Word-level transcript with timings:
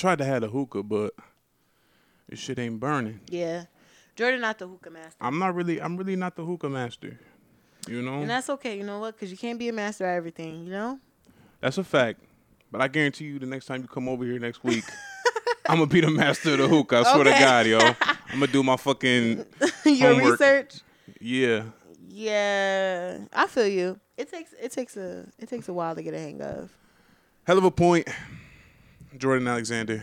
tried 0.00 0.18
to 0.18 0.24
have 0.24 0.42
a 0.42 0.48
hookah, 0.48 0.82
but 0.82 1.14
this 2.28 2.38
shit 2.38 2.58
ain't 2.58 2.80
burning. 2.80 3.20
Yeah, 3.28 3.64
Jordan 4.16 4.40
not 4.40 4.58
the 4.58 4.66
hookah 4.66 4.90
master, 4.90 5.16
I'm 5.20 5.38
not 5.38 5.54
really. 5.54 5.80
I'm 5.80 5.96
really 5.96 6.16
not 6.16 6.36
the 6.36 6.44
hookah 6.44 6.68
master. 6.70 7.18
You 7.88 8.02
know, 8.02 8.20
and 8.20 8.30
that's 8.30 8.50
okay. 8.50 8.76
You 8.76 8.84
know 8.84 8.98
what? 9.00 9.14
Because 9.14 9.30
you 9.30 9.38
can't 9.38 9.58
be 9.58 9.68
a 9.68 9.72
master 9.72 10.04
at 10.04 10.16
everything. 10.16 10.64
You 10.64 10.70
know. 10.70 10.98
that's 11.60 11.78
a 11.78 11.84
fact. 11.84 12.20
But 12.72 12.80
I 12.80 12.88
guarantee 12.88 13.24
you, 13.24 13.38
the 13.38 13.46
next 13.46 13.66
time 13.66 13.82
you 13.82 13.88
come 13.88 14.08
over 14.08 14.24
here 14.24 14.38
next 14.38 14.62
week, 14.62 14.84
I'm 15.68 15.76
gonna 15.78 15.86
be 15.86 16.00
the 16.00 16.10
master 16.10 16.52
of 16.52 16.58
the 16.58 16.68
hookah. 16.68 16.98
I 16.98 17.02
swear 17.12 17.24
to 17.24 17.30
God, 17.30 17.66
yo. 17.66 17.78
I'm 18.32 18.38
gonna 18.40 18.46
do 18.46 18.62
my 18.62 18.76
fucking 18.76 19.44
Your 19.84 20.14
Homework. 20.14 20.40
research. 20.40 20.80
yeah. 21.20 21.64
Yeah, 22.12 23.18
I 23.32 23.46
feel 23.46 23.66
you. 23.68 23.98
It 24.16 24.30
takes 24.30 24.52
it 24.60 24.72
takes 24.72 24.96
a 24.96 25.26
it 25.38 25.48
takes 25.48 25.68
a 25.68 25.72
while 25.72 25.94
to 25.94 26.02
get 26.02 26.12
a 26.12 26.18
hang 26.18 26.42
of. 26.42 26.70
Hell 27.44 27.56
of 27.58 27.64
a 27.64 27.70
point, 27.70 28.08
Jordan 29.16 29.48
Alexander. 29.48 30.02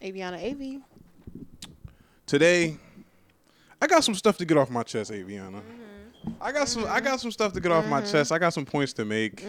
Avyana 0.00 0.36
Av. 0.52 0.82
Today, 2.26 2.76
I 3.80 3.86
got 3.86 4.02
some 4.04 4.14
stuff 4.14 4.36
to 4.38 4.44
get 4.44 4.56
off 4.56 4.70
my 4.70 4.82
chest, 4.82 5.10
Avyana. 5.12 5.62
I 6.40 6.50
got 6.52 6.68
some. 6.68 6.84
I 6.88 7.00
got 7.00 7.20
some 7.20 7.30
stuff 7.30 7.52
to 7.52 7.60
get 7.60 7.70
off 7.70 7.86
my 7.86 8.00
chest. 8.00 8.32
I 8.32 8.38
got 8.38 8.52
some 8.52 8.64
points 8.64 8.92
to 8.94 9.04
make. 9.04 9.42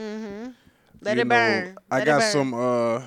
Let 1.01 1.15
You 1.15 1.21
it 1.21 1.27
know, 1.27 1.35
burn. 1.35 1.77
I 1.89 1.98
Let 1.99 2.03
it 2.03 2.05
got 2.05 2.20
burn. 2.20 2.31
some. 2.31 2.53
uh 2.53 3.01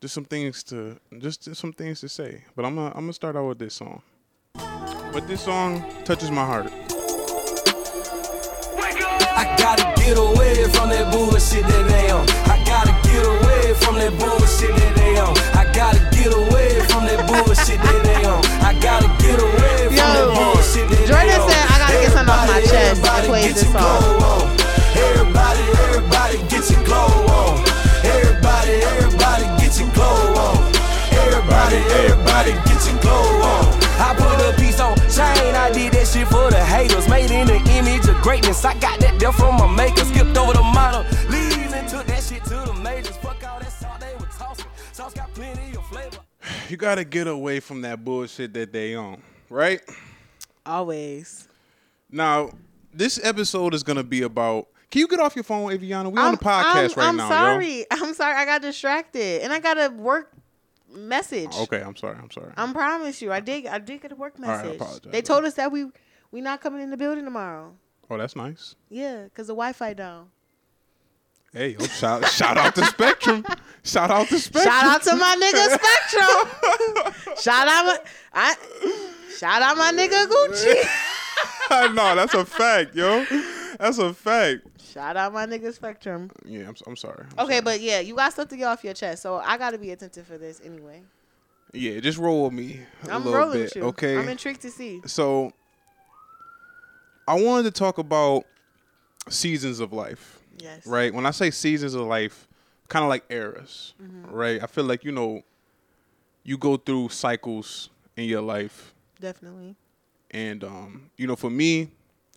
Just 0.00 0.14
some 0.14 0.24
things 0.24 0.62
to. 0.64 0.98
Just 1.18 1.54
some 1.56 1.72
things 1.72 2.00
to 2.00 2.08
say. 2.08 2.44
But 2.54 2.64
I'm 2.66 2.74
gonna. 2.74 2.88
I'm 2.88 3.02
gonna 3.02 3.12
start 3.14 3.36
out 3.36 3.46
with 3.48 3.58
this 3.58 3.74
song. 3.74 4.02
But 4.54 5.26
this 5.26 5.42
song 5.42 5.84
touches 6.04 6.30
my 6.30 6.44
heart. 6.44 6.70
I 9.32 9.54
gotta 9.58 9.92
get 10.02 10.16
away 10.18 10.64
from 10.68 10.90
that 10.90 11.10
bullshit 11.12 11.62
that 11.66 11.88
they 11.88 12.10
on. 12.10 12.28
I 12.50 12.59
gotta 12.70 12.94
get 13.08 13.24
away 13.26 13.74
from 13.82 13.94
that 13.98 14.12
bullshit 14.20 14.72
that 14.78 14.92
they 14.96 15.18
on. 15.18 15.34
I 15.58 15.64
gotta 15.74 16.00
get 16.14 16.30
away 16.32 16.70
from 16.90 17.02
that 17.10 17.20
bullshit 17.26 17.80
that 17.82 17.98
they 18.06 18.22
on. 18.24 18.40
I 18.62 18.72
gotta 18.78 19.10
get 19.22 19.38
away 19.42 19.76
from 19.90 20.10
that 20.14 20.28
Yo, 20.30 20.38
bullshit 20.38 20.86
that 20.90 21.04
Jordan 21.10 21.26
they 21.26 21.38
on. 21.40 21.50
said, 21.50 21.64
"I 21.66 21.76
gotta 21.82 21.98
get 22.02 22.12
something 22.14 22.34
off 22.34 22.46
my 22.46 22.60
chest," 22.62 23.02
everybody 23.02 23.26
plays 23.28 23.44
get 23.46 23.54
this 23.54 23.64
your 23.64 23.72
song. 23.74 24.00
glow 24.00 24.30
on. 24.32 24.44
Everybody, 25.08 25.64
everybody 25.84 26.36
get 26.52 26.64
your 26.70 26.82
glow 26.86 27.10
on. 27.38 27.54
Everybody, 28.14 28.74
everybody 28.92 29.44
get 29.60 29.72
your 29.80 29.90
glow 29.96 30.18
on. 30.46 30.56
Everybody, 31.22 31.78
everybody 32.00 32.52
get 32.68 32.80
your 32.86 32.98
glow 33.02 33.26
on. 33.50 33.64
I 33.98 34.14
put 34.14 34.38
a 34.48 34.50
piece 34.60 34.80
on 34.80 34.94
chain, 35.10 35.54
I 35.54 35.70
did 35.74 35.92
that 35.94 36.06
shit 36.06 36.26
for 36.28 36.50
the 36.50 36.62
haters. 36.74 37.08
Made 37.08 37.30
in 37.30 37.46
the 37.46 37.58
image 37.78 38.06
of 38.08 38.16
greatness. 38.22 38.64
I 38.64 38.74
got 38.74 38.98
that 39.00 39.18
there 39.18 39.32
from 39.32 39.56
my 39.56 39.66
maker. 39.66 40.04
Skipped 40.04 40.36
over 40.38 40.52
the 40.54 40.59
gotta 46.80 47.04
get 47.04 47.26
away 47.26 47.60
from 47.60 47.82
that 47.82 48.04
bullshit 48.04 48.54
that 48.54 48.72
they 48.72 48.94
on, 48.94 49.22
right? 49.48 49.80
Always. 50.66 51.48
Now, 52.10 52.50
this 52.92 53.20
episode 53.22 53.74
is 53.74 53.82
gonna 53.82 54.02
be 54.02 54.22
about. 54.22 54.68
Can 54.90 55.00
you 55.00 55.08
get 55.08 55.20
off 55.20 55.36
your 55.36 55.44
phone, 55.44 55.70
Avyana? 55.70 56.10
We 56.10 56.18
on 56.18 56.18
I'm, 56.18 56.32
the 56.32 56.38
podcast 56.38 56.74
I'm, 56.74 56.90
right 56.96 57.08
I'm 57.08 57.16
now, 57.16 57.28
sorry. 57.28 57.86
I'm 57.90 58.14
sorry. 58.14 58.34
I 58.34 58.44
got 58.44 58.62
distracted, 58.62 59.42
and 59.42 59.52
I 59.52 59.60
got 59.60 59.78
a 59.78 59.94
work 59.94 60.32
message. 60.90 61.54
Okay, 61.56 61.80
I'm 61.80 61.94
sorry. 61.94 62.16
I'm 62.20 62.30
sorry. 62.30 62.52
I 62.56 62.72
promise 62.72 63.22
you, 63.22 63.32
I 63.32 63.40
did. 63.40 63.66
I 63.66 63.78
did 63.78 64.02
get 64.02 64.12
a 64.12 64.16
work 64.16 64.38
message. 64.38 64.80
they 65.04 65.22
told 65.22 65.44
us 65.44 65.54
that 65.54 65.70
we 65.70 65.86
we 66.32 66.40
not 66.40 66.60
coming 66.60 66.80
in 66.80 66.90
the 66.90 66.96
building 66.96 67.24
tomorrow. 67.24 67.74
oh, 68.10 68.18
that's 68.18 68.34
nice. 68.34 68.74
Yeah, 68.88 69.28
cause 69.34 69.46
the 69.46 69.54
Wi-Fi 69.54 69.94
down. 69.94 70.30
Hey, 71.52 71.76
shout 71.78 72.24
shout 72.28 72.56
out 72.56 72.74
to 72.76 72.84
Spectrum. 72.84 73.44
Shout 73.82 74.10
out 74.10 74.28
to 74.28 74.38
Spectrum. 74.38 74.72
Shout 74.72 74.84
out 74.86 75.02
to 75.02 75.16
my 75.16 75.36
nigga 75.36 75.66
Spectrum. 77.02 77.36
shout 77.40 77.66
out 77.66 77.84
my 77.86 77.98
I, 78.32 78.54
shout 79.36 79.60
out 79.62 79.76
my 79.76 79.90
nigga 79.92 80.26
Gucci. 80.26 81.94
no, 81.94 82.14
that's 82.14 82.34
a 82.34 82.44
fact, 82.44 82.94
yo. 82.94 83.24
That's 83.78 83.98
a 83.98 84.14
fact. 84.14 84.60
shout 84.92 85.16
out 85.16 85.32
my 85.32 85.46
nigga 85.46 85.72
Spectrum. 85.72 86.30
Yeah, 86.44 86.68
I'm, 86.68 86.76
I'm 86.86 86.96
sorry. 86.96 87.24
I'm 87.36 87.44
Okay, 87.46 87.54
sorry. 87.54 87.60
but 87.62 87.80
yeah, 87.80 87.98
you 88.00 88.14
got 88.14 88.32
stuff 88.32 88.48
to 88.48 88.56
get 88.56 88.64
off 88.66 88.84
your 88.84 88.94
chest, 88.94 89.22
so 89.22 89.36
I 89.36 89.58
got 89.58 89.70
to 89.70 89.78
be 89.78 89.90
attentive 89.90 90.26
for 90.26 90.38
this 90.38 90.60
anyway. 90.64 91.02
yeah, 91.72 91.98
just 92.00 92.18
roll 92.18 92.44
with 92.44 92.52
me 92.52 92.80
a 93.08 93.10
I'm 93.12 93.24
little 93.24 93.40
rolling 93.40 93.58
bit, 93.58 93.62
with 93.64 93.76
you. 93.76 93.82
okay? 93.86 94.16
I'm 94.18 94.28
intrigued 94.28 94.60
to 94.62 94.70
see. 94.70 95.00
so, 95.06 95.52
I 97.26 97.40
wanted 97.40 97.64
to 97.64 97.70
talk 97.78 97.98
about 97.98 98.44
seasons 99.28 99.80
of 99.80 99.92
life. 99.92 100.39
Yes. 100.62 100.86
right? 100.86 101.12
When 101.12 101.26
I 101.26 101.30
say 101.30 101.50
seasons 101.50 101.94
of 101.94 102.06
life, 102.06 102.46
kind 102.88 103.02
of 103.04 103.08
like 103.08 103.24
eras, 103.30 103.94
right? 104.26 104.62
I 104.62 104.66
feel 104.66 104.84
like 104.84 105.04
you 105.04 105.12
know, 105.12 105.42
you 106.44 106.56
go 106.58 106.76
through 106.76 107.10
cycles 107.10 107.90
in 108.16 108.24
your 108.24 108.40
life, 108.42 108.94
Definitely. 109.20 109.76
and 110.30 110.64
um, 110.64 111.10
you 111.16 111.26
know, 111.26 111.36
for 111.36 111.50
me, 111.50 111.88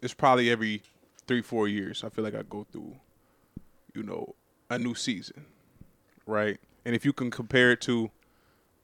it's 0.02 0.14
probably 0.14 0.50
every 0.52 0.82
three, 1.28 1.42
four 1.42 1.68
years. 1.68 2.04
I 2.04 2.10
feel 2.10 2.24
like 2.24 2.36
I 2.36 2.44
go 2.44 2.66
through, 2.72 2.96
you 3.96 4.04
know, 4.04 4.36
a 4.70 4.78
new 4.78 4.94
season, 4.96 5.46
right? 6.26 6.60
And 6.86 6.94
if 6.96 7.06
you 7.06 7.14
can 7.14 7.32
compare 7.32 7.72
it 7.72 7.82
to, 7.82 8.12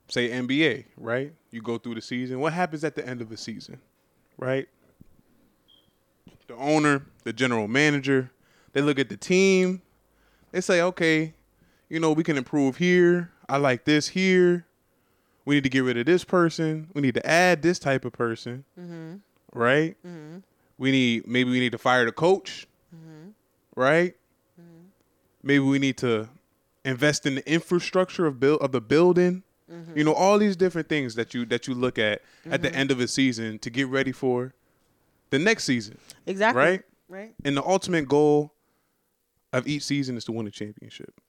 say, 0.08 0.30
NBA, 0.30 0.86
right? 0.98 1.34
You 1.52 1.62
go 1.62 1.78
through 1.78 1.96
the 1.96 2.02
season. 2.02 2.40
What 2.40 2.54
happens 2.54 2.84
at 2.84 2.96
the 2.96 3.06
end 3.08 3.22
of 3.22 3.32
a 3.32 3.38
season, 3.38 3.80
right? 4.38 4.68
The 6.48 6.56
owner, 6.56 7.06
the 7.26 7.34
general 7.34 7.68
manager, 7.68 8.32
they 8.74 8.82
look 8.82 9.00
at 9.00 9.10
the 9.10 9.18
team. 9.18 9.82
They 10.52 10.62
say, 10.62 10.82
okay, 10.82 11.34
you 11.90 12.00
know, 12.00 12.12
we 12.12 12.24
can 12.24 12.38
improve 12.38 12.78
here. 12.78 13.32
I 13.48 13.58
like 13.58 13.86
this 13.86 14.10
here. 14.10 14.66
We 15.46 15.56
need 15.56 15.64
to 15.64 15.70
get 15.70 15.84
rid 15.84 15.98
of 15.98 16.06
this 16.06 16.24
person. 16.24 16.90
We 16.94 17.02
need 17.02 17.16
to 17.16 17.26
add 17.26 17.62
this 17.62 17.80
type 17.80 18.06
of 18.06 18.14
person, 18.14 18.66
mm-hmm. 18.80 19.16
right? 19.54 19.96
Mm-hmm. 20.06 20.40
We 20.78 20.92
need 20.92 21.28
maybe 21.28 21.50
we 21.50 21.60
need 21.60 21.72
to 21.72 21.78
fire 21.78 22.06
the 22.06 22.12
coach, 22.12 22.68
mm-hmm. 22.96 23.30
right? 23.76 24.16
Maybe 25.42 25.60
we 25.60 25.80
need 25.80 25.98
to 25.98 26.30
invest 26.84 27.26
in 27.26 27.36
the 27.36 27.52
infrastructure 27.52 28.26
of 28.26 28.40
build 28.40 28.62
of 28.62 28.72
the 28.72 28.82
building. 28.82 29.44
You 29.96 30.04
know, 30.04 30.14
all 30.14 30.40
these 30.40 30.56
different 30.56 30.90
things 30.90 31.14
that 31.14 31.36
you 31.36 31.46
that 31.46 31.68
you 31.68 31.76
look 31.76 32.00
at 32.00 32.24
at 32.50 32.64
the 32.64 32.74
end 32.74 32.90
of 32.90 33.00
a 33.00 33.08
season 33.08 33.60
to 33.60 33.70
get 33.70 33.88
ready 33.88 34.12
for 34.12 34.56
the 35.30 35.38
next 35.38 35.66
season. 35.66 36.00
Exactly. 36.26 36.60
Right? 36.60 36.82
Right. 37.08 37.34
And 37.46 37.56
the 37.56 37.64
ultimate 37.64 38.08
goal 38.08 38.52
of 39.54 39.68
each 39.68 39.84
season 39.84 40.18
is 40.18 40.26
to 40.26 40.32
win 40.32 40.48
a 40.48 40.52
championship. 40.52 41.20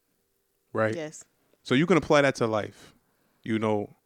Right? 0.72 0.94
Yes. 0.94 1.24
So 1.62 1.74
you 1.74 1.86
can 1.86 1.96
apply 1.96 2.22
that 2.22 2.34
to 2.36 2.46
life. 2.46 2.94
You 3.42 3.58
know, 3.58 3.96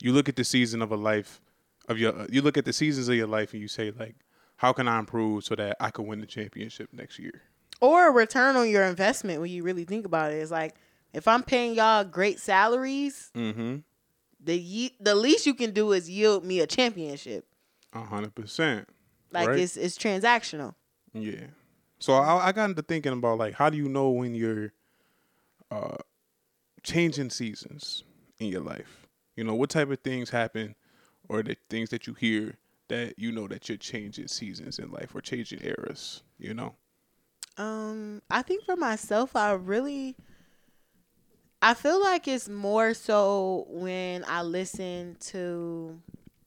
you 0.00 0.12
look 0.12 0.28
at 0.28 0.36
the 0.36 0.44
season 0.44 0.82
of 0.82 0.90
a 0.92 0.96
life 0.96 1.40
of 1.88 1.98
your 1.98 2.26
you 2.30 2.42
look 2.42 2.56
at 2.58 2.64
the 2.64 2.72
seasons 2.72 3.08
of 3.08 3.14
your 3.14 3.26
life 3.26 3.52
and 3.52 3.60
you 3.62 3.68
say 3.68 3.90
like 3.98 4.14
how 4.56 4.72
can 4.72 4.88
I 4.88 4.98
improve 4.98 5.44
so 5.44 5.54
that 5.54 5.76
I 5.80 5.90
can 5.90 6.06
win 6.06 6.20
the 6.20 6.26
championship 6.26 6.90
next 6.92 7.18
year? 7.18 7.42
Or 7.80 8.08
a 8.08 8.12
return 8.12 8.56
on 8.56 8.68
your 8.68 8.82
investment 8.84 9.40
when 9.40 9.50
you 9.50 9.62
really 9.62 9.84
think 9.84 10.04
about 10.04 10.32
it. 10.32 10.36
It's 10.36 10.50
like 10.50 10.74
if 11.12 11.26
I'm 11.28 11.42
paying 11.42 11.74
y'all 11.74 12.04
great 12.04 12.38
salaries, 12.40 13.30
Mm-hmm. 13.34 13.76
the 14.42 14.56
ye- 14.58 14.96
the 15.00 15.14
least 15.14 15.46
you 15.46 15.54
can 15.54 15.72
do 15.72 15.92
is 15.92 16.08
yield 16.10 16.44
me 16.44 16.60
a 16.60 16.66
championship. 16.66 17.46
A 17.92 18.02
hundred 18.02 18.34
percent. 18.34 18.88
Like 19.32 19.48
Right. 19.48 19.58
it's 19.60 19.76
it's 19.76 19.96
transactional. 19.98 20.74
Yeah. 21.12 21.46
So 21.98 22.14
I, 22.14 22.48
I 22.48 22.52
got 22.52 22.70
into 22.70 22.82
thinking 22.82 23.12
about 23.12 23.38
like 23.38 23.54
how 23.54 23.70
do 23.70 23.76
you 23.76 23.88
know 23.88 24.10
when 24.10 24.34
you're 24.34 24.72
uh 25.70 25.96
changing 26.82 27.30
seasons 27.30 28.04
in 28.38 28.48
your 28.48 28.62
life? 28.62 29.06
You 29.36 29.44
know, 29.44 29.54
what 29.54 29.70
type 29.70 29.90
of 29.90 30.00
things 30.00 30.30
happen 30.30 30.74
or 31.28 31.42
the 31.42 31.56
things 31.68 31.90
that 31.90 32.06
you 32.06 32.14
hear 32.14 32.58
that 32.88 33.18
you 33.18 33.30
know 33.32 33.46
that 33.48 33.68
you're 33.68 33.78
changing 33.78 34.28
seasons 34.28 34.78
in 34.78 34.90
life 34.90 35.14
or 35.14 35.20
changing 35.20 35.60
eras, 35.62 36.22
you 36.38 36.54
know? 36.54 36.74
Um, 37.56 38.22
I 38.30 38.42
think 38.42 38.64
for 38.64 38.76
myself, 38.76 39.36
I 39.36 39.52
really, 39.52 40.16
I 41.60 41.74
feel 41.74 42.00
like 42.00 42.26
it's 42.28 42.48
more 42.48 42.94
so 42.94 43.66
when 43.68 44.24
I 44.26 44.42
listen 44.42 45.16
to 45.26 46.00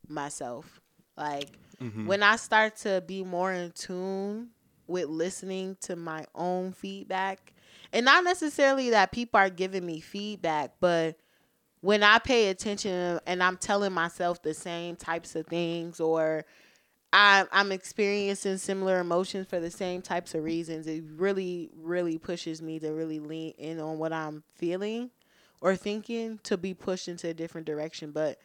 myself. 0.07 0.81
Like 1.17 1.49
when 2.05 2.23
I 2.23 2.35
start 2.37 2.77
to 2.77 3.03
be 3.05 3.23
more 3.23 3.51
in 3.51 3.71
tune 3.71 4.49
with 4.91 5.07
listening 5.07 5.77
to 5.81 5.95
my 5.95 6.25
own 6.35 6.73
feedback, 6.73 7.53
and 7.93 8.05
not 8.05 8.23
necessarily 8.23 8.91
that 8.91 9.11
people 9.11 9.39
are 9.39 9.49
giving 9.49 9.85
me 9.85 9.99
feedback, 9.99 10.73
but 10.79 11.17
when 11.81 12.03
I 12.03 12.19
pay 12.19 12.49
attention 12.49 13.19
and 13.25 13.41
I'm 13.41 13.57
telling 13.57 13.91
myself 13.91 14.41
the 14.41 14.53
same 14.53 14.95
types 14.95 15.35
of 15.35 15.47
things 15.47 15.99
or 15.99 16.45
I, 17.13 17.45
I'm 17.51 17.71
experiencing 17.71 18.57
similar 18.57 18.99
emotions 18.99 19.47
for 19.47 19.59
the 19.59 19.71
same 19.71 20.01
types 20.01 20.33
of 20.33 20.43
reasons. 20.43 20.87
It 20.87 21.03
really, 21.15 21.69
really 21.75 22.17
pushes 22.17 22.61
me 22.61 22.79
to 22.79 22.91
really 22.91 23.19
lean 23.19 23.53
in 23.57 23.79
on 23.79 23.97
what 23.97 24.13
I'm 24.13 24.43
feeling 24.55 25.09
or 25.59 25.75
thinking 25.75 26.39
to 26.43 26.55
be 26.55 26.73
pushed 26.73 27.07
into 27.07 27.27
a 27.27 27.33
different 27.33 27.67
direction. 27.67 28.11
But 28.11 28.37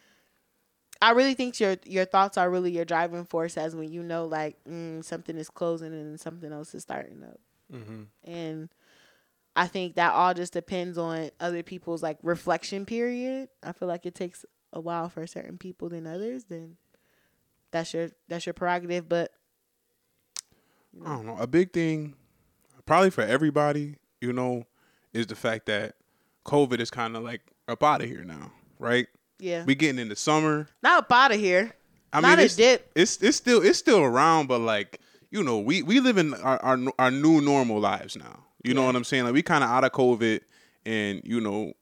I 1.02 1.10
really 1.10 1.34
think 1.34 1.60
your 1.60 1.76
your 1.84 2.04
thoughts 2.04 2.38
are 2.38 2.50
really 2.50 2.70
your 2.70 2.84
driving 2.84 3.25
force, 3.25 3.56
as 3.56 3.76
when 3.76 3.93
you 3.93 4.02
know 4.02 4.26
like 4.26 4.56
mm, 4.69 5.04
something 5.04 5.37
is 5.37 5.50
closing 5.50 5.93
and 5.93 6.19
something 6.19 6.52
else 6.52 6.75
is 6.75 6.82
starting 6.82 7.22
up. 7.22 7.40
And 8.25 8.69
I 9.54 9.66
think 9.66 9.96
that 9.96 10.12
all 10.12 10.34
just 10.34 10.52
depends 10.52 10.98
on 10.98 11.31
other 11.40 11.62
people's 11.62 12.02
like 12.02 12.19
reflection 12.22 12.87
period. 12.87 13.48
I 13.62 13.72
feel 13.72 13.88
like 13.88 14.06
it 14.06 14.14
takes 14.14 14.44
a 14.72 14.81
while 14.81 15.08
for 15.08 15.26
certain 15.26 15.58
people 15.58 15.88
than 15.88 16.06
others. 16.06 16.44
Then 16.44 16.76
that's 17.70 17.93
your 17.94 18.10
that's 18.28 18.46
your 18.46 18.52
prerogative. 18.52 19.08
But 19.08 19.32
I 21.04 21.16
don't 21.16 21.26
know. 21.26 21.37
A 21.38 21.46
big 21.46 21.72
thing, 21.72 22.14
probably 22.87 23.10
for 23.10 23.22
everybody, 23.22 23.96
you 24.20 24.32
know, 24.32 24.64
is 25.12 25.26
the 25.26 25.37
fact 25.37 25.66
that 25.66 25.96
COVID 26.44 26.81
is 26.81 26.90
kind 26.90 27.16
of 27.16 27.22
like 27.22 27.43
up 27.69 27.82
out 27.82 28.02
of 28.02 28.08
here 28.08 28.25
now, 28.25 28.52
right? 28.78 29.08
Yeah, 29.38 29.64
We 29.64 29.74
getting 29.74 29.98
into 29.98 30.16
summer. 30.16 30.68
not 30.82 31.04
up 31.04 31.12
out 31.12 31.32
of 31.32 31.38
here. 31.40 31.72
I 32.12 32.20
Not 32.20 32.30
mean, 32.30 32.38
a 32.40 32.42
it's, 32.44 32.56
dip. 32.56 32.90
It's 32.94 33.22
it's 33.22 33.36
still 33.36 33.62
it's 33.62 33.78
still 33.78 34.00
around, 34.00 34.46
but 34.48 34.60
like 34.60 35.00
you 35.30 35.42
know, 35.42 35.58
we 35.58 35.82
we 35.82 36.00
live 36.00 36.16
in 36.18 36.34
our 36.34 36.58
our, 36.62 36.78
our 36.98 37.10
new 37.10 37.40
normal 37.40 37.80
lives 37.80 38.16
now. 38.16 38.44
You 38.64 38.74
know 38.74 38.84
what 38.84 38.96
I'm 38.96 39.04
saying? 39.04 39.24
Like 39.24 39.34
we 39.34 39.42
kind 39.42 39.62
of 39.62 39.70
out 39.70 39.84
of 39.84 39.92
COVID, 39.92 40.40
and 40.86 41.20
you 41.24 41.40
know, 41.40 41.72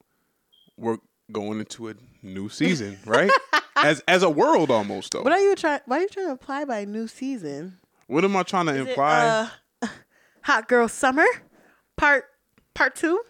we're 0.77 0.99
going 1.33 1.61
into 1.61 1.89
a 1.89 1.95
new 2.23 2.49
season, 2.49 2.99
right? 3.07 3.31
as 3.77 4.03
as 4.09 4.23
a 4.23 4.31
world 4.31 4.71
almost 4.71 5.13
though. 5.13 5.23
What 5.23 5.33
are 5.33 5.41
you 5.41 5.55
trying? 5.55 5.81
Why 5.87 5.99
are 5.99 6.01
you 6.03 6.09
trying 6.09 6.27
to 6.27 6.33
apply 6.33 6.65
by 6.65 6.85
new 6.85 7.07
season? 7.07 7.79
What 8.07 8.25
am 8.25 8.35
I 8.37 8.43
trying 8.43 8.67
to 8.67 8.73
Is 8.73 8.87
it, 8.87 8.89
imply? 8.91 9.49
uh, 9.83 9.87
Hot 10.43 10.69
Girl 10.69 10.89
Summer, 10.89 11.25
part 11.97 12.25
part 12.75 12.97
two. 12.97 13.21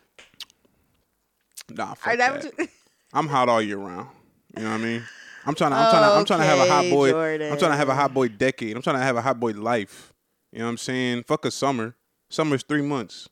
nah, 1.70 1.94
fuck 1.94 2.16
that. 2.18 2.68
I'm 3.12 3.28
hot 3.28 3.48
all 3.48 3.62
year 3.62 3.76
round. 3.78 4.08
You 4.56 4.62
know 4.64 4.70
what 4.70 4.80
I 4.80 4.84
mean? 4.84 5.02
I'm 5.46 5.54
trying 5.54 5.70
to 5.72 5.76
I'm 5.76 5.90
trying 5.90 6.02
to 6.02 6.08
I'm 6.18 6.24
trying 6.24 6.40
to 6.40 6.46
have 6.46 6.58
a 6.58 6.70
hot 6.70 6.90
boy. 6.90 7.08
I'm 7.52 7.58
trying 7.58 7.70
to 7.72 7.76
have 7.76 7.88
a 7.88 7.94
hot 7.94 8.14
boy 8.14 8.28
decade. 8.28 8.74
I'm 8.76 8.82
trying 8.82 8.96
to 8.96 9.02
have 9.02 9.16
a 9.16 9.22
hot 9.22 9.38
boy 9.38 9.50
life. 9.52 10.12
You 10.52 10.60
know 10.60 10.66
what 10.66 10.70
I'm 10.72 10.78
saying? 10.78 11.24
Fuck 11.24 11.44
a 11.44 11.50
summer. 11.50 11.96
Summer's 12.30 12.62
three 12.62 12.82
months. 12.82 13.28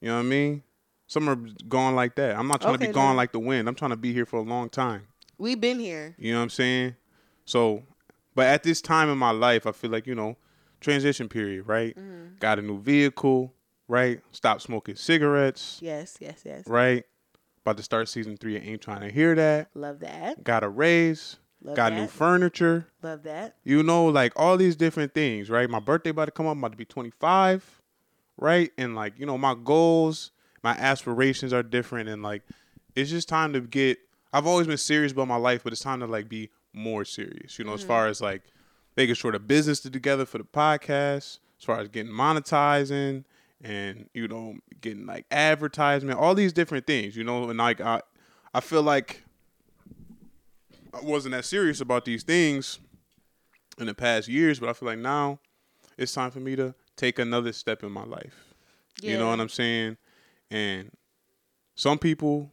You 0.00 0.08
know 0.08 0.14
what 0.16 0.20
I 0.20 0.28
mean? 0.28 0.62
Summer 1.06 1.36
gone 1.68 1.94
like 1.94 2.14
that. 2.16 2.36
I'm 2.36 2.48
not 2.48 2.60
trying 2.60 2.74
to 2.74 2.78
Okay, 2.78 2.86
be 2.88 2.92
gone 2.94 3.10
then. 3.10 3.16
like 3.16 3.32
the 3.32 3.38
wind. 3.40 3.68
I'm 3.68 3.74
trying 3.74 3.90
to 3.90 3.96
be 3.96 4.12
here 4.12 4.24
for 4.26 4.36
a 4.38 4.42
long 4.42 4.68
time. 4.70 5.06
We've 5.38 5.60
been 5.60 5.78
here. 5.78 6.14
You 6.18 6.32
know 6.32 6.38
what 6.38 6.44
I'm 6.44 6.50
saying? 6.50 6.96
So, 7.44 7.82
but 8.34 8.46
at 8.46 8.62
this 8.62 8.80
time 8.80 9.10
in 9.10 9.18
my 9.18 9.30
life, 9.30 9.66
I 9.66 9.72
feel 9.72 9.90
like 9.90 10.06
you 10.06 10.14
know, 10.14 10.36
transition 10.80 11.28
period, 11.28 11.66
right? 11.66 11.94
Mm-hmm. 11.96 12.36
Got 12.40 12.58
a 12.58 12.62
new 12.62 12.80
vehicle, 12.80 13.52
right? 13.88 14.20
Stop 14.32 14.60
smoking 14.62 14.94
cigarettes, 14.96 15.78
Yes, 15.82 16.16
yes, 16.20 16.42
yes. 16.44 16.66
right? 16.66 17.04
About 17.64 17.78
to 17.78 17.82
start 17.82 18.10
season 18.10 18.36
three. 18.36 18.56
I 18.56 18.60
ain't 18.60 18.82
trying 18.82 19.00
to 19.00 19.10
hear 19.10 19.34
that. 19.36 19.70
Love 19.74 20.00
that. 20.00 20.44
Got 20.44 20.64
a 20.64 20.68
raise. 20.68 21.36
Love 21.62 21.76
got 21.76 21.90
that. 21.90 21.96
new 21.96 22.06
furniture. 22.06 22.88
Love 23.02 23.22
that. 23.22 23.56
You 23.64 23.82
know, 23.82 24.04
like 24.04 24.34
all 24.36 24.58
these 24.58 24.76
different 24.76 25.14
things, 25.14 25.48
right? 25.48 25.68
My 25.70 25.80
birthday 25.80 26.10
about 26.10 26.26
to 26.26 26.30
come 26.30 26.46
up. 26.46 26.52
I'm 26.52 26.58
about 26.58 26.72
to 26.72 26.76
be 26.76 26.84
25, 26.84 27.80
right? 28.36 28.70
And 28.76 28.94
like, 28.94 29.18
you 29.18 29.24
know, 29.24 29.38
my 29.38 29.54
goals, 29.54 30.32
my 30.62 30.72
aspirations 30.72 31.54
are 31.54 31.62
different, 31.62 32.10
and 32.10 32.22
like, 32.22 32.42
it's 32.94 33.08
just 33.08 33.30
time 33.30 33.54
to 33.54 33.62
get. 33.62 33.98
I've 34.30 34.46
always 34.46 34.66
been 34.66 34.76
serious 34.76 35.12
about 35.12 35.28
my 35.28 35.36
life, 35.36 35.64
but 35.64 35.72
it's 35.72 35.80
time 35.80 36.00
to 36.00 36.06
like 36.06 36.28
be 36.28 36.50
more 36.74 37.06
serious. 37.06 37.58
You 37.58 37.64
know, 37.64 37.72
as 37.72 37.80
mm-hmm. 37.80 37.88
far 37.88 38.08
as 38.08 38.20
like 38.20 38.42
making 38.94 39.14
sure 39.14 39.32
the 39.32 39.38
business 39.38 39.82
is 39.86 39.90
together 39.90 40.26
for 40.26 40.36
the 40.36 40.44
podcast, 40.44 41.38
as 41.58 41.64
far 41.64 41.80
as 41.80 41.88
getting 41.88 42.12
monetizing, 42.12 43.24
and 43.64 44.08
you 44.12 44.28
know, 44.28 44.56
getting 44.80 45.06
like 45.06 45.24
advertisement, 45.30 46.18
all 46.18 46.34
these 46.34 46.52
different 46.52 46.86
things. 46.86 47.16
You 47.16 47.24
know, 47.24 47.48
and 47.48 47.58
like 47.58 47.80
I, 47.80 48.02
I 48.52 48.60
feel 48.60 48.82
like 48.82 49.24
I 50.92 51.00
wasn't 51.00 51.34
that 51.34 51.44
serious 51.44 51.80
about 51.80 52.04
these 52.04 52.22
things 52.22 52.78
in 53.78 53.86
the 53.86 53.94
past 53.94 54.28
years, 54.28 54.60
but 54.60 54.68
I 54.68 54.74
feel 54.74 54.86
like 54.86 54.98
now 54.98 55.40
it's 55.98 56.12
time 56.12 56.30
for 56.30 56.40
me 56.40 56.54
to 56.56 56.74
take 56.96 57.18
another 57.18 57.52
step 57.52 57.82
in 57.82 57.90
my 57.90 58.04
life. 58.04 58.54
You 59.02 59.18
know 59.18 59.28
what 59.28 59.40
I'm 59.40 59.48
saying? 59.48 59.96
And 60.50 60.90
some 61.74 61.98
people 61.98 62.52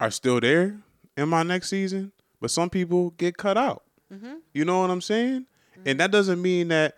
are 0.00 0.10
still 0.10 0.40
there 0.40 0.80
in 1.16 1.28
my 1.28 1.42
next 1.44 1.68
season, 1.70 2.12
but 2.40 2.50
some 2.50 2.68
people 2.68 3.10
get 3.10 3.36
cut 3.36 3.56
out. 3.56 3.84
Mm-hmm. 4.12 4.34
You 4.52 4.64
know 4.64 4.80
what 4.80 4.90
I'm 4.90 5.00
saying? 5.00 5.46
And 5.86 6.00
that 6.00 6.06
mm-hmm. 6.06 6.12
doesn't 6.12 6.42
mean 6.42 6.68
that 6.68 6.96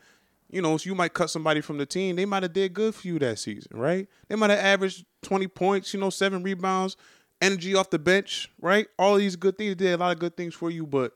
you 0.51 0.63
know 0.63 0.77
so 0.77 0.89
you 0.89 0.95
might 0.95 1.15
cut 1.15 1.31
somebody 1.31 1.61
from 1.61 1.79
the 1.79 1.87
team. 1.87 2.17
They 2.17 2.25
might 2.25 2.43
have 2.43 2.53
did 2.53 2.75
good 2.75 2.95
for 2.95 3.07
you 3.07 3.19
that 3.21 3.39
season, 3.39 3.77
right? 3.79 4.09
They 4.29 4.37
might 4.37 4.51
have 4.51 4.59
averaged 4.59 5.05
20 5.23 5.49
points, 5.49 5.93
you 5.93 6.01
know, 6.01 6.11
seven 6.11 6.43
rebounds, 6.43 6.97
energy 7.41 7.75
off 7.75 7.91
the 7.91 7.99
bench, 7.99 8.51
right? 8.61 8.87
All 8.99 9.17
these 9.17 9.37
good 9.37 9.59
things. 9.59 9.71
They 9.71 9.87
did 9.87 9.95
a 9.95 9.97
lot 9.99 10.13
of 10.13 10.19
good 10.19 10.37
things 10.37 10.55
for 10.55 10.71
you, 10.71 10.87
but 10.87 11.13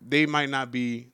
they 0.00 0.26
might 0.26 0.50
not 0.50 0.70
be 0.70 1.08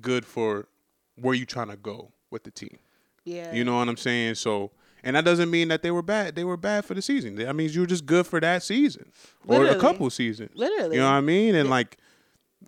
good 0.00 0.24
for 0.24 0.68
where 1.16 1.34
you 1.34 1.46
trying 1.46 1.68
to 1.68 1.76
go 1.76 2.12
with 2.30 2.44
the 2.44 2.50
team. 2.50 2.78
Yeah. 3.24 3.52
You 3.52 3.64
know 3.64 3.76
what 3.76 3.88
I'm 3.88 3.96
saying? 3.96 4.36
So, 4.36 4.72
and 5.04 5.16
that 5.16 5.24
doesn't 5.24 5.50
mean 5.50 5.68
that 5.68 5.82
they 5.82 5.90
were 5.90 6.02
bad. 6.02 6.34
They 6.34 6.44
were 6.44 6.56
bad 6.56 6.84
for 6.84 6.94
the 6.94 7.02
season. 7.02 7.36
That 7.36 7.54
means 7.54 7.74
you 7.74 7.82
were 7.82 7.86
just 7.86 8.06
good 8.06 8.26
for 8.26 8.40
that 8.40 8.62
season 8.62 9.12
or 9.46 9.66
a 9.66 9.78
couple 9.78 10.08
seasons. 10.10 10.50
Literally. 10.54 10.96
You 10.96 11.02
know 11.02 11.10
what 11.10 11.16
I 11.16 11.20
mean? 11.20 11.54
And 11.54 11.70
like, 11.70 11.98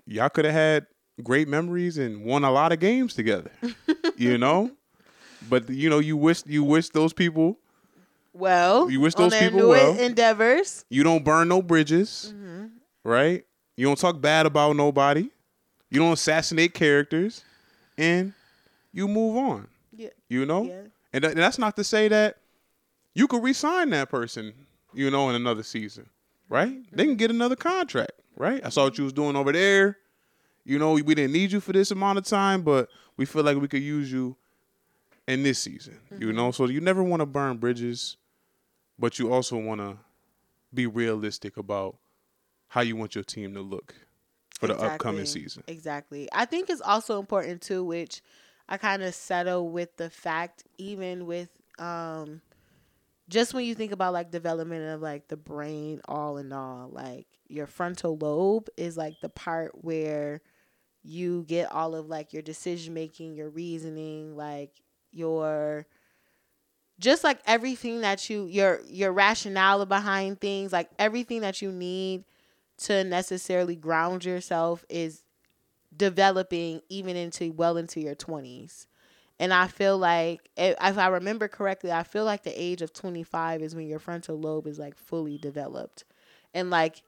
y'all 0.07 0.29
could 0.29 0.45
have 0.45 0.55
had 0.55 0.87
great 1.23 1.49
memories 1.49 1.99
and 1.99 2.25
won 2.25 2.45
a 2.45 2.51
lot 2.51 2.73
of 2.73 2.81
games 2.81 3.15
together. 3.15 3.51
you 4.17 4.39
know, 4.45 4.71
but 5.49 5.69
you 5.71 5.89
know, 5.91 5.99
you 5.99 6.17
wish 6.17 6.43
you 6.47 6.65
wish 6.65 6.89
those 6.91 7.13
people. 7.13 7.59
Well, 8.33 8.91
You 8.91 9.01
wish 9.01 9.15
on 9.15 9.23
those 9.25 9.33
their 9.33 9.51
people 9.51 9.69
well. 9.69 9.97
endeavors. 9.99 10.85
You 10.89 11.05
don't 11.05 11.25
burn 11.25 11.49
no 11.49 11.63
bridges, 11.63 12.33
Mm-hmm. 12.35 12.67
right? 13.05 13.45
You 13.77 13.87
don't 13.87 13.99
talk 13.99 14.21
bad 14.21 14.47
about 14.47 14.75
nobody. 14.77 15.29
You 15.91 16.01
don't 16.01 16.13
assassinate 16.13 16.75
characters, 16.75 17.45
and 17.97 18.33
you 18.93 19.07
move 19.07 19.37
on. 19.37 19.69
Yeah. 19.97 20.09
You 20.29 20.47
know, 20.47 20.65
Yeah. 20.65 20.81
and 21.13 21.23
th- 21.23 21.35
that's 21.37 21.59
not 21.59 21.77
to 21.77 21.85
say 21.85 22.09
that 22.09 22.39
you 23.15 23.29
could 23.29 23.43
re-sign 23.43 23.91
that 23.91 24.11
person. 24.11 24.53
You 24.93 25.11
know, 25.11 25.29
in 25.29 25.35
another 25.37 25.65
season, 25.65 26.09
right? 26.49 26.73
They 26.93 27.05
can 27.05 27.17
get 27.17 27.31
another 27.31 27.57
contract, 27.57 28.13
right? 28.37 28.61
I 28.65 28.69
saw 28.69 28.85
what 28.85 28.97
you 28.97 29.03
was 29.05 29.13
doing 29.13 29.35
over 29.35 29.51
there. 29.53 29.99
You 30.65 30.79
know, 30.79 30.93
we 30.93 31.03
didn't 31.03 31.33
need 31.33 31.53
you 31.53 31.61
for 31.61 31.73
this 31.73 31.91
amount 31.91 32.19
of 32.19 32.25
time, 32.25 32.63
but 32.63 32.89
we 33.17 33.27
feel 33.27 33.43
like 33.43 33.59
we 33.59 33.69
could 33.69 33.83
use 33.83 34.11
you 34.11 34.37
in 35.29 35.43
this 35.43 35.59
season. 35.59 35.99
You 36.19 36.33
know, 36.33 36.51
so 36.51 36.67
you 36.67 36.81
never 36.81 37.03
want 37.03 37.21
to 37.21 37.27
burn 37.27 37.59
bridges, 37.59 38.17
but 38.99 39.19
you 39.19 39.33
also 39.33 39.57
want 39.57 39.81
to 39.81 39.99
be 40.73 40.87
realistic 40.87 41.57
about 41.57 41.97
how 42.69 42.81
you 42.81 42.97
want 42.97 43.15
your 43.15 43.25
team 43.25 43.55
to 43.55 43.61
look 43.61 43.95
for 44.59 44.67
the 44.67 44.77
upcoming 44.77 45.27
season. 45.27 45.63
Exactly. 45.67 46.29
I 46.33 46.45
think 46.45 46.71
it's 46.71 46.81
also 46.81 47.21
important 47.21 47.61
too, 47.61 47.85
which 47.85 48.23
I 48.69 48.79
kind 48.79 49.03
of 49.03 49.15
settle 49.15 49.69
with 49.69 49.97
the 49.97 50.11
fact, 50.11 50.65
even 50.79 51.27
with 51.27 51.51
um, 51.79 52.41
just 53.29 53.55
when 53.55 53.65
you 53.65 53.75
think 53.75 53.93
about 53.93 54.13
like 54.13 54.31
development 54.31 54.89
of 54.95 55.03
like 55.03 55.29
the 55.29 55.37
brain, 55.37 56.01
all 56.07 56.39
in 56.39 56.53
all, 56.53 56.89
like 56.91 57.27
your 57.49 57.67
frontal 57.67 58.17
lobe 58.17 58.69
is 58.77 58.97
like 58.97 59.15
the 59.21 59.29
part 59.29 59.85
where 59.85 60.41
you 61.05 61.45
get 61.49 61.71
all 61.73 61.95
of 61.95 62.09
like 62.09 62.33
your 62.33 62.43
decision 62.43 62.95
making, 62.95 63.35
your 63.35 63.51
reasoning, 63.51 64.37
like 64.37 64.73
your 65.13 65.87
just 66.99 67.25
like 67.25 67.41
everything 67.47 68.01
that 68.03 68.31
you 68.31 68.45
your 68.47 68.81
your 68.89 69.13
rationale 69.13 69.85
behind 69.87 70.41
things, 70.41 70.73
like 70.73 70.91
everything 70.99 71.41
that 71.41 71.61
you 71.61 71.73
need 71.73 72.25
to 72.79 73.05
necessarily 73.05 73.77
ground 73.77 74.25
yourself 74.25 74.85
is 74.89 75.23
developing 75.97 76.81
even 76.89 77.17
into 77.17 77.53
well 77.53 77.77
into 77.77 78.01
your 78.01 78.15
20s. 78.15 78.87
And 79.41 79.53
I 79.53 79.69
feel 79.69 79.99
like 79.99 80.51
eh, 80.57 80.71
if 80.71 80.77
if 80.93 80.99
I 80.99 81.09
remember 81.09 81.49
correctly, 81.49 81.93
I 81.93 82.05
feel 82.05 82.25
like 82.25 82.45
the 82.45 82.61
age 82.61 82.83
of 82.83 82.93
25 82.93 83.63
is 83.63 83.75
when 83.75 83.89
your 83.89 84.01
frontal 84.01 84.39
lobe 84.41 84.67
is 84.67 84.79
like 84.79 84.97
fully 84.97 85.39
developed. 85.39 86.05
And 86.55 86.71
like 86.71 87.03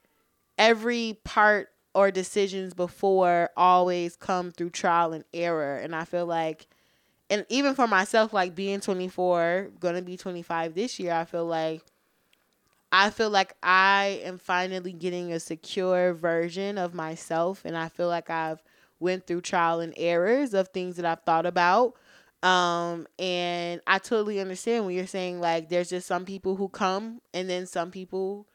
every 0.59 1.19
part 1.25 1.71
or 1.97 2.11
decisions 2.11 2.75
before 2.75 3.49
always 3.57 4.17
come 4.17 4.53
through 4.53 4.69
trial 4.69 5.15
and 5.15 5.25
error. 5.33 5.79
And 5.79 5.97
I 5.97 6.05
feel 6.05 6.26
like 6.26 6.67
and 7.31 7.47
even 7.49 7.75
for 7.75 7.88
myself 7.88 8.35
like 8.35 8.55
being 8.55 8.81
24, 8.81 9.71
going 9.81 9.95
to 9.97 10.03
be 10.03 10.19
25 10.19 10.75
this 10.75 11.00
year, 11.00 11.15
I 11.15 11.25
feel 11.25 11.47
like 11.47 11.81
I 12.93 13.09
feel 13.09 13.31
like 13.31 13.55
I 13.62 14.21
am 14.25 14.37
finally 14.37 14.93
getting 14.93 15.33
a 15.33 15.41
secure 15.41 16.12
version 16.12 16.76
of 16.76 16.93
myself 16.93 17.62
and 17.65 17.75
I 17.75 17.88
feel 17.88 18.09
like 18.09 18.29
I've 18.29 18.62
went 19.00 19.26
through 19.26 19.41
trial 19.41 19.81
and 19.81 19.95
errors 19.97 20.53
of 20.53 20.69
things 20.69 20.97
that 20.97 21.07
I've 21.07 21.23
thought 21.23 21.47
about. 21.47 21.95
Um 22.43 23.07
and 23.19 23.81
I 23.87 23.99
totally 24.00 24.38
understand 24.38 24.85
when 24.85 24.95
you're 24.95 25.07
saying 25.07 25.41
like 25.41 25.71
there's 25.71 25.88
just 25.88 26.07
some 26.07 26.26
people 26.26 26.57
who 26.57 26.69
come 26.69 27.23
and 27.33 27.49
then 27.49 27.67
some 27.67 27.91
people 27.91 28.47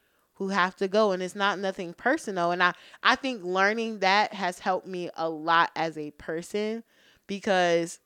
who 0.42 0.48
have 0.48 0.76
to 0.76 0.88
go 0.88 1.12
and 1.12 1.22
it's 1.22 1.36
not 1.36 1.60
nothing 1.60 1.94
personal 1.94 2.50
and 2.50 2.64
I 2.64 2.74
I 3.04 3.14
think 3.14 3.44
learning 3.44 4.00
that 4.00 4.34
has 4.34 4.58
helped 4.58 4.88
me 4.88 5.12
a 5.16 5.30
lot 5.30 5.70
as 5.76 6.00
a 6.00 6.10
person 6.10 6.84
because 7.28 8.00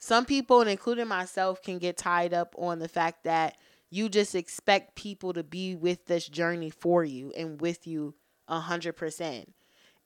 some 0.00 0.24
people 0.24 0.62
and 0.62 0.68
including 0.68 1.06
myself 1.06 1.62
can 1.62 1.78
get 1.78 1.96
tied 1.96 2.34
up 2.34 2.56
on 2.58 2.80
the 2.80 2.88
fact 2.88 3.22
that 3.22 3.56
you 3.88 4.08
just 4.08 4.34
expect 4.34 4.96
people 4.96 5.32
to 5.34 5.44
be 5.44 5.76
with 5.76 6.06
this 6.06 6.26
journey 6.26 6.70
for 6.70 7.04
you 7.04 7.32
and 7.36 7.60
with 7.60 7.86
you 7.86 8.16
a 8.48 8.58
hundred 8.58 8.94
percent. 8.94 9.54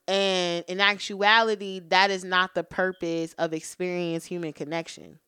And 0.07 0.67
in 0.69 0.81
actuality, 0.81 1.81
that 1.89 2.11
is 2.11 2.25
not 2.25 2.55
the 2.55 2.63
purpose 2.63 3.33
of 3.39 3.55
experience 3.55 4.27
human 4.27 4.53
connection. 4.53 5.19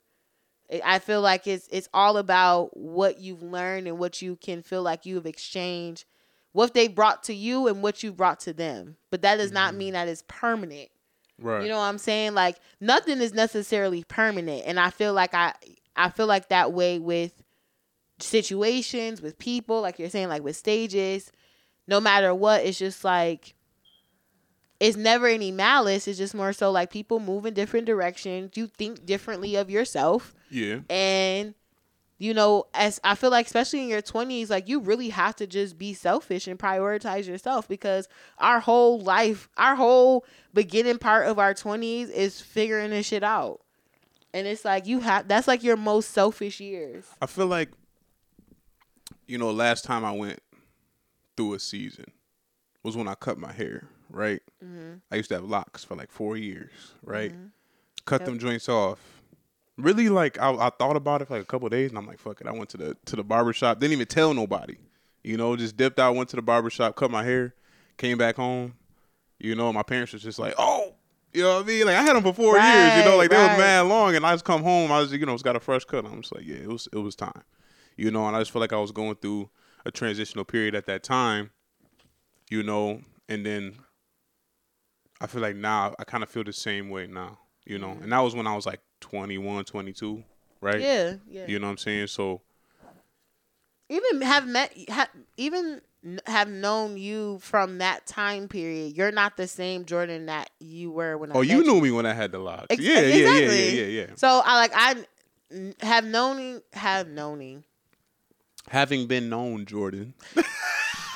I- 0.84 0.98
feel 0.98 1.20
like 1.20 1.46
it's 1.46 1.68
it's 1.70 1.88
all 1.94 2.16
about 2.16 2.76
what 2.76 3.20
you've 3.20 3.42
learned 3.42 3.86
and 3.86 3.98
what 3.98 4.20
you 4.20 4.36
can 4.36 4.62
feel 4.62 4.82
like 4.82 5.06
you 5.06 5.14
have 5.14 5.26
exchanged, 5.26 6.04
what 6.52 6.74
they 6.74 6.88
brought 6.88 7.24
to 7.24 7.34
you 7.34 7.68
and 7.68 7.82
what 7.82 8.02
you 8.02 8.12
brought 8.12 8.40
to 8.40 8.52
them. 8.52 8.96
But 9.10 9.22
that 9.22 9.36
does 9.36 9.52
not 9.52 9.70
mm-hmm. 9.70 9.78
mean 9.78 9.92
that 9.94 10.08
it's 10.08 10.24
permanent. 10.28 10.90
Right. 11.40 11.62
You 11.62 11.68
know 11.68 11.78
what 11.78 11.84
I'm 11.84 11.98
saying? 11.98 12.34
Like 12.34 12.56
nothing 12.80 13.20
is 13.20 13.32
necessarily 13.32 14.04
permanent, 14.04 14.64
and 14.66 14.78
I 14.78 14.90
feel 14.90 15.12
like 15.12 15.34
I 15.34 15.54
I 15.96 16.10
feel 16.10 16.26
like 16.26 16.48
that 16.48 16.72
way 16.72 16.98
with 16.98 17.32
situations, 18.20 19.22
with 19.22 19.38
people, 19.38 19.80
like 19.80 19.98
you're 19.98 20.10
saying, 20.10 20.28
like 20.28 20.42
with 20.42 20.56
stages. 20.56 21.32
No 21.86 22.00
matter 22.00 22.34
what, 22.34 22.64
it's 22.64 22.78
just 22.78 23.04
like 23.04 23.54
it's 24.80 24.96
never 24.96 25.26
any 25.26 25.50
malice. 25.50 26.06
It's 26.06 26.18
just 26.18 26.34
more 26.34 26.52
so 26.52 26.70
like 26.70 26.90
people 26.90 27.20
move 27.20 27.46
in 27.46 27.54
different 27.54 27.86
directions. 27.86 28.52
You 28.54 28.66
think 28.66 29.04
differently 29.04 29.56
of 29.56 29.70
yourself, 29.70 30.34
yeah. 30.50 30.80
and 30.88 31.54
you 32.18 32.34
know, 32.34 32.66
as 32.74 33.00
I 33.04 33.14
feel 33.14 33.30
like, 33.30 33.46
especially 33.46 33.82
in 33.82 33.88
your 33.88 34.02
20s, 34.02 34.50
like 34.50 34.68
you 34.68 34.80
really 34.80 35.10
have 35.10 35.36
to 35.36 35.46
just 35.46 35.78
be 35.78 35.94
selfish 35.94 36.48
and 36.48 36.58
prioritize 36.58 37.28
yourself 37.28 37.68
because 37.68 38.08
our 38.38 38.58
whole 38.58 39.00
life, 39.00 39.48
our 39.56 39.76
whole 39.76 40.24
beginning 40.52 40.98
part 40.98 41.28
of 41.28 41.38
our 41.38 41.54
20s 41.54 42.10
is 42.10 42.40
figuring 42.40 42.90
this 42.90 43.06
shit 43.06 43.22
out. 43.22 43.60
And 44.34 44.46
it's 44.46 44.64
like 44.64 44.86
you 44.86 45.00
have 45.00 45.28
that's 45.28 45.48
like 45.48 45.62
your 45.62 45.76
most 45.76 46.10
selfish 46.10 46.60
years. 46.60 47.06
I 47.22 47.26
feel 47.26 47.46
like, 47.46 47.70
you 49.26 49.38
know, 49.38 49.50
last 49.52 49.84
time 49.84 50.04
I 50.04 50.12
went 50.12 50.40
through 51.36 51.54
a 51.54 51.60
season 51.60 52.06
was 52.82 52.96
when 52.96 53.08
I 53.08 53.14
cut 53.14 53.38
my 53.38 53.52
hair. 53.52 53.88
Right. 54.10 54.40
Mm-hmm. 54.64 54.94
I 55.10 55.16
used 55.16 55.28
to 55.30 55.36
have 55.36 55.44
locks 55.44 55.84
for 55.84 55.94
like 55.94 56.10
four 56.10 56.36
years. 56.36 56.70
Right. 57.02 57.32
Mm-hmm. 57.32 57.46
Cut 58.04 58.24
them 58.24 58.38
joints 58.38 58.68
off. 58.68 58.98
Really, 59.76 60.08
like 60.08 60.38
I, 60.38 60.50
I 60.50 60.70
thought 60.70 60.96
about 60.96 61.22
it 61.22 61.28
for 61.28 61.34
like 61.34 61.42
a 61.42 61.46
couple 61.46 61.66
of 61.66 61.72
days, 61.72 61.90
and 61.90 61.98
I'm 61.98 62.06
like, 62.06 62.18
fuck 62.18 62.40
it. 62.40 62.46
I 62.46 62.52
went 62.52 62.70
to 62.70 62.76
the 62.76 62.96
to 63.04 63.16
the 63.16 63.22
barber 63.22 63.52
shop. 63.52 63.78
Didn't 63.78 63.92
even 63.92 64.06
tell 64.06 64.34
nobody. 64.34 64.76
You 65.22 65.36
know, 65.36 65.54
just 65.56 65.76
dipped 65.76 66.00
out, 66.00 66.16
went 66.16 66.30
to 66.30 66.36
the 66.36 66.42
barber 66.42 66.70
shop, 66.70 66.96
cut 66.96 67.10
my 67.10 67.22
hair, 67.22 67.54
came 67.96 68.18
back 68.18 68.36
home. 68.36 68.74
You 69.38 69.54
know, 69.54 69.72
my 69.72 69.82
parents 69.82 70.12
was 70.12 70.22
just 70.22 70.38
like, 70.38 70.54
oh. 70.58 70.94
You 71.34 71.42
know 71.42 71.56
what 71.56 71.64
I 71.64 71.66
mean? 71.66 71.84
Like 71.84 71.96
I 71.96 72.02
had 72.02 72.16
them 72.16 72.22
for 72.22 72.32
four 72.32 72.54
years. 72.58 72.64
You 72.64 73.04
know, 73.04 73.10
Right, 73.10 73.16
like 73.18 73.30
they 73.30 73.36
right. 73.36 73.50
was 73.50 73.58
mad 73.58 73.80
long, 73.82 74.16
and 74.16 74.24
I 74.24 74.32
just 74.32 74.46
come 74.46 74.62
home. 74.62 74.90
I 74.90 75.00
was, 75.00 75.12
you 75.12 75.26
know, 75.26 75.34
it's 75.34 75.42
got 75.42 75.56
a 75.56 75.60
fresh 75.60 75.84
cut. 75.84 76.06
I'm 76.06 76.22
just 76.22 76.34
like, 76.34 76.46
yeah, 76.46 76.56
it 76.56 76.68
was, 76.68 76.88
it 76.90 76.98
was 76.98 77.14
time. 77.14 77.42
You 77.96 78.10
know, 78.10 78.26
and 78.26 78.34
I 78.34 78.40
just 78.40 78.50
feel 78.50 78.60
like 78.60 78.72
I 78.72 78.78
was 78.78 78.92
going 78.92 79.14
through 79.16 79.50
a 79.84 79.90
transitional 79.90 80.46
period 80.46 80.74
at 80.74 80.86
that 80.86 81.02
time. 81.02 81.50
You 82.48 82.62
know, 82.62 83.02
and 83.28 83.44
then 83.44 83.74
I 85.20 85.26
feel 85.26 85.42
like 85.42 85.56
now 85.56 85.94
I 85.98 86.04
kind 86.04 86.22
of 86.22 86.30
feel 86.30 86.44
the 86.44 86.52
same 86.52 86.90
way 86.90 87.06
now. 87.06 87.38
You 87.64 87.78
know, 87.78 87.88
mm-hmm. 87.88 88.04
and 88.04 88.12
that 88.12 88.20
was 88.20 88.34
when 88.34 88.46
I 88.46 88.54
was 88.54 88.64
like 88.64 88.80
21, 89.00 89.64
22, 89.64 90.24
right? 90.62 90.80
Yeah, 90.80 91.14
yeah. 91.28 91.44
You 91.46 91.58
know 91.58 91.66
what 91.66 91.72
I'm 91.72 91.78
saying? 91.78 92.06
So 92.06 92.40
even 93.90 94.22
have 94.22 94.46
met 94.46 94.72
ha, 94.90 95.08
even 95.36 95.82
have 96.26 96.48
known 96.48 96.96
you 96.96 97.38
from 97.40 97.78
that 97.78 98.06
time 98.06 98.48
period. 98.48 98.96
You're 98.96 99.12
not 99.12 99.36
the 99.36 99.46
same 99.46 99.84
Jordan 99.84 100.26
that 100.26 100.50
you 100.60 100.90
were 100.90 101.18
when 101.18 101.32
I 101.32 101.34
Oh, 101.34 101.40
met 101.40 101.48
you 101.48 101.62
knew 101.62 101.80
me 101.80 101.90
when 101.90 102.06
I 102.06 102.14
had 102.14 102.32
the 102.32 102.38
locks. 102.38 102.66
Ex- 102.70 102.82
yeah, 102.82 103.00
yeah, 103.00 103.14
yeah, 103.14 103.38
yeah, 103.38 103.52
yeah, 103.52 103.84
yeah. 103.84 104.06
So 104.16 104.40
I 104.44 104.56
like 104.56 104.72
I 104.74 105.84
have 105.84 106.04
known 106.04 106.62
have 106.72 107.08
known 107.08 107.64
Having 108.70 109.06
been 109.06 109.28
known, 109.28 109.64
Jordan. 109.64 110.14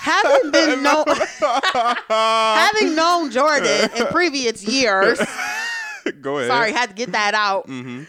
having 0.03 0.51
been 0.51 0.83
known 0.83 1.05
having 2.09 2.95
known 2.97 3.31
Jordan 3.31 3.91
in 3.97 4.07
previous 4.09 4.65
years. 4.65 5.21
Go 6.21 6.39
ahead. 6.39 6.49
Sorry, 6.49 6.73
had 6.73 6.89
to 6.91 6.95
get 6.95 7.13
that 7.13 7.35
out. 7.35 7.69
Mm-hmm. 7.69 8.03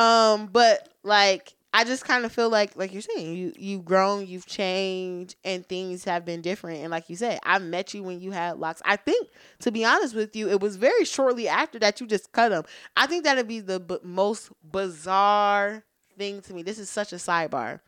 Um, 0.00 0.48
but 0.52 0.88
like 1.04 1.54
I 1.72 1.84
just 1.84 2.04
kind 2.04 2.24
of 2.24 2.32
feel 2.32 2.50
like 2.50 2.74
like 2.76 2.92
you're 2.92 3.02
saying 3.02 3.36
you 3.36 3.52
you've 3.56 3.84
grown, 3.84 4.26
you've 4.26 4.46
changed, 4.46 5.36
and 5.44 5.64
things 5.64 6.04
have 6.04 6.24
been 6.24 6.40
different. 6.40 6.80
And 6.80 6.90
like 6.90 7.08
you 7.08 7.14
said, 7.14 7.38
I 7.44 7.60
met 7.60 7.94
you 7.94 8.02
when 8.02 8.20
you 8.20 8.32
had 8.32 8.58
locks. 8.58 8.82
I 8.84 8.96
think 8.96 9.28
to 9.60 9.70
be 9.70 9.84
honest 9.84 10.16
with 10.16 10.34
you, 10.34 10.48
it 10.48 10.60
was 10.60 10.76
very 10.76 11.04
shortly 11.04 11.46
after 11.46 11.78
that 11.78 12.00
you 12.00 12.08
just 12.08 12.32
cut 12.32 12.48
them. 12.48 12.64
I 12.96 13.06
think 13.06 13.22
that'd 13.22 13.46
be 13.46 13.60
the 13.60 13.78
b- 13.78 13.98
most 14.02 14.50
bizarre 14.68 15.84
thing 16.18 16.40
to 16.42 16.54
me. 16.54 16.62
This 16.62 16.80
is 16.80 16.90
such 16.90 17.12
a 17.12 17.16
sidebar. 17.16 17.80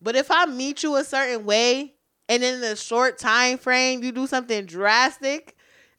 But 0.00 0.14
if 0.14 0.30
I 0.30 0.46
meet 0.46 0.84
you 0.84 0.94
a 0.96 1.02
certain 1.02 1.46
way 1.46 1.95
and 2.28 2.42
in 2.42 2.60
the 2.60 2.76
short 2.76 3.18
time 3.18 3.58
frame 3.58 4.02
you 4.02 4.12
do 4.12 4.26
something 4.26 4.66
drastic, 4.66 5.56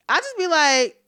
I 0.09 0.17
just 0.17 0.37
be 0.37 0.47
like, 0.47 1.01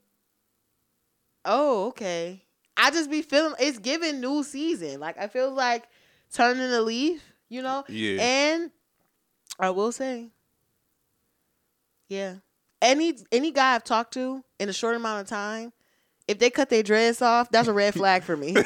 oh, 1.45 1.87
okay. 1.87 2.43
I 2.77 2.91
just 2.91 3.11
be 3.11 3.21
feeling 3.21 3.53
it's 3.59 3.79
giving 3.79 4.21
new 4.21 4.43
season. 4.43 4.99
Like 4.99 5.17
I 5.17 5.27
feel 5.27 5.51
like 5.51 5.85
turning 6.33 6.71
a 6.71 6.81
leaf, 6.81 7.21
you 7.49 7.61
know? 7.61 7.83
Yeah. 7.89 8.21
And 8.21 8.71
I 9.59 9.71
will 9.71 9.91
say, 9.91 10.29
yeah. 12.07 12.35
Any 12.81 13.17
any 13.31 13.51
guy 13.51 13.75
I've 13.75 13.83
talked 13.83 14.13
to 14.13 14.41
in 14.57 14.69
a 14.69 14.73
short 14.73 14.95
amount 14.95 15.21
of 15.21 15.27
time, 15.27 15.73
if 16.29 16.39
they 16.39 16.49
cut 16.49 16.69
their 16.69 16.83
dreads 16.83 17.21
off, 17.21 17.51
that's 17.51 17.67
a 17.67 17.73
red 17.73 17.93
flag 17.93 18.23
for 18.23 18.37
me. 18.37 18.53
like 18.53 18.65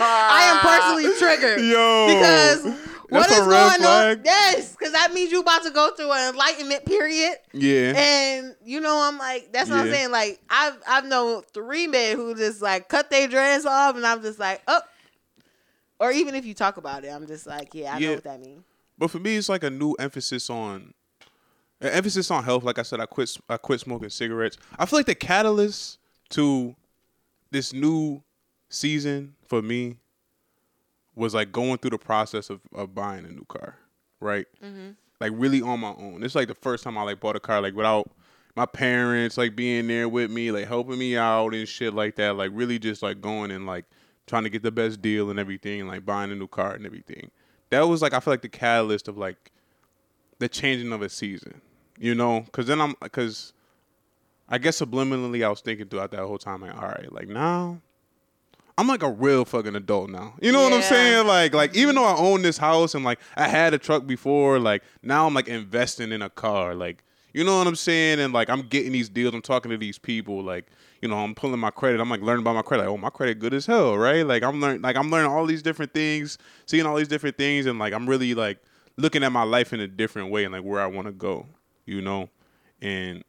I 0.00 0.44
am 0.44 0.58
personally 0.60 1.12
triggered. 1.18 1.60
Yo. 1.60 2.06
Because 2.06 2.91
what 3.12 3.28
That's 3.28 3.40
is 3.42 3.46
red 3.46 3.68
going 3.68 3.80
flag? 3.80 4.18
on? 4.18 4.24
Yes, 4.24 4.72
because 4.72 4.92
that 4.92 5.12
means 5.12 5.30
you 5.32 5.40
about 5.40 5.62
to 5.64 5.70
go 5.70 5.90
through 5.94 6.12
an 6.12 6.30
enlightenment 6.30 6.84
period. 6.86 7.36
Yeah. 7.52 7.92
And 7.96 8.54
you 8.64 8.80
know, 8.80 8.98
I'm 9.08 9.18
like, 9.18 9.52
that's 9.52 9.70
what 9.70 9.78
I'm 9.80 9.90
saying. 9.90 10.10
Like, 10.10 10.40
I've 10.50 10.76
I've 10.88 11.04
known 11.04 11.42
three 11.52 11.86
men 11.86 12.16
who 12.16 12.34
just 12.34 12.60
like 12.62 12.88
cut 12.88 13.10
their 13.10 13.28
dress 13.28 13.64
off, 13.66 13.96
and 13.96 14.06
I'm 14.06 14.22
just 14.22 14.38
like, 14.38 14.62
oh. 14.68 14.80
Or 16.00 16.10
even 16.10 16.34
if 16.34 16.44
you 16.44 16.52
talk 16.54 16.78
about 16.78 17.04
it, 17.04 17.08
I'm 17.10 17.26
just 17.28 17.46
like, 17.46 17.74
yeah, 17.74 17.94
I 17.94 17.98
Yeah. 17.98 18.08
know 18.08 18.14
what 18.14 18.24
that 18.24 18.40
means. 18.40 18.64
But 18.98 19.10
for 19.10 19.18
me, 19.20 19.36
it's 19.36 19.48
like 19.48 19.62
a 19.62 19.70
new 19.70 19.92
emphasis 19.94 20.50
on 20.50 20.94
an 21.80 21.88
emphasis 21.90 22.30
on 22.30 22.42
health. 22.44 22.62
Like 22.64 22.78
I 22.78 22.82
said, 22.82 23.00
I 23.00 23.06
quit 23.06 23.36
I 23.48 23.56
quit 23.56 23.80
smoking 23.80 24.08
cigarettes. 24.10 24.56
I 24.78 24.86
feel 24.86 24.98
like 24.98 25.06
the 25.06 25.14
catalyst 25.14 25.98
to 26.30 26.74
this 27.50 27.72
new 27.72 28.22
season 28.68 29.34
for 29.48 29.60
me 29.60 29.96
was 31.14 31.34
like 31.34 31.52
going 31.52 31.78
through 31.78 31.90
the 31.90 31.98
process 31.98 32.50
of, 32.50 32.60
of 32.74 32.94
buying 32.94 33.24
a 33.24 33.30
new 33.30 33.44
car, 33.44 33.76
right? 34.20 34.46
Mm-hmm. 34.62 34.90
Like 35.20 35.32
really 35.34 35.62
on 35.62 35.80
my 35.80 35.94
own. 35.98 36.22
It's 36.22 36.34
like 36.34 36.48
the 36.48 36.54
first 36.54 36.84
time 36.84 36.98
I 36.98 37.02
like 37.02 37.20
bought 37.20 37.36
a 37.36 37.40
car 37.40 37.60
like 37.60 37.74
without 37.74 38.10
my 38.56 38.66
parents 38.66 39.38
like 39.38 39.56
being 39.56 39.86
there 39.86 40.08
with 40.08 40.30
me, 40.30 40.50
like 40.50 40.68
helping 40.68 40.98
me 40.98 41.16
out 41.16 41.54
and 41.54 41.68
shit 41.68 41.94
like 41.94 42.16
that. 42.16 42.36
Like 42.36 42.50
really 42.52 42.78
just 42.78 43.02
like 43.02 43.20
going 43.20 43.50
and 43.50 43.66
like 43.66 43.84
trying 44.26 44.44
to 44.44 44.50
get 44.50 44.62
the 44.62 44.72
best 44.72 45.00
deal 45.00 45.30
and 45.30 45.38
everything, 45.38 45.86
like 45.86 46.04
buying 46.04 46.32
a 46.32 46.34
new 46.34 46.48
car 46.48 46.74
and 46.74 46.86
everything. 46.86 47.30
That 47.70 47.82
was 47.82 48.02
like 48.02 48.14
I 48.14 48.20
feel 48.20 48.32
like 48.32 48.42
the 48.42 48.48
catalyst 48.48 49.08
of 49.08 49.16
like 49.16 49.52
the 50.38 50.48
changing 50.48 50.92
of 50.92 51.02
a 51.02 51.08
season, 51.08 51.60
you 51.98 52.14
know? 52.14 52.40
Because 52.40 52.66
then 52.66 52.80
I'm 52.80 52.94
because 53.00 53.52
I 54.48 54.58
guess 54.58 54.80
subliminally 54.80 55.44
I 55.44 55.48
was 55.48 55.60
thinking 55.60 55.88
throughout 55.88 56.10
that 56.10 56.20
whole 56.20 56.38
time 56.38 56.62
like, 56.62 56.74
all 56.74 56.88
right, 56.88 57.12
like 57.12 57.28
now 57.28 57.80
I'm 58.78 58.88
like 58.88 59.02
a 59.02 59.10
real 59.10 59.44
fucking 59.44 59.76
adult 59.76 60.10
now. 60.10 60.34
You 60.40 60.52
know 60.52 60.62
what 60.62 60.72
I'm 60.72 60.82
saying? 60.82 61.26
Like 61.26 61.54
like 61.54 61.76
even 61.76 61.94
though 61.94 62.04
I 62.04 62.16
own 62.16 62.42
this 62.42 62.58
house 62.58 62.94
and 62.94 63.04
like 63.04 63.20
I 63.36 63.48
had 63.48 63.74
a 63.74 63.78
truck 63.78 64.06
before, 64.06 64.58
like 64.58 64.82
now 65.02 65.26
I'm 65.26 65.34
like 65.34 65.48
investing 65.48 66.12
in 66.12 66.22
a 66.22 66.30
car, 66.30 66.74
like. 66.74 67.04
You 67.34 67.44
know 67.44 67.56
what 67.56 67.66
I'm 67.66 67.76
saying? 67.76 68.20
And 68.20 68.34
like 68.34 68.50
I'm 68.50 68.60
getting 68.60 68.92
these 68.92 69.08
deals, 69.08 69.32
I'm 69.32 69.40
talking 69.40 69.70
to 69.70 69.78
these 69.78 69.98
people, 69.98 70.42
like, 70.42 70.66
you 71.00 71.08
know, 71.08 71.16
I'm 71.16 71.34
pulling 71.34 71.58
my 71.58 71.70
credit. 71.70 71.98
I'm 71.98 72.10
like 72.10 72.20
learning 72.20 72.42
about 72.42 72.56
my 72.56 72.60
credit. 72.60 72.82
Like, 72.82 72.92
oh, 72.92 72.98
my 72.98 73.08
credit 73.08 73.38
good 73.38 73.54
as 73.54 73.64
hell, 73.64 73.96
right? 73.96 74.26
Like 74.26 74.42
I'm 74.42 74.60
learning 74.60 74.82
like 74.82 74.96
I'm 74.96 75.10
learning 75.10 75.30
all 75.30 75.46
these 75.46 75.62
different 75.62 75.94
things, 75.94 76.36
seeing 76.66 76.84
all 76.84 76.96
these 76.96 77.08
different 77.08 77.38
things, 77.38 77.64
and 77.64 77.78
like 77.78 77.94
I'm 77.94 78.06
really 78.06 78.34
like 78.34 78.58
looking 78.98 79.24
at 79.24 79.32
my 79.32 79.44
life 79.44 79.72
in 79.72 79.80
a 79.80 79.88
different 79.88 80.30
way 80.30 80.44
and 80.44 80.52
like 80.52 80.62
where 80.62 80.80
I 80.80 80.86
want 80.86 81.06
to 81.06 81.12
go, 81.12 81.46
you 81.86 82.02
know? 82.02 82.28
And 82.80 83.24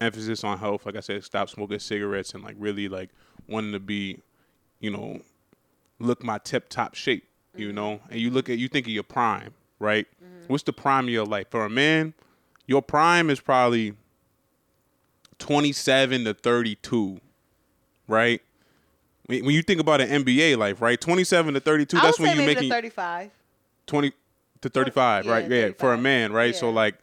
emphasis 0.00 0.44
on 0.44 0.58
health, 0.58 0.86
like 0.86 0.96
I 0.96 1.00
said, 1.00 1.24
stop 1.24 1.48
smoking 1.48 1.80
cigarettes 1.80 2.34
and 2.34 2.44
like 2.44 2.54
really 2.58 2.88
like 2.88 3.10
wanting 3.48 3.72
to 3.72 3.80
be, 3.80 4.20
you 4.80 4.90
know, 4.90 5.20
look 5.98 6.22
my 6.22 6.38
tip 6.38 6.68
top 6.68 6.94
shape, 6.94 7.28
you 7.54 7.68
mm-hmm. 7.68 7.76
know? 7.76 8.00
And 8.10 8.20
you 8.20 8.30
look 8.30 8.48
at 8.48 8.58
you 8.58 8.68
think 8.68 8.86
of 8.86 8.92
your 8.92 9.02
prime, 9.02 9.54
right? 9.78 10.06
Mm-hmm. 10.22 10.44
What's 10.48 10.64
the 10.64 10.72
prime 10.72 11.04
of 11.04 11.10
your 11.10 11.26
life? 11.26 11.48
For 11.50 11.64
a 11.64 11.70
man, 11.70 12.14
your 12.66 12.82
prime 12.82 13.30
is 13.30 13.40
probably 13.40 13.94
27 15.38 16.24
to 16.24 16.34
32, 16.34 17.20
right? 18.06 18.40
When 19.26 19.50
you 19.50 19.62
think 19.62 19.80
about 19.80 20.00
an 20.00 20.24
NBA 20.24 20.56
life, 20.56 20.80
right? 20.80 20.98
27 20.98 21.54
to 21.54 21.60
32, 21.60 21.96
I 21.96 22.00
that's 22.00 22.18
when 22.18 22.36
you're 22.36 22.46
making 22.46 22.70
35. 22.70 23.30
20 23.86 24.12
to 24.62 24.68
35, 24.68 25.24
Yeah, 25.24 25.32
right? 25.32 25.50
Yeah, 25.50 25.70
for 25.76 25.92
a 25.92 25.98
man, 25.98 26.32
right? 26.32 26.56
So 26.56 26.70
like 26.70 26.96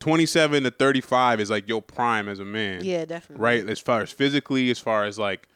27 0.00 0.64
to 0.64 0.70
35 0.70 1.40
is 1.40 1.50
like 1.50 1.68
your 1.68 1.80
prime 1.80 2.28
as 2.28 2.38
a 2.38 2.44
man. 2.44 2.84
Yeah, 2.84 3.04
definitely. 3.04 3.42
Right? 3.42 3.68
As 3.68 3.78
far 3.78 4.02
as 4.02 4.10
physically, 4.10 4.70
as 4.70 4.78
far 4.78 5.04
as 5.04 5.18
like, 5.18 5.48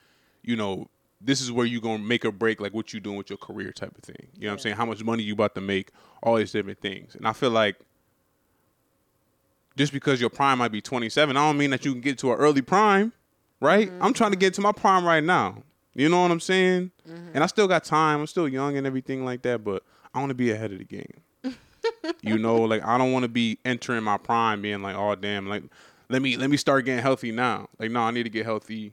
you 0.42 0.56
know, 0.56 0.88
this 1.26 1.40
is 1.40 1.50
where 1.50 1.66
you're 1.66 1.80
to 1.80 1.98
make 1.98 2.24
or 2.24 2.30
break 2.30 2.60
like 2.60 2.72
what 2.72 2.94
you 2.94 3.00
doing 3.00 3.16
with 3.16 3.28
your 3.28 3.36
career 3.36 3.72
type 3.72 3.96
of 3.98 4.04
thing. 4.04 4.28
You 4.34 4.42
know 4.42 4.48
what 4.48 4.52
I'm 4.54 4.58
saying? 4.60 4.76
How 4.76 4.86
much 4.86 5.02
money 5.02 5.24
you 5.24 5.34
about 5.34 5.56
to 5.56 5.60
make, 5.60 5.90
all 6.22 6.36
these 6.36 6.52
different 6.52 6.80
things. 6.80 7.16
And 7.16 7.26
I 7.26 7.32
feel 7.32 7.50
like 7.50 7.76
just 9.76 9.92
because 9.92 10.20
your 10.20 10.30
prime 10.30 10.58
might 10.58 10.72
be 10.72 10.80
27, 10.80 11.36
I 11.36 11.40
don't 11.40 11.58
mean 11.58 11.70
that 11.70 11.84
you 11.84 11.92
can 11.92 12.00
get 12.00 12.18
to 12.18 12.32
an 12.32 12.38
early 12.38 12.62
prime, 12.62 13.12
right? 13.60 13.90
Mm-hmm. 13.90 14.02
I'm 14.02 14.14
trying 14.14 14.30
to 14.30 14.36
get 14.36 14.54
to 14.54 14.60
my 14.60 14.72
prime 14.72 15.04
right 15.04 15.22
now. 15.22 15.62
You 15.94 16.08
know 16.08 16.22
what 16.22 16.30
I'm 16.30 16.40
saying? 16.40 16.92
Mm-hmm. 17.08 17.28
And 17.34 17.42
I 17.42 17.46
still 17.46 17.66
got 17.66 17.84
time. 17.84 18.20
I'm 18.20 18.26
still 18.26 18.48
young 18.48 18.76
and 18.76 18.86
everything 18.86 19.24
like 19.24 19.42
that, 19.42 19.64
but 19.64 19.82
I 20.14 20.20
want 20.20 20.30
to 20.30 20.34
be 20.34 20.52
ahead 20.52 20.72
of 20.72 20.78
the 20.78 20.84
game. 20.84 21.22
you 22.22 22.38
know, 22.38 22.56
like 22.58 22.84
I 22.84 22.98
don't 22.98 23.12
want 23.12 23.24
to 23.24 23.28
be 23.28 23.58
entering 23.64 24.04
my 24.04 24.16
prime 24.16 24.62
being 24.62 24.82
like, 24.82 24.94
"Oh 24.94 25.14
damn, 25.14 25.48
like 25.48 25.62
let 26.08 26.20
me 26.20 26.36
let 26.36 26.50
me 26.50 26.56
start 26.56 26.84
getting 26.84 27.02
healthy 27.02 27.32
now." 27.32 27.68
Like, 27.78 27.90
no, 27.90 28.00
I 28.00 28.10
need 28.10 28.24
to 28.24 28.30
get 28.30 28.44
healthy 28.44 28.92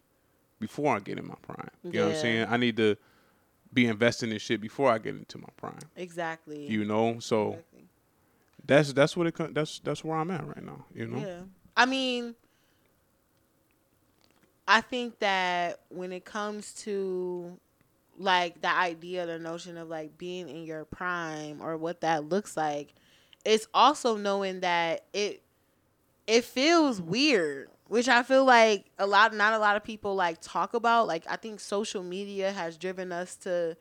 before 0.63 0.95
I 0.95 0.99
get 0.99 1.19
in 1.19 1.27
my 1.27 1.35
prime. 1.41 1.69
You 1.83 1.91
know 1.91 2.07
what 2.07 2.15
I'm 2.15 2.21
saying? 2.21 2.47
I 2.49 2.57
need 2.57 2.77
to 2.77 2.95
be 3.73 3.85
investing 3.85 4.31
in 4.31 4.37
shit 4.37 4.61
before 4.61 4.89
I 4.89 4.97
get 4.97 5.15
into 5.15 5.37
my 5.37 5.49
prime. 5.57 5.79
Exactly. 5.95 6.65
You 6.67 6.85
know? 6.85 7.19
So 7.19 7.49
Exactly. 7.49 7.85
that's 8.65 8.93
that's 8.93 9.17
what 9.17 9.27
it 9.27 9.53
that's 9.53 9.79
that's 9.79 10.03
where 10.03 10.17
I'm 10.17 10.31
at 10.31 10.47
right 10.47 10.63
now, 10.63 10.85
you 10.95 11.07
know? 11.07 11.19
Yeah. 11.19 11.41
I 11.75 11.85
mean, 11.85 12.35
I 14.67 14.79
think 14.81 15.19
that 15.19 15.81
when 15.89 16.13
it 16.13 16.23
comes 16.23 16.73
to 16.83 17.57
like 18.17 18.61
the 18.61 18.73
idea, 18.73 19.25
the 19.25 19.39
notion 19.39 19.77
of 19.77 19.89
like 19.89 20.17
being 20.17 20.47
in 20.47 20.63
your 20.63 20.85
prime 20.85 21.61
or 21.61 21.75
what 21.75 22.01
that 22.01 22.29
looks 22.29 22.55
like, 22.55 22.93
it's 23.43 23.67
also 23.73 24.15
knowing 24.15 24.61
that 24.61 25.03
it 25.13 25.41
it 26.25 26.45
feels 26.45 27.01
weird, 27.01 27.69
which 27.87 28.07
I 28.07 28.23
feel 28.23 28.45
like 28.45 28.85
a 28.97 29.05
lot 29.05 29.33
not 29.33 29.53
a 29.53 29.59
lot 29.59 29.75
of 29.75 29.83
people 29.83 30.15
like 30.15 30.39
talk 30.41 30.73
about. 30.73 31.07
Like 31.07 31.25
I 31.29 31.35
think 31.35 31.59
social 31.59 32.03
media 32.03 32.51
has 32.51 32.77
driven 32.77 33.11
us 33.11 33.35
to 33.37 33.77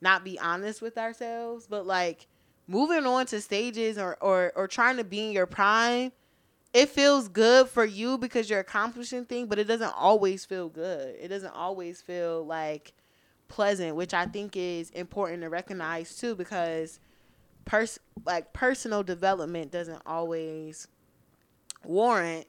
not 0.00 0.24
be 0.24 0.38
honest 0.38 0.80
with 0.82 0.96
ourselves, 0.96 1.66
but 1.66 1.86
like 1.86 2.26
moving 2.66 3.06
on 3.06 3.26
to 3.26 3.40
stages 3.40 3.98
or 3.98 4.16
or, 4.20 4.52
or 4.56 4.68
trying 4.68 4.96
to 4.96 5.04
be 5.04 5.26
in 5.26 5.32
your 5.32 5.46
prime 5.46 6.12
it 6.72 6.88
feels 6.88 7.28
good 7.28 7.68
for 7.68 7.84
you 7.84 8.16
because 8.16 8.48
you're 8.48 8.60
accomplishing 8.60 9.24
things, 9.24 9.48
but 9.48 9.58
it 9.58 9.64
doesn't 9.64 9.92
always 9.96 10.44
feel 10.44 10.68
good. 10.68 11.16
It 11.20 11.28
doesn't 11.28 11.52
always 11.52 12.00
feel 12.00 12.44
like 12.46 12.92
pleasant, 13.48 13.96
which 13.96 14.14
I 14.14 14.26
think 14.26 14.56
is 14.56 14.90
important 14.90 15.42
to 15.42 15.48
recognize 15.48 16.16
too, 16.16 16.36
because 16.36 17.00
pers- 17.64 17.98
like 18.24 18.52
personal 18.52 19.02
development 19.02 19.72
doesn't 19.72 20.02
always 20.06 20.86
warrant 21.84 22.46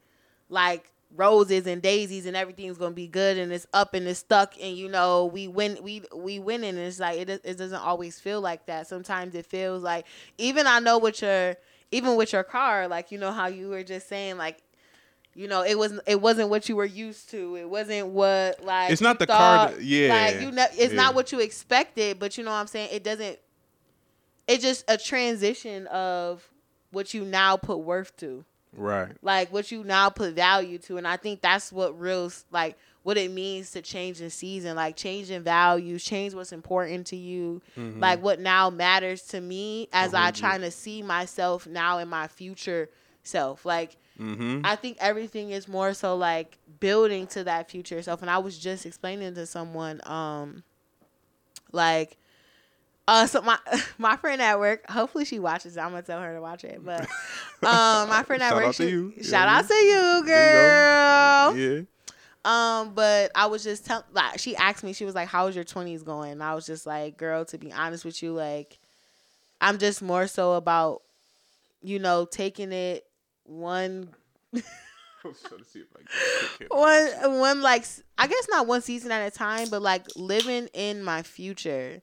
like 0.51 0.91
roses 1.15 1.65
and 1.65 1.81
daisies 1.81 2.25
and 2.25 2.37
everything's 2.37 2.77
gonna 2.77 2.93
be 2.93 3.07
good 3.07 3.37
and 3.37 3.51
it's 3.51 3.65
up 3.73 3.93
and 3.95 4.07
it's 4.07 4.19
stuck 4.19 4.53
and 4.61 4.77
you 4.77 4.87
know 4.87 5.25
we 5.25 5.47
win 5.47 5.77
we 5.81 6.03
we 6.15 6.37
winning. 6.39 6.69
And 6.69 6.79
it's 6.79 6.99
like 6.99 7.17
it, 7.19 7.29
it 7.43 7.57
doesn't 7.57 7.81
always 7.81 8.19
feel 8.19 8.39
like 8.41 8.67
that. 8.67 8.85
Sometimes 8.87 9.33
it 9.35 9.45
feels 9.45 9.81
like 9.81 10.05
even 10.37 10.67
i 10.67 10.79
know 10.79 10.99
with 10.99 11.21
your 11.23 11.55
even 11.91 12.15
with 12.15 12.31
your 12.31 12.43
car 12.43 12.87
like 12.87 13.11
you 13.11 13.17
know 13.17 13.31
how 13.33 13.47
you 13.47 13.67
were 13.69 13.83
just 13.83 14.07
saying 14.07 14.37
like 14.37 14.61
you 15.33 15.47
know 15.47 15.63
it 15.63 15.77
wasn't 15.77 16.01
it 16.07 16.21
wasn't 16.21 16.47
what 16.49 16.67
you 16.69 16.75
were 16.75 16.85
used 16.85 17.29
to. 17.31 17.55
It 17.55 17.69
wasn't 17.69 18.07
what 18.09 18.63
like 18.63 18.91
It's 18.91 19.01
not 19.01 19.17
the 19.19 19.27
car 19.27 19.67
thought- 19.69 19.75
that- 19.77 19.83
yeah, 19.83 20.13
like 20.13 20.41
you 20.41 20.51
know 20.51 20.65
it's 20.73 20.93
yeah. 20.93 21.01
not 21.01 21.15
what 21.15 21.31
you 21.31 21.39
expected 21.39 22.19
but 22.19 22.37
you 22.37 22.43
know 22.43 22.51
what 22.51 22.57
i'm 22.57 22.67
saying? 22.67 22.89
It 22.91 23.03
doesn't 23.03 23.37
it's 24.47 24.61
just 24.63 24.83
a 24.87 24.97
transition 24.97 25.87
of 25.87 26.49
what 26.91 27.13
you 27.13 27.23
now 27.23 27.55
put 27.57 27.77
worth 27.79 28.15
to 28.17 28.43
Right. 28.75 29.11
like 29.21 29.51
what 29.51 29.71
you 29.71 29.83
now 29.83 30.09
put 30.09 30.33
value 30.33 30.77
to 30.79 30.97
and 30.97 31.07
i 31.07 31.17
think 31.17 31.41
that's 31.41 31.71
what 31.71 31.99
real 31.99 32.31
like 32.51 32.77
what 33.03 33.17
it 33.17 33.29
means 33.31 33.71
to 33.71 33.81
change 33.81 34.21
in 34.21 34.29
season 34.29 34.75
like 34.75 34.95
changing 34.95 35.41
values 35.43 36.03
change 36.03 36.33
what's 36.33 36.51
important 36.53 37.07
to 37.07 37.15
you 37.17 37.61
like 37.97 38.21
what 38.23 38.39
now 38.39 38.69
matters 38.69 39.23
to 39.23 39.41
me 39.41 39.89
as 39.91 40.13
i 40.13 40.31
Mhm. 40.31 40.35
trying 40.35 40.61
to 40.61 40.71
see 40.71 41.01
myself 41.01 41.67
now 41.67 41.97
in 41.97 42.07
my 42.07 42.27
future 42.27 42.89
self 43.23 43.65
like 43.65 43.97
Mm-hmm. 44.19 44.61
I 44.63 44.75
think 44.75 44.97
everything 44.99 45.49
is 45.49 45.67
more 45.67 45.95
so 45.95 46.15
like 46.15 46.59
building 46.79 47.25
to 47.27 47.43
that 47.45 47.71
future 47.71 47.99
self. 48.03 48.21
And 48.21 48.29
I 48.29 48.37
was 48.37 48.55
just 48.59 48.85
explaining 48.85 49.33
to 49.33 49.47
someone, 49.47 49.99
um, 50.03 50.63
like, 51.71 52.17
uh, 53.11 53.27
so 53.27 53.41
my 53.41 53.57
my 53.97 54.15
friend 54.17 54.41
at 54.41 54.57
work. 54.59 54.89
Hopefully 54.89 55.25
she 55.25 55.39
watches. 55.39 55.75
it. 55.75 55.79
I'm 55.81 55.89
gonna 55.91 56.01
tell 56.01 56.21
her 56.21 56.33
to 56.33 56.41
watch 56.41 56.63
it. 56.63 56.83
But 56.83 57.01
um, 57.63 58.09
my 58.09 58.23
friend 58.25 58.41
at 58.41 58.49
Shout 58.49 58.55
work. 58.57 58.65
out 58.67 58.73
to 58.75 58.83
she- 58.85 58.89
you. 58.89 59.13
Shout 59.23 59.47
Yeah. 59.47 59.57
out 59.57 59.67
to 59.67 59.73
you, 59.73 60.23
girl. 60.25 61.57
Yeah. 61.57 61.81
Um, 62.43 62.93
but 62.95 63.31
I 63.35 63.45
was 63.47 63.63
just 63.63 63.85
telling, 63.85 64.03
like, 64.13 64.39
she 64.39 64.55
asked 64.55 64.83
me, 64.83 64.93
she 64.93 65.05
was 65.05 65.13
like, 65.13 65.27
"How's 65.27 65.53
your 65.55 65.63
twenties 65.63 66.01
going?" 66.03 66.31
And 66.31 66.43
I 66.43 66.55
was 66.55 66.65
just 66.65 66.85
like, 66.87 67.17
"Girl, 67.17 67.45
to 67.45 67.57
be 67.59 67.71
honest 67.71 68.03
with 68.03 68.23
you, 68.23 68.33
like, 68.33 68.79
I'm 69.59 69.77
just 69.77 70.01
more 70.01 70.25
so 70.25 70.53
about, 70.53 71.03
you 71.83 71.99
know, 71.99 72.25
taking 72.25 72.71
it 72.71 73.05
one 73.43 74.09
I 74.55 74.61
was 75.27 75.39
trying 75.47 75.59
to 75.59 75.65
see 75.69 75.79
if 75.79 75.87
I 75.93 75.97
can 75.99 76.07
pick 76.57 76.61
him. 76.61 76.67
one 76.79 77.39
one 77.39 77.61
like 77.61 77.85
I 78.17 78.25
guess 78.25 78.47
not 78.49 78.65
one 78.65 78.81
season 78.81 79.11
at 79.11 79.27
a 79.27 79.29
time, 79.29 79.69
but 79.69 79.83
like 79.83 80.07
living 80.15 80.67
in 80.73 81.03
my 81.03 81.21
future. 81.21 82.01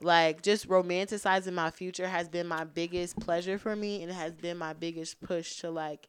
Like 0.00 0.42
just 0.42 0.68
romanticizing 0.68 1.52
my 1.54 1.70
future 1.70 2.08
has 2.08 2.28
been 2.28 2.46
my 2.46 2.64
biggest 2.64 3.18
pleasure 3.20 3.58
for 3.58 3.76
me 3.76 4.02
and 4.02 4.10
it 4.10 4.14
has 4.14 4.32
been 4.32 4.58
my 4.58 4.72
biggest 4.72 5.20
push 5.20 5.56
to 5.60 5.70
like 5.70 6.08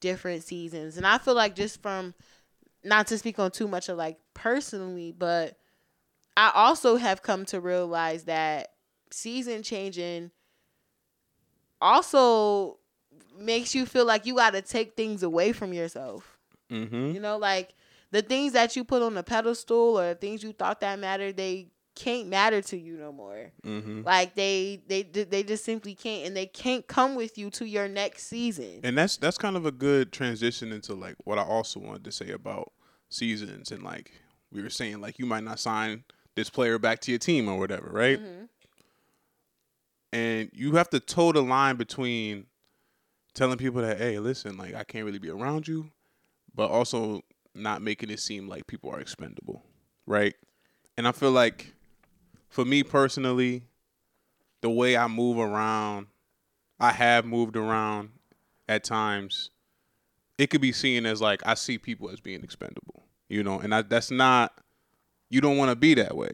different 0.00 0.42
seasons. 0.42 0.96
And 0.96 1.06
I 1.06 1.18
feel 1.18 1.34
like 1.34 1.54
just 1.54 1.80
from 1.80 2.14
not 2.84 3.06
to 3.08 3.18
speak 3.18 3.38
on 3.38 3.50
too 3.50 3.68
much 3.68 3.88
of 3.88 3.96
like 3.96 4.18
personally, 4.34 5.12
but 5.16 5.56
I 6.36 6.50
also 6.54 6.96
have 6.96 7.22
come 7.22 7.44
to 7.46 7.60
realize 7.60 8.24
that 8.24 8.72
season 9.10 9.62
changing 9.62 10.30
also 11.80 12.78
makes 13.38 13.74
you 13.74 13.86
feel 13.86 14.04
like 14.04 14.26
you 14.26 14.34
got 14.36 14.52
to 14.52 14.62
take 14.62 14.96
things 14.96 15.22
away 15.22 15.52
from 15.52 15.72
yourself. 15.72 16.38
Mm-hmm. 16.70 17.12
You 17.12 17.20
know, 17.20 17.36
like 17.38 17.74
the 18.10 18.22
things 18.22 18.52
that 18.52 18.74
you 18.76 18.84
put 18.84 19.02
on 19.02 19.14
the 19.14 19.22
pedestal 19.22 19.98
or 19.98 20.08
the 20.08 20.14
things 20.14 20.42
you 20.42 20.52
thought 20.52 20.80
that 20.80 20.98
mattered, 20.98 21.36
they 21.36 21.68
can't 21.94 22.28
matter 22.28 22.62
to 22.62 22.76
you 22.76 22.96
no 22.96 23.12
more. 23.12 23.52
Mm-hmm. 23.64 24.02
Like 24.02 24.34
they 24.34 24.80
they 24.86 25.02
they 25.02 25.42
just 25.42 25.64
simply 25.64 25.94
can't, 25.94 26.26
and 26.26 26.36
they 26.36 26.46
can't 26.46 26.86
come 26.86 27.14
with 27.14 27.38
you 27.38 27.50
to 27.50 27.66
your 27.66 27.88
next 27.88 28.24
season. 28.24 28.80
And 28.82 28.96
that's 28.96 29.16
that's 29.16 29.38
kind 29.38 29.56
of 29.56 29.66
a 29.66 29.72
good 29.72 30.12
transition 30.12 30.72
into 30.72 30.94
like 30.94 31.16
what 31.24 31.38
I 31.38 31.42
also 31.42 31.80
wanted 31.80 32.04
to 32.04 32.12
say 32.12 32.30
about 32.30 32.72
seasons 33.10 33.70
and 33.70 33.82
like 33.82 34.10
we 34.50 34.62
were 34.62 34.70
saying 34.70 35.00
like 35.00 35.18
you 35.18 35.26
might 35.26 35.44
not 35.44 35.60
sign 35.60 36.02
this 36.34 36.48
player 36.48 36.78
back 36.78 37.00
to 37.00 37.10
your 37.12 37.18
team 37.18 37.48
or 37.48 37.58
whatever, 37.58 37.90
right? 37.92 38.18
Mhm. 38.18 38.48
And 40.12 40.50
you 40.52 40.72
have 40.72 40.90
to 40.90 41.00
toe 41.00 41.32
the 41.32 41.42
line 41.42 41.76
between 41.76 42.46
telling 43.34 43.58
people 43.58 43.82
that 43.82 43.98
hey, 43.98 44.18
listen, 44.18 44.56
like 44.56 44.74
I 44.74 44.84
can't 44.84 45.04
really 45.04 45.18
be 45.18 45.30
around 45.30 45.68
you, 45.68 45.90
but 46.54 46.70
also 46.70 47.22
not 47.54 47.82
making 47.82 48.10
it 48.10 48.20
seem 48.20 48.48
like 48.48 48.66
people 48.66 48.90
are 48.90 49.00
expendable, 49.00 49.62
right? 50.06 50.34
And 50.96 51.06
I 51.08 51.12
feel 51.12 51.30
like 51.32 51.71
for 52.52 52.66
me 52.66 52.82
personally, 52.82 53.62
the 54.60 54.68
way 54.68 54.94
I 54.94 55.08
move 55.08 55.38
around, 55.38 56.06
I 56.78 56.92
have 56.92 57.24
moved 57.24 57.56
around 57.56 58.10
at 58.68 58.84
times, 58.84 59.50
it 60.36 60.50
could 60.50 60.60
be 60.60 60.70
seen 60.70 61.06
as 61.06 61.22
like 61.22 61.40
I 61.46 61.54
see 61.54 61.78
people 61.78 62.10
as 62.10 62.20
being 62.20 62.44
expendable, 62.44 63.04
you 63.30 63.42
know, 63.42 63.58
and 63.58 63.74
I, 63.74 63.80
that's 63.82 64.10
not. 64.10 64.52
You 65.30 65.40
don't 65.40 65.56
want 65.56 65.70
to 65.70 65.76
be 65.76 65.94
that 65.94 66.14
way. 66.14 66.32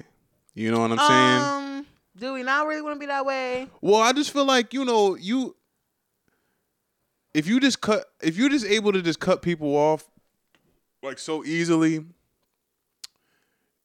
You 0.54 0.72
know 0.72 0.80
what 0.80 0.90
I'm 0.90 0.98
saying? 0.98 1.78
Um, 1.78 1.86
do 2.16 2.32
we 2.32 2.42
not 2.42 2.66
really 2.66 2.82
want 2.82 2.96
to 2.96 2.98
be 3.00 3.06
that 3.06 3.24
way? 3.24 3.68
Well, 3.80 4.00
I 4.00 4.12
just 4.12 4.32
feel 4.32 4.44
like 4.44 4.74
you 4.74 4.84
know 4.84 5.14
you. 5.14 5.54
If 7.32 7.46
you 7.46 7.60
just 7.60 7.80
cut, 7.80 8.06
if 8.20 8.36
you're 8.36 8.48
just 8.48 8.66
able 8.66 8.92
to 8.92 9.02
just 9.02 9.20
cut 9.20 9.40
people 9.40 9.76
off, 9.76 10.04
like 11.00 11.20
so 11.20 11.44
easily, 11.44 12.04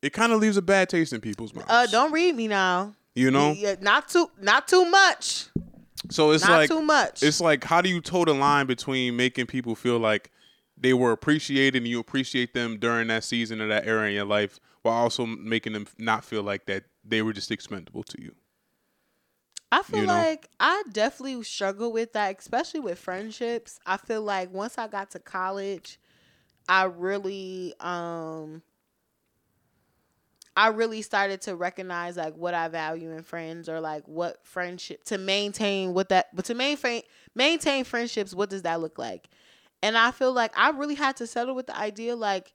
it 0.03 0.11
kind 0.11 0.33
of 0.33 0.41
leaves 0.41 0.57
a 0.57 0.61
bad 0.61 0.89
taste 0.89 1.13
in 1.13 1.21
people's 1.21 1.53
mouths. 1.53 1.67
Uh, 1.69 1.87
don't 1.87 2.11
read 2.11 2.35
me 2.35 2.47
now. 2.47 2.93
you 3.15 3.31
know? 3.31 3.53
Yeah, 3.53 3.75
not 3.79 4.09
too, 4.09 4.29
not 4.39 4.67
too 4.67 4.85
much. 4.85 5.45
So 6.11 6.31
it's 6.31 6.43
not 6.43 6.57
like 6.57 6.69
too 6.69 6.81
much. 6.81 7.23
it's 7.23 7.39
like 7.39 7.63
how 7.63 7.81
do 7.81 7.87
you 7.87 8.01
toe 8.01 8.25
the 8.25 8.33
line 8.33 8.65
between 8.65 9.15
making 9.15 9.45
people 9.45 9.73
feel 9.73 9.99
like 9.99 10.31
they 10.77 10.93
were 10.93 11.13
appreciated 11.13 11.77
and 11.77 11.87
you 11.87 11.99
appreciate 11.99 12.53
them 12.53 12.77
during 12.77 13.07
that 13.07 13.23
season 13.23 13.61
or 13.61 13.67
that 13.67 13.87
era 13.87 14.07
in 14.07 14.13
your 14.13 14.25
life 14.25 14.59
while 14.81 14.95
also 14.95 15.25
making 15.25 15.71
them 15.71 15.87
not 15.97 16.25
feel 16.25 16.43
like 16.43 16.65
that 16.65 16.83
they 17.05 17.21
were 17.21 17.31
just 17.31 17.51
expendable 17.51 18.03
to 18.03 18.21
you. 18.21 18.35
I 19.71 19.81
feel 19.81 20.01
you 20.01 20.07
know? 20.07 20.13
like 20.13 20.49
I 20.59 20.83
definitely 20.91 21.41
struggle 21.43 21.93
with 21.93 22.11
that, 22.13 22.37
especially 22.37 22.81
with 22.81 22.99
friendships. 22.99 23.79
I 23.85 23.95
feel 23.95 24.21
like 24.21 24.53
once 24.53 24.77
I 24.77 24.87
got 24.87 25.11
to 25.11 25.19
college, 25.19 25.99
I 26.67 26.83
really 26.83 27.73
um 27.79 28.61
I 30.55 30.67
really 30.67 31.01
started 31.01 31.41
to 31.41 31.55
recognize 31.55 32.15
like 32.17 32.35
what 32.35 32.53
I 32.53 32.67
value 32.67 33.11
in 33.11 33.23
friends 33.23 33.67
or 33.67 33.79
like 33.79 34.07
what 34.07 34.45
friendship 34.45 35.03
to 35.05 35.17
maintain 35.17 35.93
what 35.93 36.09
that 36.09 36.35
but 36.35 36.45
to 36.45 36.53
maintain 36.53 37.01
maintain 37.35 37.83
friendships, 37.83 38.33
what 38.33 38.49
does 38.49 38.61
that 38.63 38.79
look 38.81 38.97
like? 38.99 39.29
And 39.81 39.97
I 39.97 40.11
feel 40.11 40.31
like 40.31 40.51
I 40.57 40.69
really 40.69 40.95
had 40.95 41.17
to 41.17 41.27
settle 41.27 41.55
with 41.55 41.67
the 41.67 41.77
idea 41.77 42.15
like 42.15 42.53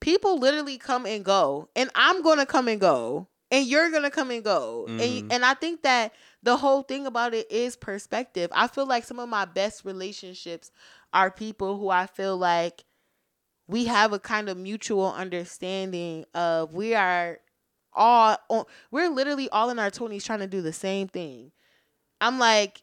people 0.00 0.38
literally 0.38 0.78
come 0.78 1.06
and 1.06 1.24
go 1.24 1.68
and 1.74 1.90
I'm 1.94 2.22
going 2.22 2.38
to 2.38 2.46
come 2.46 2.68
and 2.68 2.80
go 2.80 3.28
and 3.50 3.66
you're 3.66 3.90
going 3.90 4.02
to 4.02 4.10
come 4.10 4.30
and 4.30 4.44
go. 4.44 4.86
Mhm. 4.88 5.00
And 5.00 5.32
and 5.32 5.44
I 5.44 5.54
think 5.54 5.82
that 5.82 6.12
the 6.42 6.56
whole 6.56 6.82
thing 6.82 7.06
about 7.06 7.34
it 7.34 7.50
is 7.50 7.76
perspective. 7.76 8.50
I 8.54 8.68
feel 8.68 8.86
like 8.86 9.04
some 9.04 9.18
of 9.18 9.28
my 9.28 9.44
best 9.44 9.84
relationships 9.84 10.70
are 11.12 11.30
people 11.30 11.78
who 11.78 11.88
I 11.88 12.06
feel 12.06 12.36
like 12.36 12.84
we 13.68 13.86
have 13.86 14.12
a 14.12 14.18
kind 14.18 14.48
of 14.48 14.56
mutual 14.56 15.12
understanding 15.12 16.24
of 16.34 16.74
we 16.74 16.94
are 16.94 17.38
all 17.92 18.36
on, 18.48 18.64
we're 18.90 19.08
literally 19.08 19.48
all 19.50 19.70
in 19.70 19.78
our 19.78 19.90
20s 19.90 20.24
trying 20.24 20.40
to 20.40 20.46
do 20.46 20.60
the 20.62 20.72
same 20.72 21.08
thing. 21.08 21.50
I'm 22.20 22.38
like 22.38 22.82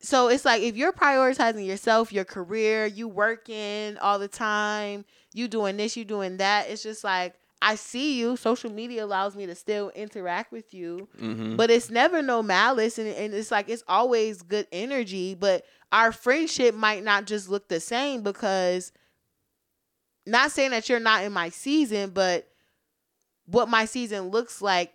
so 0.00 0.28
it's 0.28 0.44
like 0.44 0.62
if 0.62 0.76
you're 0.76 0.92
prioritizing 0.92 1.66
yourself, 1.66 2.12
your 2.12 2.24
career, 2.24 2.84
you 2.86 3.08
working 3.08 3.96
all 3.98 4.18
the 4.18 4.28
time, 4.28 5.04
you 5.32 5.48
doing 5.48 5.76
this, 5.78 5.96
you 5.96 6.04
doing 6.04 6.36
that, 6.38 6.68
it's 6.68 6.82
just 6.82 7.04
like 7.04 7.34
I 7.62 7.76
see 7.76 8.18
you. 8.18 8.36
Social 8.36 8.70
media 8.70 9.04
allows 9.06 9.34
me 9.34 9.46
to 9.46 9.54
still 9.54 9.88
interact 9.94 10.52
with 10.52 10.74
you, 10.74 11.08
Mm-hmm. 11.18 11.56
but 11.56 11.70
it's 11.70 11.88
never 11.88 12.20
no 12.20 12.42
malice, 12.42 12.98
and, 12.98 13.08
and 13.08 13.32
it's 13.32 13.50
like 13.50 13.70
it's 13.70 13.84
always 13.88 14.42
good 14.42 14.66
energy. 14.70 15.34
But 15.34 15.64
our 15.90 16.12
friendship 16.12 16.74
might 16.74 17.02
not 17.02 17.24
just 17.24 17.48
look 17.48 17.68
the 17.68 17.80
same 17.80 18.20
because, 18.22 18.92
not 20.26 20.50
saying 20.50 20.70
that 20.70 20.88
you're 20.88 21.00
not 21.00 21.24
in 21.24 21.32
my 21.32 21.48
season, 21.50 22.10
but 22.10 22.48
what 23.46 23.68
my 23.68 23.84
season 23.84 24.28
looks 24.28 24.62
like 24.62 24.92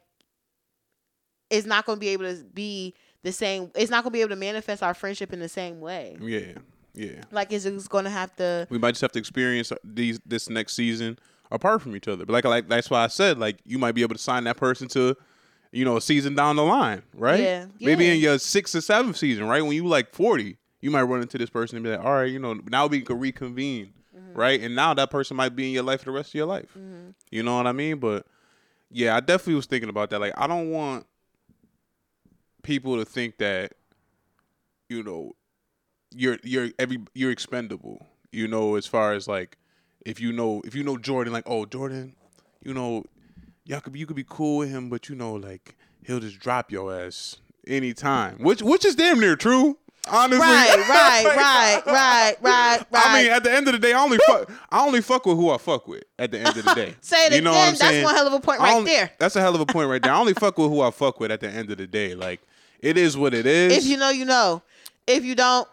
is 1.49 1.65
not 1.65 1.85
going 1.85 1.97
to 1.97 1.99
be 1.99 2.09
able 2.09 2.25
to 2.25 2.43
be 2.43 2.95
the 3.23 3.31
same. 3.31 3.71
It's 3.75 3.91
not 3.91 4.03
going 4.03 4.11
to 4.11 4.17
be 4.17 4.21
able 4.21 4.29
to 4.29 4.35
manifest 4.35 4.83
our 4.83 4.93
friendship 4.93 5.33
in 5.33 5.39
the 5.39 5.49
same 5.49 5.79
way. 5.81 6.17
yeah, 6.21 6.53
yeah. 6.93 7.21
Like 7.31 7.51
it's 7.51 7.63
just 7.63 7.89
going 7.89 8.05
to 8.05 8.09
have 8.09 8.35
to. 8.37 8.67
We 8.69 8.77
might 8.77 8.91
just 8.91 9.01
have 9.01 9.11
to 9.13 9.19
experience 9.19 9.71
these 9.83 10.19
this 10.25 10.49
next 10.49 10.73
season 10.75 11.17
apart 11.51 11.81
from 11.81 11.95
each 11.95 12.07
other. 12.07 12.25
But 12.25 12.33
like 12.33 12.45
like 12.45 12.67
that's 12.67 12.89
why 12.89 13.03
I 13.03 13.07
said 13.07 13.37
like 13.37 13.57
you 13.65 13.77
might 13.77 13.93
be 13.93 14.01
able 14.01 14.15
to 14.15 14.21
sign 14.21 14.43
that 14.45 14.57
person 14.57 14.87
to, 14.89 15.15
you 15.71 15.85
know, 15.85 15.97
a 15.97 16.01
season 16.01 16.35
down 16.35 16.55
the 16.55 16.63
line, 16.63 17.03
right? 17.13 17.39
Yeah, 17.39 17.65
Maybe 17.79 18.05
yeah. 18.05 18.13
in 18.13 18.19
your 18.19 18.39
sixth 18.39 18.75
or 18.75 18.81
seventh 18.81 19.17
season, 19.17 19.45
right? 19.47 19.61
When 19.61 19.73
you 19.73 19.85
like 19.85 20.13
forty, 20.13 20.57
you 20.81 20.91
might 20.91 21.03
run 21.03 21.21
into 21.21 21.37
this 21.37 21.49
person 21.49 21.77
and 21.77 21.83
be 21.83 21.91
like, 21.91 22.03
all 22.03 22.13
right, 22.13 22.31
you 22.31 22.39
know, 22.39 22.59
now 22.69 22.87
we 22.87 23.01
can 23.01 23.19
reconvene, 23.19 23.93
Mm-hmm. 24.29 24.39
right? 24.39 24.61
And 24.61 24.75
now 24.75 24.93
that 24.93 25.09
person 25.09 25.37
might 25.37 25.55
be 25.55 25.67
in 25.67 25.73
your 25.73 25.83
life 25.83 25.99
for 26.01 26.05
the 26.05 26.11
rest 26.11 26.29
of 26.29 26.35
your 26.35 26.45
life. 26.45 26.75
You 27.31 27.43
know 27.43 27.57
what 27.57 27.67
I 27.67 27.71
mean? 27.71 27.99
But 27.99 28.25
yeah, 28.91 29.15
I 29.15 29.19
definitely 29.19 29.55
was 29.55 29.65
thinking 29.65 29.89
about 29.89 30.09
that. 30.11 30.19
Like 30.19 30.33
I 30.37 30.47
don't 30.47 30.71
want 30.71 31.05
people 32.63 32.97
to 32.97 33.05
think 33.05 33.37
that, 33.37 33.73
you 34.89 35.03
know, 35.03 35.33
you're 36.11 36.37
you're 36.43 36.69
every 36.79 36.99
you're 37.13 37.31
expendable. 37.31 38.05
You 38.31 38.47
know, 38.47 38.75
as 38.75 38.85
far 38.85 39.13
as 39.13 39.27
like 39.27 39.57
if 40.05 40.19
you 40.19 40.31
know 40.31 40.61
if 40.65 40.75
you 40.75 40.83
know 40.83 40.97
Jordan, 40.97 41.33
like 41.33 41.43
oh 41.47 41.65
Jordan, 41.65 42.15
you 42.63 42.73
know, 42.73 43.03
y'all 43.65 43.79
could 43.81 43.93
be, 43.93 43.99
you 43.99 44.05
could 44.05 44.15
be 44.15 44.25
cool 44.27 44.57
with 44.57 44.69
him, 44.69 44.89
but 44.89 45.09
you 45.09 45.15
know 45.15 45.33
like 45.33 45.75
he'll 46.03 46.19
just 46.19 46.39
drop 46.39 46.71
your 46.71 46.93
ass 46.93 47.37
anytime, 47.67 48.37
which 48.39 48.61
which 48.61 48.85
is 48.85 48.95
damn 48.95 49.19
near 49.19 49.35
true. 49.35 49.77
Honestly, 50.07 50.39
Right, 50.47 50.75
right, 50.89 51.25
right, 51.35 51.83
right, 51.85 52.35
right, 52.41 52.79
right. 52.91 53.03
I 53.05 53.21
mean, 53.23 53.31
at 53.31 53.43
the 53.43 53.51
end 53.51 53.67
of 53.67 53.73
the 53.73 53.79
day, 53.79 53.93
I 53.93 54.01
only 54.03 54.17
fuck. 54.25 54.49
I 54.71 54.85
only 54.85 55.01
fuck 55.01 55.25
with 55.25 55.37
who 55.37 55.49
I 55.51 55.57
fuck 55.57 55.87
with. 55.87 56.03
At 56.17 56.31
the 56.31 56.39
end 56.39 56.57
of 56.57 56.65
the 56.65 56.73
day, 56.73 56.95
Say 57.01 57.27
it 57.27 57.33
you 57.33 57.41
know 57.41 57.51
what. 57.51 57.59
I'm 57.59 57.65
That's 57.75 57.79
saying? 57.79 58.03
one 58.03 58.15
hell 58.15 58.27
of 58.27 58.33
a 58.33 58.39
point 58.39 58.59
right 58.59 58.75
only- 58.75 58.91
there. 58.91 59.11
That's 59.19 59.35
a 59.35 59.41
hell 59.41 59.53
of 59.55 59.61
a 59.61 59.65
point 59.65 59.89
right 59.89 60.01
there. 60.01 60.11
I 60.13 60.17
only 60.19 60.33
fuck 60.33 60.57
with 60.57 60.69
who 60.69 60.81
I 60.81 60.89
fuck 60.91 61.19
with 61.19 61.31
at 61.31 61.41
the 61.41 61.49
end 61.49 61.69
of 61.69 61.77
the 61.77 61.85
day. 61.87 62.15
Like 62.15 62.41
it 62.79 62.97
is 62.97 63.15
what 63.17 63.33
it 63.33 63.45
is. 63.45 63.77
if 63.77 63.85
you 63.85 63.97
know, 63.97 64.09
you 64.09 64.25
know. 64.25 64.61
If 65.05 65.23
you 65.25 65.35
don't, 65.35 65.67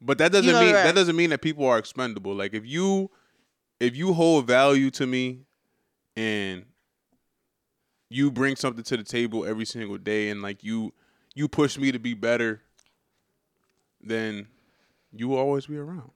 But 0.00 0.18
that 0.18 0.32
doesn't 0.32 0.46
You 0.46 0.52
know 0.52 0.60
mean 0.60 0.68
the 0.72 0.82
that 0.82 0.94
doesn't 0.94 1.14
mean 1.16 1.30
that 1.30 1.40
people 1.42 1.64
are 1.66 1.78
expendable. 1.78 2.34
Like 2.34 2.54
if 2.54 2.66
you 2.66 3.10
if 3.80 3.96
you 3.96 4.12
hold 4.12 4.46
value 4.46 4.90
to 4.92 5.06
me 5.06 5.40
and 6.16 6.64
you 8.08 8.30
bring 8.30 8.56
something 8.56 8.82
to 8.84 8.96
the 8.96 9.04
table 9.04 9.44
every 9.46 9.64
single 9.64 9.96
day 9.98 10.30
and 10.30 10.42
like 10.42 10.62
you 10.64 10.92
you 11.34 11.46
push 11.48 11.78
me 11.78 11.92
to 11.92 11.98
be 11.98 12.14
better, 12.14 12.60
then 14.02 14.46
you 15.12 15.28
will 15.28 15.38
always 15.38 15.66
be 15.66 15.76
around. 15.76 16.10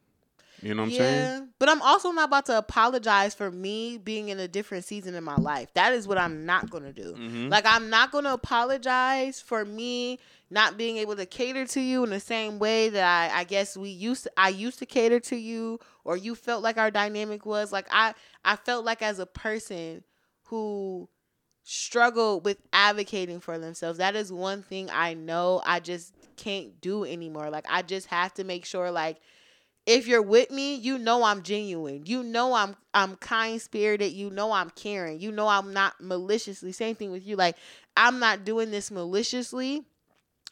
You 0.62 0.74
know 0.74 0.82
what 0.82 0.88
I'm 0.88 0.92
yeah. 0.92 0.98
saying? 0.98 1.48
But 1.58 1.68
I'm 1.68 1.82
also 1.82 2.10
not 2.10 2.28
about 2.28 2.46
to 2.46 2.56
apologize 2.56 3.34
for 3.34 3.50
me 3.50 3.98
being 3.98 4.30
in 4.30 4.38
a 4.40 4.48
different 4.48 4.84
season 4.84 5.14
in 5.14 5.22
my 5.22 5.36
life. 5.36 5.72
That 5.74 5.92
is 5.92 6.08
what 6.08 6.16
I'm 6.16 6.46
not 6.46 6.70
gonna 6.70 6.92
do. 6.92 7.12
Mm-hmm. 7.12 7.48
Like 7.48 7.64
I'm 7.66 7.90
not 7.90 8.12
gonna 8.12 8.32
apologize 8.32 9.42
for 9.42 9.64
me 9.64 10.18
not 10.50 10.78
being 10.78 10.96
able 10.98 11.16
to 11.16 11.26
cater 11.26 11.66
to 11.66 11.80
you 11.80 12.04
in 12.04 12.10
the 12.10 12.20
same 12.20 12.58
way 12.58 12.88
that 12.88 13.32
I, 13.32 13.40
I 13.40 13.44
guess 13.44 13.76
we 13.76 13.90
used 13.90 14.24
to, 14.24 14.32
I 14.36 14.48
used 14.50 14.78
to 14.78 14.86
cater 14.86 15.20
to 15.20 15.36
you 15.36 15.80
or 16.04 16.16
you 16.16 16.34
felt 16.34 16.62
like 16.62 16.78
our 16.78 16.90
dynamic 16.90 17.44
was. 17.44 17.70
Like 17.70 17.86
I 17.90 18.14
I 18.44 18.56
felt 18.56 18.86
like 18.86 19.02
as 19.02 19.18
a 19.18 19.26
person 19.26 20.02
who 20.44 21.08
struggled 21.64 22.44
with 22.44 22.58
advocating 22.72 23.40
for 23.40 23.58
themselves. 23.58 23.98
That 23.98 24.16
is 24.16 24.32
one 24.32 24.62
thing 24.62 24.88
I 24.90 25.14
know 25.14 25.62
I 25.66 25.80
just 25.80 26.14
can't 26.36 26.80
do 26.80 27.04
anymore. 27.04 27.50
Like 27.50 27.66
I 27.68 27.82
just 27.82 28.06
have 28.08 28.34
to 28.34 28.44
make 28.44 28.64
sure 28.64 28.90
like 28.90 29.18
if 29.86 30.06
you're 30.06 30.22
with 30.22 30.50
me, 30.50 30.76
you 30.76 30.98
know 30.98 31.24
I'm 31.24 31.42
genuine. 31.42 32.04
You 32.06 32.22
know 32.22 32.54
I'm 32.54 32.76
I'm 32.92 33.16
kind 33.16 33.60
spirited. 33.60 34.12
You 34.12 34.30
know 34.30 34.52
I'm 34.52 34.70
caring. 34.70 35.20
You 35.20 35.30
know 35.32 35.48
I'm 35.48 35.72
not 35.72 35.94
maliciously. 36.00 36.72
Same 36.72 36.94
thing 36.94 37.10
with 37.10 37.26
you. 37.26 37.36
Like 37.36 37.56
I'm 37.96 38.18
not 38.18 38.44
doing 38.44 38.70
this 38.70 38.90
maliciously. 38.90 39.82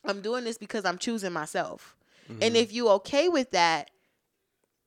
I'm 0.04 0.20
doing 0.20 0.44
this 0.44 0.58
because 0.58 0.84
I'm 0.84 0.98
choosing 0.98 1.32
myself. 1.32 1.96
And 2.28 2.40
mm-hmm. 2.40 2.56
if 2.56 2.72
you 2.72 2.88
okay 2.90 3.28
with 3.28 3.50
that, 3.50 3.90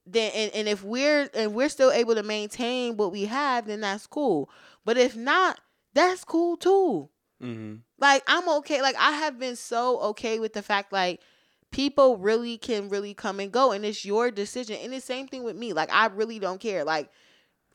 then 0.06 0.32
and, 0.34 0.52
and 0.54 0.68
if 0.68 0.84
we're 0.84 1.30
and 1.34 1.54
we're 1.54 1.70
still 1.70 1.92
able 1.92 2.16
to 2.16 2.24
maintain 2.24 2.98
what 2.98 3.12
we 3.12 3.26
have, 3.26 3.66
then 3.66 3.82
that's 3.82 4.08
cool. 4.08 4.50
But 4.84 4.98
if 4.98 5.16
not, 5.16 5.60
that's 5.94 6.24
cool 6.24 6.58
too. 6.58 7.10
Mm-hmm. 7.46 7.76
Like 8.00 8.24
I'm 8.28 8.48
okay. 8.60 8.82
Like 8.82 8.96
I 8.98 9.12
have 9.12 9.40
been 9.40 9.56
so 9.56 10.00
okay 10.02 10.40
with 10.40 10.54
the 10.54 10.62
fact 10.62 10.92
like 10.92 11.22
people 11.72 12.18
really 12.18 12.58
can 12.58 12.90
really 12.90 13.14
come 13.14 13.40
and 13.40 13.52
go 13.52 13.72
and 13.72 13.86
it's 13.86 14.06
your 14.06 14.32
decision. 14.32 14.78
And 14.82 14.94
the 14.94 15.02
same 15.02 15.28
thing 15.28 15.44
with 15.44 15.56
me. 15.56 15.74
Like 15.74 15.90
I 15.92 16.08
really 16.08 16.40
don't 16.40 16.60
care. 16.60 16.84
Like 16.84 17.10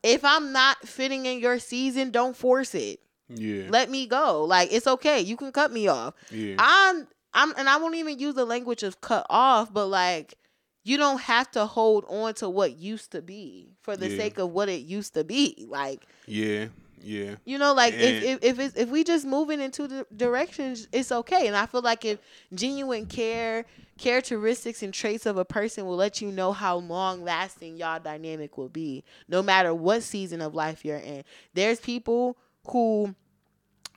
if 0.03 0.25
I'm 0.25 0.53
not 0.53 0.87
fitting 0.89 1.27
in 1.27 1.39
your 1.41 1.59
season, 1.59 2.11
don't 2.11 2.37
force 2.37 2.75
it. 2.75 3.01
Yeah. 3.29 3.67
Let 3.69 3.91
me 3.91 4.07
go. 4.07 4.45
Like 4.45 4.73
it's 4.73 4.87
okay. 4.87 5.21
You 5.21 5.37
can 5.37 5.53
cut 5.53 5.73
me 5.73 5.89
off. 5.89 6.15
yeah. 6.31 6.57
I'm 6.59 7.07
I'm 7.33 7.53
and 7.57 7.69
I 7.69 7.77
won't 7.77 7.95
even 7.95 8.19
use 8.19 8.35
the 8.35 8.45
language 8.45 8.83
of 8.83 9.01
cut 9.01 9.25
off, 9.31 9.73
but 9.73 9.87
like 9.87 10.35
you 10.83 10.97
don't 10.97 11.21
have 11.21 11.51
to 11.53 11.67
hold 11.67 12.05
on 12.09 12.33
to 12.35 12.49
what 12.49 12.79
used 12.79 13.13
to 13.13 13.21
be 13.23 13.77
for 13.83 13.97
the 13.97 14.09
Yeah. 14.09 14.17
sake 14.17 14.39
of 14.39 14.51
what 14.51 14.69
it 14.71 14.81
used 14.81 15.15
to 15.15 15.23
be. 15.25 15.67
Like 15.69 16.07
yeah. 16.27 16.69
Yeah. 17.03 17.37
you 17.45 17.59
know, 17.59 17.73
like 17.73 17.95
if 17.95 18.01
And- 18.01 18.25
if 18.25 18.39
if, 18.45 18.59
it's, 18.59 18.77
if 18.77 18.89
we 18.91 19.05
just 19.05 19.25
moving 19.27 19.61
in 19.61 19.71
two 19.71 20.05
directions, 20.15 20.89
it's 20.93 21.11
okay. 21.11 21.47
And 21.47 21.57
I 21.57 21.67
feel 21.67 21.83
like 21.83 22.05
if 22.05 22.19
genuine 22.55 23.07
care, 23.07 23.65
characteristics, 23.99 24.83
and 24.83 24.93
traits 24.93 25.27
of 25.27 25.37
a 25.37 25.45
person 25.45 25.87
will 25.87 25.97
let 25.97 26.21
you 26.21 26.31
know 26.31 26.53
how 26.53 26.77
long 26.77 27.23
lasting 27.25 27.77
y'all 27.77 28.01
dynamic 28.01 28.57
will 28.59 28.69
be, 28.69 29.05
no 29.29 29.43
matter 29.43 29.75
what 29.75 30.03
season 30.03 30.41
of 30.41 30.55
life 30.55 30.85
you're 30.85 30.97
in. 30.99 31.25
There's 31.55 31.81
people 31.81 32.37
who. 32.69 33.15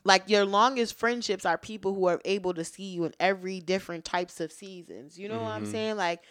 Like 0.06 0.24
your 0.28 0.44
longest 0.44 0.96
friendships 0.96 1.46
are 1.46 1.58
people 1.58 1.94
who 1.94 2.08
are 2.08 2.20
able 2.26 2.54
to 2.56 2.66
see 2.66 2.84
you 2.84 3.06
in 3.06 3.14
every 3.22 3.62
different 3.62 4.04
types 4.04 4.42
of 4.42 4.52
seasons. 4.52 5.18
You 5.18 5.30
know 5.30 5.40
what 5.42 5.52
I'm 5.52 5.66
Mhm. 5.66 5.72
saying? 5.72 5.96
Like 5.96 6.22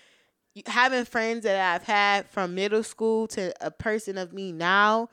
having 0.67 1.07
friends 1.07 1.45
that 1.45 1.75
I've 1.75 1.83
had 1.87 2.29
from 2.29 2.55
middle 2.55 2.83
school 2.83 3.27
to 3.29 3.55
a 3.67 3.71
person 3.71 4.19
of 4.19 4.35
me 4.35 4.53
now, 4.53 5.09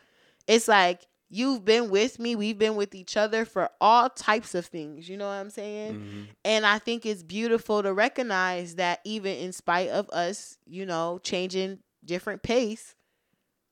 it's 0.46 0.68
like 0.68 1.08
you've 1.30 1.64
been 1.64 1.90
with 1.90 2.18
me, 2.20 2.36
we've 2.36 2.58
been 2.58 2.76
with 2.76 2.96
each 2.96 3.16
other 3.16 3.46
for 3.46 3.70
all 3.80 4.10
types 4.10 4.56
of 4.56 4.66
things. 4.66 5.08
You 5.08 5.18
know 5.18 5.28
what 5.28 5.34
I'm 5.34 5.50
saying? 5.50 5.96
Mhm. 5.96 6.28
And 6.44 6.66
I 6.66 6.80
think 6.80 7.06
it's 7.06 7.24
beautiful 7.24 7.84
to 7.84 7.94
recognize 7.94 8.76
that 8.76 9.00
even 9.04 9.38
in 9.38 9.54
spite 9.54 9.90
of 9.90 10.10
us, 10.10 10.58
you 10.66 10.86
know, 10.86 11.20
changing 11.24 11.80
different 12.04 12.42
pace, 12.42 12.96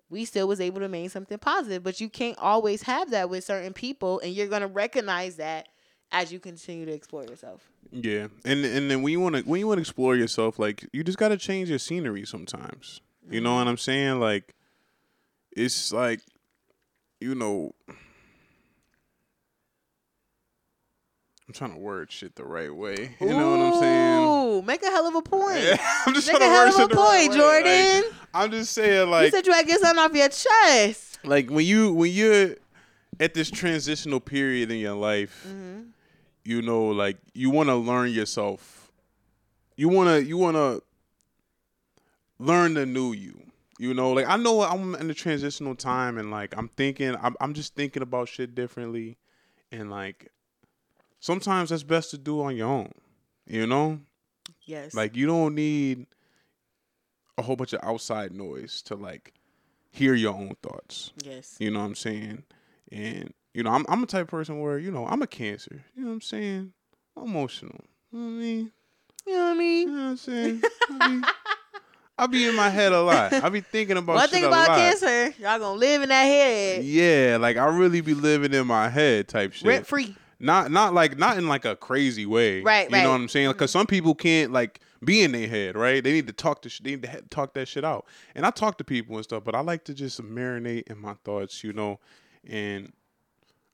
we 0.10 0.24
still 0.24 0.48
was 0.48 0.62
able 0.62 0.80
to 0.82 0.88
make 0.88 1.10
something 1.12 1.38
positive. 1.40 1.84
But 1.84 2.00
you 2.00 2.10
can't 2.10 2.38
always 2.38 2.84
have 2.84 3.10
that 3.12 3.30
with 3.30 3.44
certain 3.44 3.74
people, 3.74 4.20
and 4.20 4.34
you're 4.34 4.48
gonna 4.48 4.68
recognize 4.68 5.38
that 5.38 5.68
as 6.12 6.32
you 6.32 6.40
continue 6.40 6.86
to 6.86 6.94
explore 6.94 7.26
yourself. 7.26 7.70
Yeah, 7.92 8.28
and 8.46 8.64
and 8.64 8.90
then 8.90 9.02
when 9.02 9.12
you 9.12 9.20
want 9.20 9.36
to 9.36 9.42
when 9.42 9.60
you 9.60 9.68
want 9.68 9.80
to 9.80 9.82
explore 9.82 10.16
yourself, 10.16 10.60
like 10.60 10.88
you 10.94 11.04
just 11.04 11.18
got 11.18 11.30
to 11.30 11.38
change 11.38 11.70
your 11.70 11.80
scenery 11.80 12.26
sometimes. 12.26 13.02
You 13.30 13.42
know 13.42 13.56
what 13.56 13.68
I'm 13.68 13.78
saying? 13.78 14.22
Like, 14.22 14.56
it's 15.52 15.92
like, 15.92 16.22
you 17.20 17.36
know, 17.36 17.74
I'm 21.48 21.54
trying 21.54 21.72
to 21.74 21.78
word 21.80 22.12
shit 22.12 22.36
the 22.36 22.44
right 22.44 22.74
way. 22.74 23.16
You 23.22 23.28
know 23.28 23.52
what 23.52 23.60
I'm 23.62 23.80
saying? 23.80 24.28
Ooh, 24.28 24.62
make 24.64 24.84
a 24.84 24.88
hell 24.88 25.08
of 25.08 25.16
a 25.16 25.22
point. 25.22 25.64
I'm 26.06 26.14
just 26.14 26.28
Make 26.28 26.38
trying 26.38 26.50
to 26.50 26.56
word 26.56 26.72
shit 26.74 26.90
the 26.90 26.96
right 26.96 27.20
point, 27.20 27.32
way. 27.32 27.38
Jordan. 27.38 28.02
Like, 28.12 28.14
I'm 28.34 28.52
just 28.52 28.74
saying, 28.74 29.10
like 29.10 29.26
you 29.26 29.32
said 29.32 29.48
you 29.48 29.54
had 29.54 29.62
to 29.62 29.68
get 29.68 29.80
something 29.80 30.04
off 30.04 30.14
your 30.14 30.28
chest. 30.30 31.20
like 31.24 31.50
when 31.50 31.66
you 31.66 31.94
when 31.94 32.12
you're 32.12 32.56
at 33.20 33.34
this 33.34 33.50
transitional 33.50 34.20
period 34.20 34.70
in 34.72 34.78
your 34.80 34.94
life, 34.96 35.46
Mm-hmm. 35.48 35.84
you 36.44 36.62
know, 36.62 36.88
like 36.88 37.18
you 37.34 37.50
want 37.50 37.70
to 37.70 37.76
learn 37.76 38.12
yourself. 38.12 38.92
You 39.78 39.88
want 39.90 40.10
to 40.10 40.24
you 40.28 40.38
want 40.38 40.58
to 40.58 40.84
learn 42.40 42.74
the 42.74 42.86
new 42.86 43.14
you. 43.14 43.40
You 43.80 43.94
know, 43.94 44.12
like 44.12 44.28
I 44.28 44.38
know 44.38 44.62
I'm 44.62 44.96
in 44.96 45.10
a 45.10 45.14
transitional 45.14 45.76
time 45.76 46.18
and 46.18 46.32
like 46.32 46.56
I'm 46.58 46.68
thinking 46.70 47.16
I'm 47.22 47.36
I'm 47.40 47.54
just 47.54 47.76
thinking 47.76 48.02
about 48.02 48.28
shit 48.28 48.56
differently 48.56 49.18
and 49.72 49.92
like 49.92 50.32
sometimes 51.20 51.70
that's 51.70 51.84
best 51.84 52.12
to 52.12 52.18
do 52.18 52.42
on 52.42 52.56
your 52.56 52.68
own. 52.68 52.92
You 53.46 53.68
know? 53.68 54.00
Yes. 54.66 54.94
Like 54.94 55.16
you 55.16 55.28
don't 55.28 55.56
need 55.56 56.08
a 57.38 57.42
whole 57.42 57.56
bunch 57.56 57.74
of 57.74 57.80
outside 57.84 58.34
noise 58.34 58.82
to 58.84 58.96
like 58.96 59.34
hear 59.92 60.14
your 60.16 60.34
own 60.34 60.56
thoughts. 60.62 61.12
Yes. 61.24 61.56
You 61.60 61.72
know 61.72 61.80
what 61.80 61.86
I'm 61.86 61.96
saying? 61.96 62.44
And 62.92 63.34
you 63.54 63.64
know, 63.64 63.72
I'm 63.72 63.86
I'm 63.90 64.04
a 64.04 64.08
type 64.08 64.24
of 64.24 64.28
person 64.28 64.60
where 64.60 64.80
you 64.80 64.92
know 64.92 65.06
I'm 65.06 65.22
a 65.22 65.28
cancer. 65.28 65.84
You 65.96 66.04
know 66.04 66.10
what 66.10 66.14
I'm 66.16 66.22
saying? 66.22 66.74
I'm 67.16 67.24
emotional. 67.24 67.82
You 68.12 68.20
know 68.20 68.26
what 68.26 68.32
I 68.32 68.36
mean? 68.36 68.72
You 69.26 69.34
know 69.34 69.44
what 69.44 69.52
I 69.52 69.58
mean? 69.58 69.88
You 69.88 69.96
know 69.96 70.04
what 70.04 70.10
I'm 70.10 70.18
saying? 70.18 70.62
I 72.20 72.28
be, 72.28 72.48
in 72.48 72.56
my 72.56 72.70
head 72.70 72.92
a 72.94 73.02
lot. 73.02 73.32
I 73.34 73.50
be 73.50 73.62
thinking 73.62 73.98
about 73.98 74.16
One 74.16 74.24
shit 74.24 74.32
thing 74.32 74.44
about 74.46 74.68
cancer, 74.68 75.34
y'all 75.40 75.60
gonna 75.60 75.74
live 75.74 76.02
in 76.02 76.10
that 76.10 76.24
head 76.24 76.84
Yeah, 76.84 77.38
like 77.40 77.58
I 77.58 77.66
really 77.68 78.02
be 78.02 78.14
living 78.14 78.54
in 78.54 78.66
my 78.68 78.90
head 78.90 79.28
type 79.28 79.54
shit. 79.54 79.68
rent 79.68 79.88
free. 79.88 80.16
Not 80.40 80.72
not 80.72 80.94
like 80.94 81.18
not 81.18 81.38
in 81.38 81.48
like 81.48 81.66
a 81.66 81.76
crazy 81.76 82.26
way. 82.26 82.62
Right, 82.62 82.90
You 82.90 82.96
right. 82.96 83.04
know 83.04 83.10
what 83.12 83.22
I'm 83.22 83.28
saying? 83.28 83.50
Because 83.52 83.72
some 83.72 83.88
people 83.88 84.14
can't 84.16 84.52
like 84.52 84.82
be 85.04 85.22
in 85.24 85.32
their 85.32 85.48
head, 85.48 85.76
right? 85.76 86.04
They 86.04 86.12
need 86.12 86.28
to 86.28 86.34
talk 86.34 86.62
to 86.64 86.70
sh- 86.70 86.80
they 86.80 86.92
need 86.92 87.04
to 87.04 87.22
talk 87.30 87.54
that 87.56 87.68
shit 87.68 87.84
out. 87.84 88.06
And 88.36 88.46
I 88.46 88.52
talk 88.52 88.78
to 88.80 88.84
people 88.84 89.16
and 89.16 89.24
stuff, 89.24 89.44
but 89.44 89.56
I 89.56 89.62
like 89.62 89.84
to 89.86 89.94
just 89.96 90.22
marinate 90.22 90.84
in 90.92 91.00
my 91.00 91.16
thoughts, 91.24 91.64
you 91.64 91.74
know. 91.74 92.00
And 92.48 92.94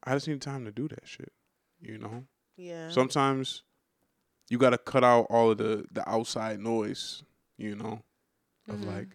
I 0.05 0.13
just 0.13 0.27
need 0.27 0.41
time 0.41 0.63
to 0.65 0.71
do 0.71 0.87
that 0.89 1.05
shit, 1.05 1.31
you 1.81 1.97
know. 1.97 2.23
Yeah. 2.55 2.89
Sometimes 2.89 3.63
you 4.49 4.57
got 4.57 4.69
to 4.71 4.77
cut 4.77 5.03
out 5.03 5.27
all 5.29 5.51
of 5.51 5.57
the 5.57 5.85
the 5.91 6.07
outside 6.09 6.59
noise, 6.61 7.23
you 7.57 7.75
know, 7.75 8.01
of 8.69 8.75
Mm-hmm. 8.75 8.95
like, 8.95 9.07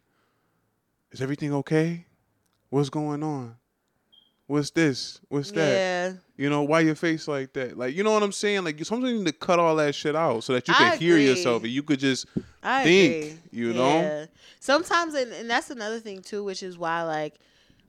is 1.12 1.20
everything 1.22 1.54
okay? 1.54 2.04
What's 2.70 2.90
going 2.90 3.22
on? 3.22 3.56
What's 4.46 4.70
this? 4.70 5.20
What's 5.28 5.50
that? 5.52 5.68
yeah. 5.68 6.12
You 6.36 6.48
know, 6.48 6.62
why 6.62 6.80
your 6.80 6.94
face 6.94 7.28
like 7.28 7.52
that? 7.54 7.76
Like, 7.76 7.94
you 7.94 8.02
know 8.02 8.12
what 8.12 8.22
I'm 8.22 8.32
saying? 8.32 8.64
Like, 8.64 8.78
you 8.78 8.84
sometimes 8.84 9.12
you 9.12 9.18
need 9.18 9.26
to 9.26 9.32
cut 9.32 9.58
all 9.58 9.76
that 9.76 9.94
shit 9.94 10.16
out 10.16 10.42
so 10.44 10.54
that 10.54 10.66
you 10.68 10.74
can 10.74 10.98
hear 10.98 11.18
yourself 11.18 11.62
and 11.64 11.72
you 11.72 11.82
could 11.82 11.98
just 11.98 12.26
I 12.62 12.82
think, 12.84 13.24
agree. 13.24 13.38
you 13.52 13.72
know? 13.74 14.00
Yeah. 14.00 14.26
Sometimes, 14.60 15.14
and, 15.14 15.32
and 15.32 15.50
that's 15.50 15.70
another 15.70 16.00
thing 16.00 16.22
too, 16.22 16.44
which 16.44 16.62
is 16.62 16.78
why 16.78 17.02
like 17.02 17.34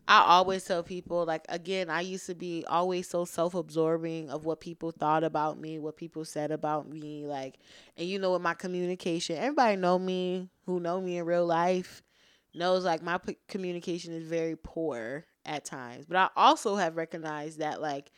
I 0.09 0.23
always 0.23 0.65
tell 0.65 0.81
people 0.81 1.23
like 1.23 1.45
again, 1.49 1.91
I 1.91 2.01
used 2.01 2.25
to 2.25 2.35
be 2.35 2.65
always 2.67 3.07
so 3.07 3.25
self-absorbing 3.25 4.31
of 4.31 4.43
what 4.43 4.59
people 4.59 4.91
thought 4.91 5.23
about 5.23 5.59
me, 5.59 5.77
what 5.77 5.97
people 5.97 6.25
said 6.25 6.49
about 6.51 6.89
me, 6.89 7.27
like, 7.27 7.59
and 7.95 8.09
you 8.09 8.17
know, 8.17 8.33
with 8.33 8.41
my 8.41 8.55
communication, 8.55 9.37
everybody 9.37 9.75
know 9.75 9.99
me 9.99 10.49
who 10.65 10.79
know 10.79 10.99
me 10.99 11.19
in 11.19 11.25
real 11.25 11.45
life 11.45 12.01
knows 12.55 12.83
like 12.83 13.03
my 13.03 13.19
p- 13.19 13.37
communication 13.47 14.11
is 14.11 14.27
very 14.27 14.55
poor 14.55 15.25
at 15.45 15.63
times, 15.63 16.07
but 16.07 16.17
I 16.17 16.29
also 16.35 16.75
have 16.75 16.97
recognized 16.97 17.59
that 17.59 17.79
like 17.79 18.11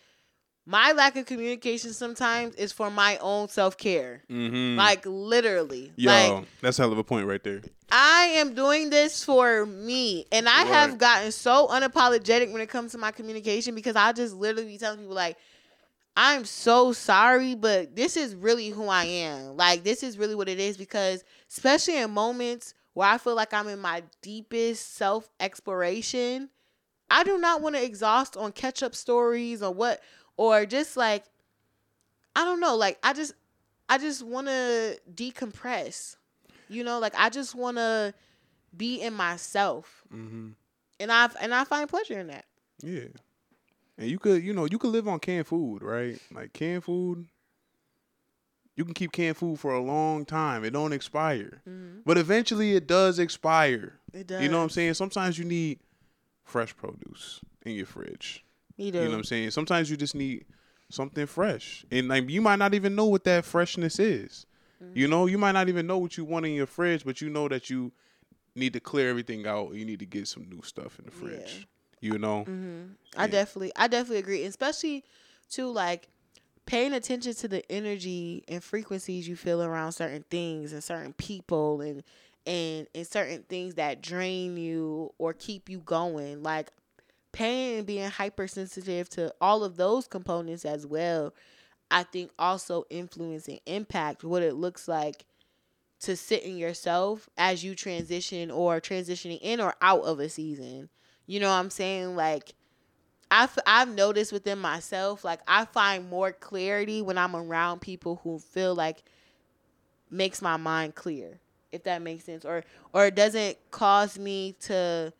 my 0.65 0.91
lack 0.91 1.15
of 1.15 1.25
communication 1.25 1.91
sometimes 1.93 2.55
is 2.55 2.71
for 2.71 2.91
my 2.91 3.17
own 3.17 3.49
self-care. 3.49 4.21
mm-hmm. 4.29 4.77
Like 4.77 5.05
literally. 5.05 5.91
yo, 5.95 6.11
Like 6.11 6.45
that's 6.61 6.79
a 6.79 6.83
hell 6.83 6.91
of 6.91 6.97
a 6.97 7.03
point 7.03 7.27
right 7.27 7.43
there. 7.43 7.61
I 7.91 8.33
am 8.35 8.53
doing 8.53 8.89
this 8.89 9.23
for 9.23 9.65
me. 9.65 10.25
And 10.31 10.47
I 10.47 10.63
have 10.65 10.97
gotten 10.97 11.31
so 11.31 11.67
unapologetic 11.67 12.51
when 12.51 12.61
it 12.61 12.69
comes 12.69 12.91
to 12.93 12.97
my 12.97 13.11
communication 13.11 13.75
because 13.75 13.95
I 13.95 14.11
just 14.13 14.35
literally 14.35 14.67
be 14.67 14.77
telling 14.77 14.99
people 14.99 15.15
like 15.15 15.37
I'm 16.15 16.43
so 16.43 16.91
sorry, 16.91 17.55
but 17.55 17.95
this 17.95 18.17
is 18.17 18.35
really 18.35 18.69
who 18.69 18.87
I 18.87 19.05
am. 19.05 19.55
Like 19.57 19.83
this 19.83 20.03
is 20.03 20.17
really 20.17 20.35
what 20.35 20.49
it 20.49 20.59
is 20.59 20.77
because 20.77 21.23
especially 21.49 21.97
in 21.97 22.11
moments 22.11 22.73
where 22.93 23.07
I 23.07 23.17
feel 23.17 23.35
like 23.35 23.53
I'm 23.53 23.67
in 23.67 23.79
my 23.79 24.03
deepest 24.21 24.95
self 24.95 25.29
exploration, 25.39 26.49
I 27.09 27.23
do 27.23 27.37
not 27.37 27.61
want 27.61 27.75
to 27.75 27.83
exhaust 27.83 28.37
on 28.37 28.51
catch 28.51 28.83
up 28.83 28.95
stories 28.95 29.61
or 29.61 29.73
what 29.73 30.01
or 30.37 30.65
just 30.65 30.97
like 30.97 31.23
I 32.35 32.45
don't 32.45 32.59
know, 32.59 32.75
like 32.75 32.97
I 33.03 33.13
just 33.13 33.33
I 33.89 33.97
just 33.97 34.23
want 34.23 34.47
to 34.47 34.97
decompress. 35.13 36.15
You 36.69 36.83
know, 36.83 36.99
like 36.99 37.13
I 37.17 37.29
just 37.29 37.53
want 37.53 37.77
to 37.77 38.13
be 38.75 39.01
in 39.01 39.13
myself. 39.13 40.03
Mm-hmm. 40.13 40.49
And 40.99 41.11
I 41.11 41.29
and 41.41 41.53
I 41.53 41.63
find 41.65 41.89
pleasure 41.89 42.19
in 42.19 42.27
that. 42.27 42.45
Yeah. 42.81 43.07
And 43.97 44.09
you 44.09 44.17
could, 44.17 44.43
you 44.43 44.53
know, 44.53 44.65
you 44.65 44.79
could 44.79 44.91
live 44.91 45.07
on 45.07 45.19
canned 45.19 45.47
food, 45.47 45.83
right? 45.83 46.19
Like 46.31 46.53
canned 46.53 46.83
food, 46.83 47.27
you 48.75 48.85
can 48.85 48.93
keep 48.93 49.11
canned 49.11 49.37
food 49.37 49.59
for 49.59 49.73
a 49.73 49.81
long 49.81 50.25
time. 50.25 50.63
It 50.63 50.71
don't 50.71 50.93
expire. 50.93 51.61
But 52.05 52.17
eventually 52.17 52.75
it 52.75 52.87
does 52.87 53.19
expire. 53.19 53.99
It 54.13 54.27
does. 54.27 54.41
You 54.41 54.49
know 54.49 54.57
what 54.57 54.63
I'm 54.63 54.69
saying? 54.69 54.93
Sometimes 54.95 55.37
you 55.37 55.45
need 55.45 55.79
fresh 56.43 56.75
produce 56.75 57.41
in 57.65 57.73
your 57.73 57.85
fridge. 57.85 58.43
You 58.81 58.91
do. 58.91 58.97
You 58.99 59.05
know 59.05 59.11
what 59.11 59.17
I'm 59.17 59.23
saying? 59.23 59.51
Sometimes 59.51 59.89
you 59.89 59.97
just 59.97 60.15
need 60.15 60.45
something 60.89 61.25
fresh. 61.25 61.85
And 61.91 62.07
like 62.07 62.29
you 62.29 62.41
might 62.41 62.59
not 62.59 62.73
even 62.73 62.95
know 62.95 63.05
what 63.05 63.23
that 63.25 63.45
freshness 63.45 63.99
is. 63.99 64.45
Mm-hmm. 64.83 64.97
You 64.97 65.07
know, 65.07 65.25
you 65.27 65.37
might 65.37 65.51
not 65.53 65.69
even 65.69 65.87
know 65.87 65.97
what 65.97 66.17
you 66.17 66.25
want 66.25 66.45
in 66.45 66.53
your 66.53 66.65
fridge, 66.65 67.05
but 67.05 67.21
you 67.21 67.29
know 67.29 67.47
that 67.47 67.69
you 67.69 67.91
need 68.55 68.73
to 68.73 68.79
clear 68.79 69.09
everything 69.09 69.47
out. 69.47 69.73
You 69.73 69.85
need 69.85 69.99
to 69.99 70.05
get 70.05 70.27
some 70.27 70.47
new 70.49 70.61
stuff 70.63 70.99
in 70.99 71.05
the 71.05 71.11
fridge. 71.11 71.67
You 71.99 72.17
know? 72.17 72.45
I 73.15 73.27
definitely 73.27 73.71
I 73.75 73.87
definitely 73.87 74.17
agree, 74.17 74.43
especially 74.43 75.03
to 75.51 75.67
like 75.67 76.07
paying 76.65 76.93
attention 76.93 77.33
to 77.35 77.47
the 77.47 77.69
energy 77.71 78.43
and 78.47 78.63
frequencies 78.63 79.27
you 79.27 79.35
feel 79.35 79.61
around 79.61 79.91
certain 79.91 80.23
things 80.29 80.73
and 80.73 80.83
certain 80.83 81.13
people 81.13 81.81
and 81.81 82.03
and 82.47 82.87
and 82.95 83.05
certain 83.05 83.43
things 83.43 83.75
that 83.75 84.01
drain 84.01 84.57
you 84.57 85.13
or 85.19 85.33
keep 85.33 85.69
you 85.69 85.79
going. 85.79 86.41
Like 86.41 86.71
and 87.39 87.85
being 87.85 88.09
hypersensitive 88.09 89.09
to 89.09 89.33
all 89.39 89.63
of 89.63 89.77
those 89.77 90.07
components 90.07 90.65
as 90.65 90.85
well. 90.85 91.33
I 91.89 92.03
think 92.03 92.31
also 92.39 92.85
influence 92.89 93.47
and 93.47 93.59
impact 93.65 94.23
what 94.23 94.43
it 94.43 94.55
looks 94.55 94.87
like 94.87 95.25
to 96.01 96.15
sit 96.15 96.43
in 96.43 96.57
yourself 96.57 97.29
as 97.37 97.63
you 97.63 97.75
transition 97.75 98.49
or 98.49 98.79
transitioning 98.81 99.39
in 99.41 99.59
or 99.59 99.75
out 99.81 100.01
of 100.03 100.19
a 100.19 100.29
season. 100.29 100.89
You 101.27 101.39
know 101.39 101.49
what 101.49 101.55
I'm 101.55 101.69
saying? 101.69 102.15
Like 102.15 102.53
I've 103.29 103.57
I've 103.65 103.93
noticed 103.93 104.33
within 104.33 104.59
myself, 104.59 105.23
like 105.23 105.39
I 105.47 105.65
find 105.65 106.09
more 106.09 106.33
clarity 106.33 107.01
when 107.01 107.17
I'm 107.17 107.35
around 107.35 107.79
people 107.79 108.19
who 108.23 108.39
feel 108.39 108.75
like 108.75 109.03
makes 110.09 110.41
my 110.41 110.57
mind 110.57 110.95
clear, 110.95 111.39
if 111.71 111.83
that 111.83 112.01
makes 112.01 112.25
sense, 112.25 112.43
or 112.43 112.63
or 112.93 113.05
it 113.05 113.15
doesn't 113.15 113.57
cause 113.71 114.19
me 114.19 114.55
to 114.61 115.13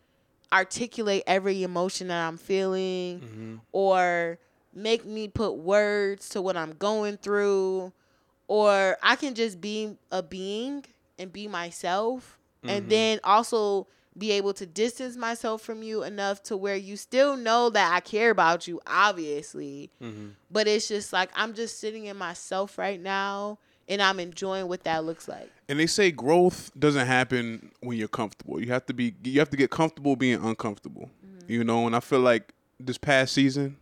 articulate 0.52 1.24
every 1.26 1.62
emotion 1.62 2.08
that 2.08 2.26
I'm 2.26 2.36
feeling, 2.38 3.20
mm-hmm. 3.20 3.54
or 3.72 4.38
make 4.74 5.04
me 5.04 5.28
put 5.28 5.52
words 5.52 6.28
to 6.30 6.42
what 6.42 6.56
I'm 6.56 6.72
going 6.74 7.16
through, 7.16 7.92
or 8.48 8.96
I 9.02 9.16
can 9.16 9.34
just 9.34 9.60
be 9.60 9.96
a 10.10 10.22
being 10.22 10.84
and 11.18 11.32
be 11.32 11.48
myself, 11.48 12.38
and 12.62 12.82
mm-hmm. 12.82 12.88
then 12.90 13.20
also 13.24 13.86
be 14.16 14.32
able 14.32 14.52
to 14.52 14.66
distance 14.66 15.16
myself 15.16 15.62
from 15.62 15.82
you 15.82 16.02
enough 16.02 16.42
to 16.42 16.56
where 16.56 16.76
you 16.76 16.96
still 16.98 17.36
know 17.36 17.70
that 17.70 17.92
I 17.94 18.00
care 18.00 18.30
about 18.30 18.68
you, 18.68 18.80
obviously. 18.86 19.90
Mm-hmm. 20.02 20.28
But 20.50 20.68
it's 20.68 20.88
just 20.88 21.12
like 21.12 21.30
I'm 21.34 21.54
just 21.54 21.80
sitting 21.80 22.06
in 22.06 22.16
myself 22.18 22.76
right 22.76 23.00
now 23.00 23.58
and 23.88 24.02
I'm 24.02 24.20
enjoying 24.20 24.68
what 24.68 24.84
that 24.84 25.04
looks 25.04 25.28
like. 25.28 25.50
And 25.68 25.78
they 25.78 25.86
say 25.86 26.10
growth 26.10 26.70
doesn't 26.78 27.06
happen 27.06 27.70
when 27.80 27.98
you're 27.98 28.08
comfortable. 28.08 28.60
You 28.60 28.72
have 28.72 28.86
to 28.86 28.94
be 28.94 29.14
you 29.24 29.38
have 29.38 29.50
to 29.50 29.56
get 29.56 29.70
comfortable 29.70 30.16
being 30.16 30.42
uncomfortable. 30.44 31.10
You 31.48 31.64
know, 31.64 31.86
and 31.86 31.94
I 31.96 32.00
feel 32.00 32.20
like 32.20 32.52
this 32.78 32.98
past 32.98 33.32
season 33.34 33.76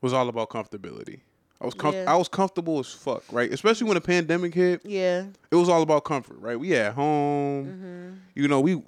was 0.00 0.12
all 0.12 0.28
about 0.28 0.48
comfortability. 0.50 1.20
I 1.60 1.66
was 1.66 1.74
com- 1.74 1.94
Yeah. 1.94 2.04
I 2.12 2.16
was 2.16 2.28
comfortable 2.28 2.78
as 2.78 2.88
fuck, 2.92 3.24
right? 3.32 3.52
Especially 3.52 3.86
when 3.86 3.96
the 3.96 4.00
pandemic 4.00 4.54
hit. 4.54 4.80
Yeah. 4.84 5.26
It 5.50 5.56
was 5.56 5.68
all 5.68 5.82
about 5.82 6.04
comfort, 6.04 6.38
right? 6.38 6.58
We 6.58 6.74
at 6.76 6.94
home. 6.94 7.66
Mm-hmm. 7.66 8.40
You 8.40 8.48
know, 8.48 8.60
we 8.60 8.82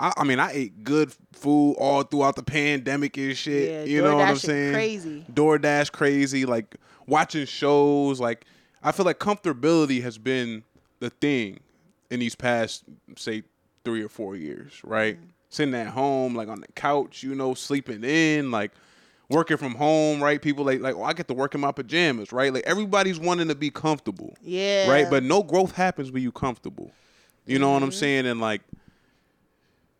I, 0.00 0.12
I 0.16 0.24
mean, 0.24 0.40
I 0.40 0.50
ate 0.52 0.82
good 0.82 1.12
food 1.32 1.74
all 1.78 2.02
throughout 2.02 2.36
the 2.36 2.42
pandemic 2.42 3.16
and 3.18 3.36
shit. 3.36 3.70
Yeah, 3.70 3.84
you 3.84 4.02
know 4.02 4.16
what 4.16 4.28
I'm 4.28 4.36
saying? 4.36 4.72
crazy. 4.72 5.24
DoorDash 5.32 5.92
crazy, 5.92 6.46
like 6.46 6.76
watching 7.06 7.44
shows. 7.44 8.18
Like 8.18 8.46
I 8.82 8.92
feel 8.92 9.04
like 9.04 9.18
comfortability 9.18 10.02
has 10.02 10.18
been 10.18 10.64
the 11.00 11.10
thing 11.10 11.60
in 12.10 12.20
these 12.20 12.34
past, 12.34 12.84
say, 13.16 13.42
three 13.84 14.02
or 14.02 14.08
four 14.08 14.36
years, 14.36 14.80
right? 14.84 15.16
Mm-hmm. 15.16 15.26
Sitting 15.50 15.74
at 15.74 15.88
home, 15.88 16.34
like 16.34 16.48
on 16.48 16.60
the 16.60 16.68
couch, 16.68 17.22
you 17.22 17.34
know, 17.34 17.54
sleeping 17.54 18.04
in, 18.04 18.50
like 18.50 18.70
working 19.28 19.56
from 19.56 19.74
home, 19.74 20.22
right? 20.22 20.40
People 20.40 20.64
like 20.64 20.80
like, 20.80 20.94
oh, 20.94 21.02
I 21.02 21.12
get 21.12 21.28
to 21.28 21.34
work 21.34 21.54
in 21.54 21.60
my 21.60 21.72
pajamas, 21.72 22.32
right? 22.32 22.52
Like 22.54 22.64
everybody's 22.64 23.18
wanting 23.18 23.48
to 23.48 23.54
be 23.54 23.70
comfortable, 23.70 24.34
Yeah. 24.42 24.88
right? 24.88 25.08
But 25.10 25.22
no 25.24 25.42
growth 25.42 25.72
happens 25.72 26.10
when 26.10 26.22
you 26.22 26.30
comfortable. 26.32 26.92
You 27.46 27.58
know 27.58 27.72
what 27.72 27.82
I'm 27.82 27.90
saying? 27.90 28.26
And 28.26 28.40
like 28.40 28.60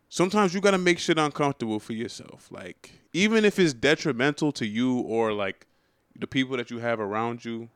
sometimes 0.09 0.55
you 0.55 0.61
got 0.61 0.73
to 0.73 0.79
make 0.79 0.99
shit 0.99 1.19
uncomfortable 1.19 1.81
for 1.81 1.93
yourself. 1.93 2.49
Like 2.51 2.93
even 3.13 3.45
if 3.45 3.59
it's 3.59 3.73
detrimental 3.73 4.53
to 4.53 4.67
you 4.67 5.01
or 5.01 5.33
like 5.33 5.67
the 6.17 6.27
people 6.27 6.57
that 6.57 6.71
you 6.71 6.79
have 6.79 7.01
around 7.01 7.45
you, 7.45 7.69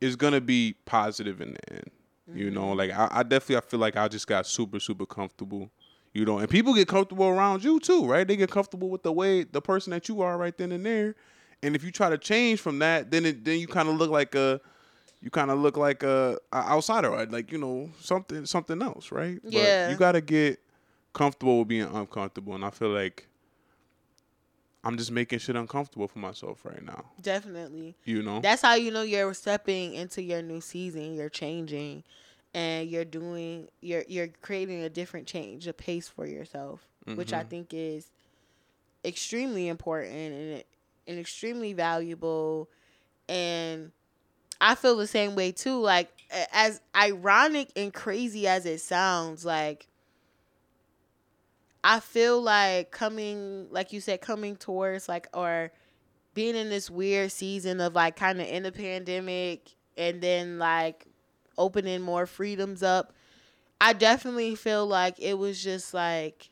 it's 0.00 0.16
gonna 0.16 0.40
be 0.40 0.74
positive 0.84 1.40
in 1.40 1.54
the 1.54 1.72
end. 1.72 1.90
You 2.34 2.46
mm-hmm. 2.46 2.54
know, 2.54 2.72
like 2.72 2.90
I, 2.90 3.08
I 3.10 3.22
definitely 3.22 3.56
I 3.56 3.60
feel 3.60 3.80
like 3.80 3.96
I 3.96 4.08
just 4.08 4.26
got 4.26 4.46
super 4.46 4.80
super 4.80 5.06
comfortable. 5.06 5.70
You 6.14 6.24
know, 6.24 6.38
and 6.38 6.48
people 6.48 6.74
get 6.74 6.88
comfortable 6.88 7.26
around 7.26 7.62
you 7.62 7.78
too, 7.80 8.06
right? 8.06 8.26
They 8.26 8.36
get 8.36 8.50
comfortable 8.50 8.88
with 8.88 9.02
the 9.02 9.12
way 9.12 9.44
the 9.44 9.60
person 9.60 9.90
that 9.92 10.08
you 10.08 10.22
are 10.22 10.36
right 10.36 10.56
then 10.56 10.72
and 10.72 10.84
there. 10.84 11.14
And 11.62 11.76
if 11.76 11.84
you 11.84 11.90
try 11.90 12.08
to 12.08 12.18
change 12.18 12.60
from 12.60 12.78
that, 12.78 13.10
then 13.10 13.26
it 13.26 13.44
then 13.44 13.58
you 13.60 13.66
kind 13.66 13.88
of 13.88 13.96
look 13.96 14.10
like 14.10 14.34
a 14.34 14.60
you 15.20 15.30
kind 15.30 15.50
of 15.50 15.58
look 15.58 15.76
like 15.76 16.02
a, 16.02 16.38
a 16.52 16.56
outsider, 16.56 17.08
or 17.08 17.26
like 17.26 17.50
you 17.52 17.58
know 17.58 17.90
something 18.00 18.46
something 18.46 18.80
else, 18.82 19.10
right? 19.10 19.40
But 19.42 19.52
Yeah. 19.52 19.90
you 19.90 19.96
got 19.96 20.12
to 20.12 20.20
get 20.20 20.60
comfortable 21.12 21.60
with 21.60 21.68
being 21.68 21.82
uncomfortable, 21.82 22.54
and 22.54 22.64
I 22.64 22.70
feel 22.70 22.90
like 22.90 23.26
I'm 24.88 24.96
just 24.96 25.12
making 25.12 25.40
shit 25.40 25.54
uncomfortable 25.54 26.08
for 26.08 26.18
myself 26.18 26.64
right 26.64 26.82
now. 26.82 27.04
Definitely. 27.20 27.94
You 28.06 28.22
know, 28.22 28.40
That's 28.40 28.62
how 28.62 28.74
you 28.74 28.90
know 28.90 29.02
you're 29.02 29.34
stepping 29.34 29.92
into 29.92 30.22
your 30.22 30.40
new 30.40 30.62
season. 30.62 31.14
You're 31.14 31.28
changing, 31.28 32.04
and 32.54 32.88
you're 32.88 33.04
doing. 33.04 33.68
You're 33.82 34.04
you're 34.08 34.28
creating 34.40 34.82
a 34.82 34.88
different 34.88 35.26
change, 35.26 35.66
a 35.66 35.74
pace 35.74 36.08
for 36.08 36.26
yourself, 36.26 36.88
which 37.04 37.34
I 37.34 37.40
mm-hmm. 37.40 37.48
think 37.48 37.74
is 37.74 38.10
extremely 39.04 39.68
important 39.68 40.14
and 40.14 40.64
and 41.06 41.18
extremely 41.18 41.74
valuable. 41.74 42.70
And 43.28 43.92
I 44.58 44.74
feel 44.74 44.96
the 44.96 45.06
same 45.06 45.34
way 45.34 45.52
too. 45.52 45.80
Like 45.80 46.08
as 46.50 46.80
ironic 46.96 47.72
and 47.76 47.92
crazy 47.92 48.48
as 48.48 48.64
it 48.64 48.80
sounds, 48.80 49.44
like 49.44 49.86
I 51.84 52.00
feel 52.00 52.40
like 52.42 52.90
coming, 52.90 53.68
like 53.70 53.92
you 53.92 54.00
said, 54.00 54.20
coming 54.20 54.56
towards 54.56 55.08
like 55.08 55.28
or 55.32 55.72
being 56.34 56.56
in 56.56 56.68
this 56.70 56.90
weird 56.90 57.32
season 57.32 57.80
of 57.80 57.94
like 57.94 58.16
kind 58.16 58.40
of 58.40 58.46
in 58.46 58.62
the 58.64 58.72
pandemic 58.72 59.74
and 59.96 60.20
then 60.20 60.58
like 60.58 61.06
opening 61.58 62.02
more 62.02 62.26
freedoms 62.26 62.82
up. 62.82 63.12
I 63.80 63.92
definitely 63.92 64.54
feel 64.56 64.86
like 64.86 65.16
it 65.20 65.38
was 65.38 65.62
just 65.62 65.94
like 65.94 66.50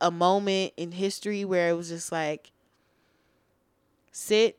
a 0.00 0.10
moment 0.10 0.72
in 0.76 0.92
history 0.92 1.44
where 1.44 1.70
it 1.70 1.74
was 1.74 1.88
just 1.88 2.12
like 2.12 2.52
sit 4.12 4.58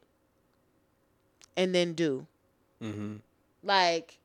and 1.56 1.74
then 1.74 1.94
do. 1.94 2.26
hmm 2.80 3.18
Like 3.64 4.20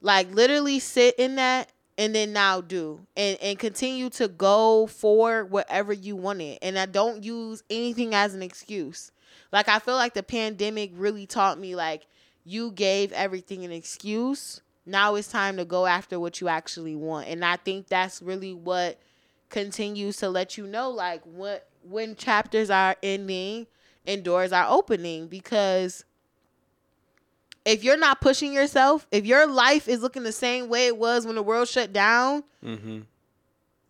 like 0.00 0.30
literally 0.32 0.78
sit 0.78 1.16
in 1.18 1.36
that 1.36 1.70
and 2.00 2.14
then 2.14 2.32
now 2.32 2.62
do 2.62 2.98
and 3.14 3.36
and 3.42 3.58
continue 3.58 4.08
to 4.08 4.26
go 4.26 4.86
for 4.86 5.44
whatever 5.44 5.92
you 5.92 6.16
wanted. 6.16 6.58
And 6.62 6.78
i 6.78 6.86
don't 6.86 7.22
use 7.22 7.62
anything 7.68 8.14
as 8.14 8.34
an 8.34 8.42
excuse. 8.42 9.12
Like 9.52 9.68
i 9.68 9.78
feel 9.78 9.96
like 9.96 10.14
the 10.14 10.22
pandemic 10.22 10.92
really 10.94 11.26
taught 11.26 11.60
me 11.60 11.76
like 11.76 12.06
you 12.42 12.72
gave 12.72 13.12
everything 13.12 13.66
an 13.66 13.70
excuse. 13.70 14.62
Now 14.86 15.14
it's 15.14 15.28
time 15.28 15.58
to 15.58 15.66
go 15.66 15.84
after 15.84 16.18
what 16.18 16.40
you 16.40 16.48
actually 16.48 16.96
want. 16.96 17.28
And 17.28 17.44
i 17.44 17.56
think 17.56 17.88
that's 17.88 18.22
really 18.22 18.54
what 18.54 18.98
continues 19.50 20.16
to 20.18 20.30
let 20.30 20.56
you 20.56 20.66
know 20.66 20.88
like 20.88 21.22
what 21.24 21.68
when 21.82 22.16
chapters 22.16 22.70
are 22.70 22.96
ending 23.02 23.66
and 24.06 24.24
doors 24.24 24.52
are 24.52 24.66
opening 24.70 25.26
because 25.26 26.06
if 27.70 27.84
you're 27.84 27.96
not 27.96 28.20
pushing 28.20 28.52
yourself, 28.52 29.06
if 29.10 29.24
your 29.24 29.46
life 29.46 29.88
is 29.88 30.00
looking 30.02 30.24
the 30.24 30.32
same 30.32 30.68
way 30.68 30.86
it 30.86 30.96
was 30.96 31.24
when 31.26 31.36
the 31.36 31.42
world 31.42 31.68
shut 31.68 31.92
down, 31.92 32.44
hmm 32.62 33.00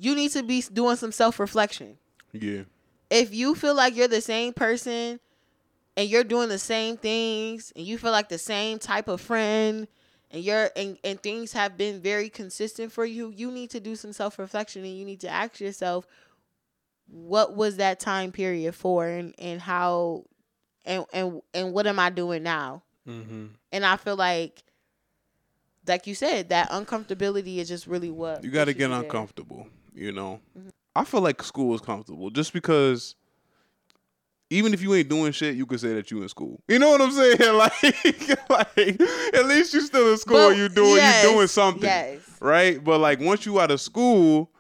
you 0.01 0.15
need 0.15 0.31
to 0.31 0.43
be 0.43 0.63
doing 0.73 0.97
some 0.97 1.13
self 1.13 1.39
reflection. 1.39 1.99
Yeah. 2.33 2.63
If 3.11 3.35
you 3.35 3.55
feel 3.55 3.75
like 3.75 3.95
you're 3.95 4.09
the 4.09 4.23
same 4.23 4.55
person 4.55 5.21
and 5.95 6.09
you're 6.09 6.25
doing 6.25 6.49
the 6.49 6.59
same 6.59 6.97
things 6.97 7.71
and 7.77 7.85
you 7.85 7.99
feel 7.99 8.11
like 8.11 8.31
the 8.31 8.39
same 8.39 8.79
type 8.79 9.09
of 9.09 9.21
friend 9.21 9.87
and 10.31 10.43
you're 10.43 10.71
and, 10.75 10.97
and 11.05 11.23
things 11.23 11.53
have 11.53 11.77
been 11.77 12.01
very 12.01 12.31
consistent 12.31 12.93
for 12.93 13.05
you, 13.05 13.31
you 13.37 13.51
need 13.51 13.69
to 13.71 13.81
do 13.81 13.95
some 13.95 14.15
self 14.15 14.39
reflection 14.39 14.85
and 14.85 14.97
you 14.97 15.05
need 15.05 15.21
to 15.21 15.29
ask 15.29 15.61
yourself 15.61 16.07
what 17.07 17.55
was 17.55 17.77
that 17.77 18.01
time 18.01 18.33
period 18.33 18.75
for 18.75 19.07
and, 19.07 19.35
and 19.39 19.61
how 19.61 20.25
and, 20.87 21.05
and 21.13 21.43
and 21.53 21.75
what 21.75 21.87
am 21.87 21.99
I 21.99 22.09
doing 22.09 22.43
now? 22.43 22.83
Hmm 23.07 23.47
And 23.73 23.85
I 23.85 23.97
feel 23.97 24.17
like, 24.17 24.63
like 25.87 26.07
you 26.07 26.15
said, 26.15 26.51
that 26.51 26.71
uncomfortability 26.71 27.57
is 27.59 27.69
just 27.69 27.87
really 27.87 28.11
what 28.11 28.45
You 28.45 28.51
got 28.51 28.67
to 28.67 28.73
get 28.75 28.83
you 28.85 28.89
there. 28.89 29.01
uncomfortable. 29.01 29.67
You 29.95 30.13
know, 30.13 30.41
Mm-hmm. 30.59 30.69
I 30.95 31.05
feel 31.05 31.21
like 31.21 31.43
school 31.43 31.75
is 31.75 31.81
comfortable 31.81 32.31
just 32.31 32.53
because. 32.53 33.15
Even 34.53 34.75
if 34.75 34.83
you 34.83 34.93
ain't 34.95 35.09
doing 35.09 35.31
shit, 35.31 35.55
you 35.55 35.65
could 35.65 35.79
say 35.79 35.95
that 35.95 36.11
you 36.11 36.23
in 36.23 36.29
school. 36.29 36.61
You 36.67 36.81
know 36.81 36.91
what 36.91 37.01
I'm 37.01 37.13
saying? 37.13 37.39
Like, 37.55 37.71
like 38.51 39.01
at 39.33 39.47
least 39.47 39.73
you 39.73 39.81
still 39.81 40.11
in 40.11 40.19
school. 40.19 40.49
But 40.49 40.57
you 40.57 40.69
doing 40.69 40.97
yes, 40.97 41.23
you 41.25 41.31
doing 41.31 41.47
something, 41.47 41.85
Yes. 41.85 42.19
right? 42.41 42.83
But 42.83 42.99
like 42.99 43.21
once 43.21 43.47
you 43.47 43.61
out 43.61 43.71
of 43.71 43.81
school, 43.81 44.51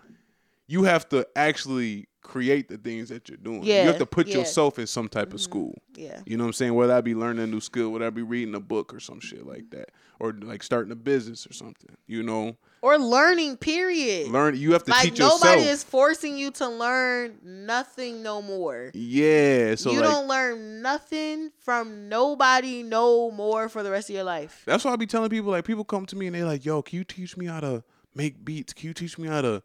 you 0.68 0.84
have 0.84 1.08
to 1.08 1.26
actually 1.34 2.06
create 2.30 2.68
the 2.68 2.78
things 2.78 3.08
that 3.08 3.28
you're 3.28 3.36
doing. 3.36 3.64
Yeah, 3.64 3.82
you 3.82 3.88
have 3.88 3.98
to 3.98 4.06
put 4.06 4.28
yeah. 4.28 4.34
Mm-hmm. 4.34 4.40
yourself 4.40 4.78
in 4.78 4.86
some 4.86 5.08
type 5.08 5.34
of 5.34 5.40
school. 5.40 5.74
Yeah. 5.96 6.20
You 6.24 6.36
know 6.36 6.44
what 6.44 6.48
I'm 6.48 6.52
saying? 6.52 6.74
Whether 6.74 6.94
I 6.94 7.00
be 7.00 7.14
learning 7.16 7.42
a 7.42 7.46
new 7.46 7.60
skill, 7.60 7.90
whether 7.90 8.06
I 8.06 8.10
be 8.10 8.22
reading 8.22 8.54
a 8.54 8.60
book 8.60 8.94
or 8.94 9.00
some 9.00 9.18
shit 9.18 9.44
like 9.44 9.68
that, 9.70 9.90
or 10.20 10.32
like 10.32 10.62
starting 10.62 10.92
a 10.92 10.96
business 10.96 11.44
or 11.44 11.52
something. 11.52 11.96
You 12.06 12.22
know, 12.22 12.56
Or 12.82 12.98
learning, 12.98 13.56
period. 13.56 14.28
learn. 14.28 14.56
You 14.56 14.72
have 14.74 14.84
to 14.84 14.92
like 14.92 15.02
teach 15.02 15.18
nobody 15.18 15.62
is 15.62 15.82
forcing 15.82 16.38
you 16.38 16.52
to 16.52 16.68
learn 16.68 17.38
nothing 17.42 18.22
no 18.22 18.40
more. 18.40 18.92
yeah. 18.94 19.74
So 19.74 19.90
you 19.90 20.00
like 20.00 20.08
don't 20.10 20.28
learn 20.28 20.82
nothing 20.82 21.50
from 21.58 22.08
nobody 22.08 22.84
no 22.84 23.32
more 23.32 23.68
for 23.68 23.82
the 23.82 23.90
rest 23.90 24.08
of 24.08 24.14
your 24.14 24.24
life. 24.24 24.62
that's 24.66 24.84
why 24.84 24.92
I 24.92 24.96
be 24.96 25.06
telling 25.06 25.30
people. 25.30 25.50
Like 25.50 25.64
people 25.64 25.84
come 25.84 26.06
to 26.06 26.16
me 26.16 26.26
and 26.28 26.34
they 26.36 26.44
like, 26.44 26.64
"Yo, 26.64 26.80
can 26.80 26.96
you 26.98 27.04
teach 27.04 27.36
me 27.36 27.46
how 27.46 27.58
to 27.58 27.82
make 28.14 28.44
beats? 28.44 28.72
Can 28.72 28.86
you 28.86 28.94
teach 28.94 29.18
me 29.18 29.26
how 29.26 29.42
to 29.42 29.62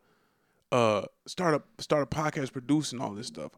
uh 0.71 1.03
start 1.27 1.55
a 1.55 1.81
start 1.81 2.03
a 2.03 2.05
podcast, 2.05 2.51
producing 2.51 3.01
all 3.01 3.13
this 3.13 3.27
stuff?" 3.27 3.51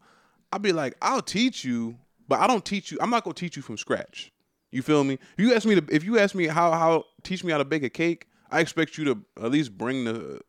I'll 0.51 0.59
be 0.59 0.71
like, 0.71 0.95
"I'll 1.01 1.21
teach 1.21 1.63
you, 1.65 1.97
but 2.27 2.39
I 2.39 2.47
don't 2.47 2.65
teach 2.65 2.91
you. 2.91 2.97
I'm 3.01 3.09
not 3.09 3.23
gonna 3.23 3.33
teach 3.33 3.55
you 3.55 3.61
from 3.61 3.77
scratch." 3.77 4.31
You 4.71 4.81
feel 4.81 5.03
me? 5.03 5.13
If 5.37 5.45
you 5.45 5.53
ask 5.53 5.65
me 5.65 5.75
to, 5.75 5.85
if 5.89 6.03
you 6.03 6.19
ask 6.19 6.35
me 6.35 6.47
how 6.47 6.71
how 6.71 7.05
teach 7.23 7.43
me 7.43 7.51
how 7.51 7.57
to 7.57 7.65
bake 7.65 7.83
a 7.83 7.89
cake, 7.89 8.27
I 8.51 8.59
expect 8.59 8.97
you 8.97 9.05
to 9.05 9.23
at 9.43 9.51
least 9.51 9.77
bring 9.77 10.05
the 10.05 10.41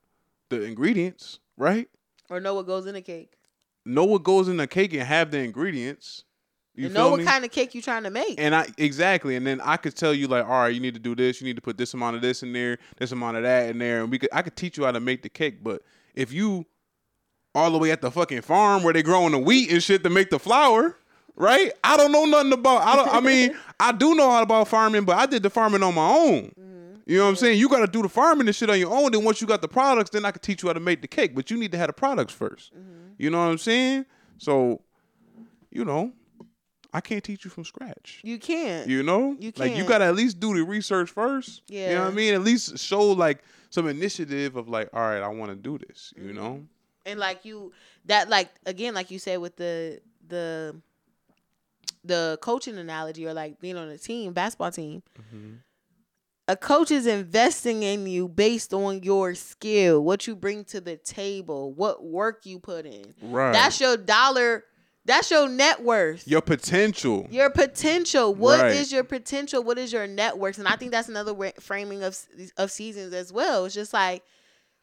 the 0.48 0.62
ingredients, 0.62 1.38
right? 1.56 1.88
Or 2.30 2.40
know 2.40 2.54
what 2.54 2.66
goes 2.66 2.86
in 2.86 2.96
a 2.96 3.02
cake. 3.02 3.34
Know 3.84 4.04
what 4.04 4.22
goes 4.22 4.48
in 4.48 4.56
the 4.56 4.66
cake 4.66 4.92
and 4.92 5.02
have 5.02 5.30
the 5.30 5.38
ingredients. 5.38 6.24
You 6.74 6.86
and 6.86 6.94
know 6.94 7.10
what 7.10 7.20
me? 7.20 7.24
kind 7.24 7.44
of 7.44 7.50
cake 7.50 7.74
you 7.74 7.82
trying 7.82 8.04
to 8.04 8.10
make. 8.10 8.40
And 8.40 8.54
I 8.54 8.66
exactly, 8.76 9.34
and 9.34 9.46
then 9.46 9.60
I 9.60 9.76
could 9.76 9.96
tell 9.96 10.14
you 10.14 10.28
like, 10.28 10.44
all 10.44 10.50
right, 10.50 10.74
you 10.74 10.80
need 10.80 10.94
to 10.94 11.00
do 11.00 11.14
this. 11.14 11.40
You 11.40 11.46
need 11.46 11.56
to 11.56 11.62
put 11.62 11.76
this 11.76 11.94
amount 11.94 12.16
of 12.16 12.22
this 12.22 12.42
in 12.42 12.52
there, 12.52 12.78
this 12.98 13.12
amount 13.12 13.36
of 13.36 13.44
that 13.44 13.70
in 13.70 13.78
there, 13.78 14.02
and 14.02 14.10
we 14.10 14.18
could. 14.18 14.28
I 14.32 14.42
could 14.42 14.56
teach 14.56 14.78
you 14.78 14.84
how 14.84 14.92
to 14.92 15.00
make 15.00 15.22
the 15.22 15.28
cake. 15.28 15.62
But 15.64 15.82
if 16.18 16.32
you 16.32 16.66
all 17.54 17.70
the 17.70 17.78
way 17.78 17.92
at 17.92 18.02
the 18.02 18.10
fucking 18.10 18.42
farm 18.42 18.82
where 18.82 18.92
they 18.92 19.02
growing 19.02 19.32
the 19.32 19.38
wheat 19.38 19.70
and 19.70 19.82
shit 19.82 20.02
to 20.02 20.10
make 20.10 20.30
the 20.30 20.38
flour, 20.38 20.96
right? 21.36 21.72
I 21.84 21.96
don't 21.96 22.10
know 22.10 22.24
nothing 22.24 22.52
about. 22.52 22.82
I 22.82 22.96
don't. 22.96 23.08
I 23.08 23.20
mean, 23.20 23.56
I 23.80 23.92
do 23.92 24.14
know 24.16 24.24
all 24.24 24.42
about 24.42 24.68
farming, 24.68 25.04
but 25.04 25.16
I 25.16 25.26
did 25.26 25.44
the 25.44 25.50
farming 25.50 25.82
on 25.82 25.94
my 25.94 26.08
own. 26.08 26.52
Mm-hmm. 26.58 26.94
You 27.06 27.18
know 27.18 27.24
what 27.24 27.30
I'm 27.30 27.36
saying? 27.36 27.58
You 27.58 27.68
got 27.68 27.80
to 27.80 27.86
do 27.86 28.02
the 28.02 28.08
farming 28.08 28.48
and 28.48 28.54
shit 28.54 28.68
on 28.68 28.78
your 28.78 28.92
own. 28.92 29.12
Then 29.12 29.24
once 29.24 29.40
you 29.40 29.46
got 29.46 29.62
the 29.62 29.68
products, 29.68 30.10
then 30.10 30.24
I 30.24 30.32
could 30.32 30.42
teach 30.42 30.62
you 30.62 30.68
how 30.68 30.72
to 30.74 30.80
make 30.80 31.00
the 31.00 31.08
cake. 31.08 31.34
But 31.34 31.50
you 31.50 31.56
need 31.56 31.70
to 31.72 31.78
have 31.78 31.86
the 31.86 31.94
products 31.94 32.34
1st 32.34 32.72
mm-hmm. 32.72 32.82
You 33.16 33.30
know 33.30 33.38
what 33.38 33.50
I'm 33.50 33.58
saying? 33.58 34.04
So, 34.36 34.82
you 35.70 35.84
know, 35.84 36.12
I 36.92 37.00
can't 37.02 37.22
teach 37.22 37.44
you 37.44 37.50
from 37.50 37.64
scratch. 37.64 38.20
you 38.24 38.38
can't. 38.38 38.88
You 38.88 39.02
know, 39.02 39.36
You 39.38 39.52
can't. 39.52 39.58
like 39.58 39.76
you 39.76 39.84
gotta 39.84 40.06
at 40.06 40.14
least 40.14 40.40
do 40.40 40.54
the 40.54 40.62
research 40.62 41.10
first. 41.10 41.62
Yeah. 41.68 41.88
you 41.90 41.94
know 41.96 42.02
what 42.04 42.12
I 42.12 42.14
mean. 42.14 42.34
At 42.34 42.40
least 42.42 42.78
show 42.78 43.02
like 43.12 43.42
some 43.70 43.86
initiative 43.88 44.56
of 44.56 44.68
like, 44.68 44.88
all 44.94 45.02
right, 45.02 45.20
I 45.22 45.28
want 45.28 45.50
to 45.50 45.56
do 45.56 45.76
this. 45.86 46.14
You 46.16 46.32
know, 46.32 46.64
and 47.04 47.20
like 47.20 47.44
you 47.44 47.72
that 48.06 48.28
like 48.30 48.48
again 48.66 48.94
like 48.94 49.10
you 49.10 49.18
said 49.18 49.38
with 49.38 49.56
the 49.56 50.00
the 50.26 50.76
the 52.04 52.38
coaching 52.40 52.78
analogy 52.78 53.26
or 53.26 53.34
like 53.34 53.60
being 53.60 53.76
on 53.76 53.88
a 53.88 53.98
team 53.98 54.32
basketball 54.32 54.70
team 54.70 55.02
Mm-hmm. 55.18 55.54
a 56.46 56.56
coach 56.56 56.90
is 56.90 57.06
investing 57.06 57.82
in 57.82 58.06
you 58.06 58.28
based 58.28 58.72
on 58.72 59.02
your 59.02 59.34
skill 59.34 60.02
what 60.04 60.26
you 60.26 60.36
bring 60.36 60.64
to 60.66 60.80
the 60.80 60.96
table 60.96 61.72
what 61.72 62.04
work 62.04 62.46
you 62.46 62.58
put 62.60 62.86
in 62.86 63.14
right? 63.22 63.52
that's 63.52 63.80
your 63.80 63.96
dollar 63.96 64.64
that's 65.08 65.30
your 65.32 65.48
net 65.48 65.82
worth. 65.82 66.28
Your 66.28 66.40
potential. 66.40 67.26
your 67.30 67.50
potential. 67.50 68.32
What 68.34 68.64
is 68.66 68.78
Right. 68.78 68.92
your 68.92 69.02
potential? 69.04 69.64
What 69.64 69.76
is 69.78 69.92
your 69.92 70.06
net 70.06 70.38
worth? 70.38 70.58
And 70.58 70.68
i 70.68 70.76
think 70.76 70.92
that's 70.92 71.08
another 71.08 71.34
wa- 71.34 71.50
framing 71.58 72.04
of 72.04 72.16
of 72.56 72.70
seasons 72.70 73.12
as 73.12 73.32
well. 73.32 73.64
It's 73.64 73.74
just 73.74 73.92
like 73.92 74.22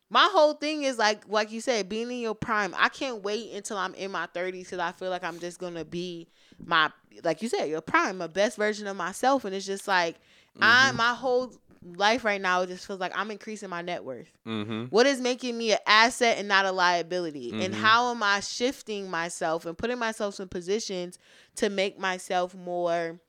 my 0.10 0.28
whole 0.32 0.54
thing 0.54 0.84
is 0.84 0.98
like 0.98 1.24
like 1.30 1.52
you 1.52 1.62
said 1.62 1.88
being 1.88 2.12
in 2.12 2.20
your 2.20 2.36
prime. 2.36 2.74
I 2.78 2.90
can't 2.90 3.24
wait 3.24 3.54
until 3.54 3.78
i'm 3.78 3.94
in 3.94 4.12
my 4.12 4.28
30s 4.36 4.60
because 4.66 4.80
i 4.80 4.92
feel 4.92 5.10
like 5.10 5.24
i'm 5.24 5.40
just 5.40 5.60
gonna 5.60 5.86
be 5.86 6.28
my 6.64 6.92
like 7.24 7.42
you 7.42 7.48
said 7.50 7.70
your 7.70 7.82
prime 7.82 8.18
my 8.18 8.28
best 8.28 8.58
version 8.58 8.88
of 8.88 8.98
myself. 8.98 9.46
And 9.46 9.56
it's 9.56 9.66
just 9.66 9.88
like 9.88 10.18
i 10.62 10.88
Mm-hmm. 10.88 10.98
my 10.98 11.14
whole 11.14 11.52
life 11.96 12.26
right 12.26 12.42
now 12.42 12.62
it 12.62 12.68
just 12.68 12.88
feels 12.88 13.00
like 13.00 13.12
i'm 13.16 13.30
increasing 13.32 13.70
my 13.70 13.82
net 13.82 14.04
worth 14.04 14.32
Mm-hmm. 14.48 14.86
what 14.86 15.06
is 15.06 15.22
making 15.22 15.58
me 15.58 15.72
an 15.74 15.78
asset 15.86 16.38
and 16.40 16.48
not 16.48 16.66
a 16.66 16.72
liability 16.72 17.52
and 17.62 17.74
Mhm. 17.74 17.78
how 17.78 18.10
am 18.12 18.24
i 18.24 18.40
shifting 18.40 19.10
myself 19.10 19.66
and 19.66 19.78
putting 19.78 20.00
myself 20.00 20.40
in 20.40 20.48
positions 20.48 21.20
to 21.58 21.70
make 21.70 22.00
myself 22.00 22.56
more 22.56 23.20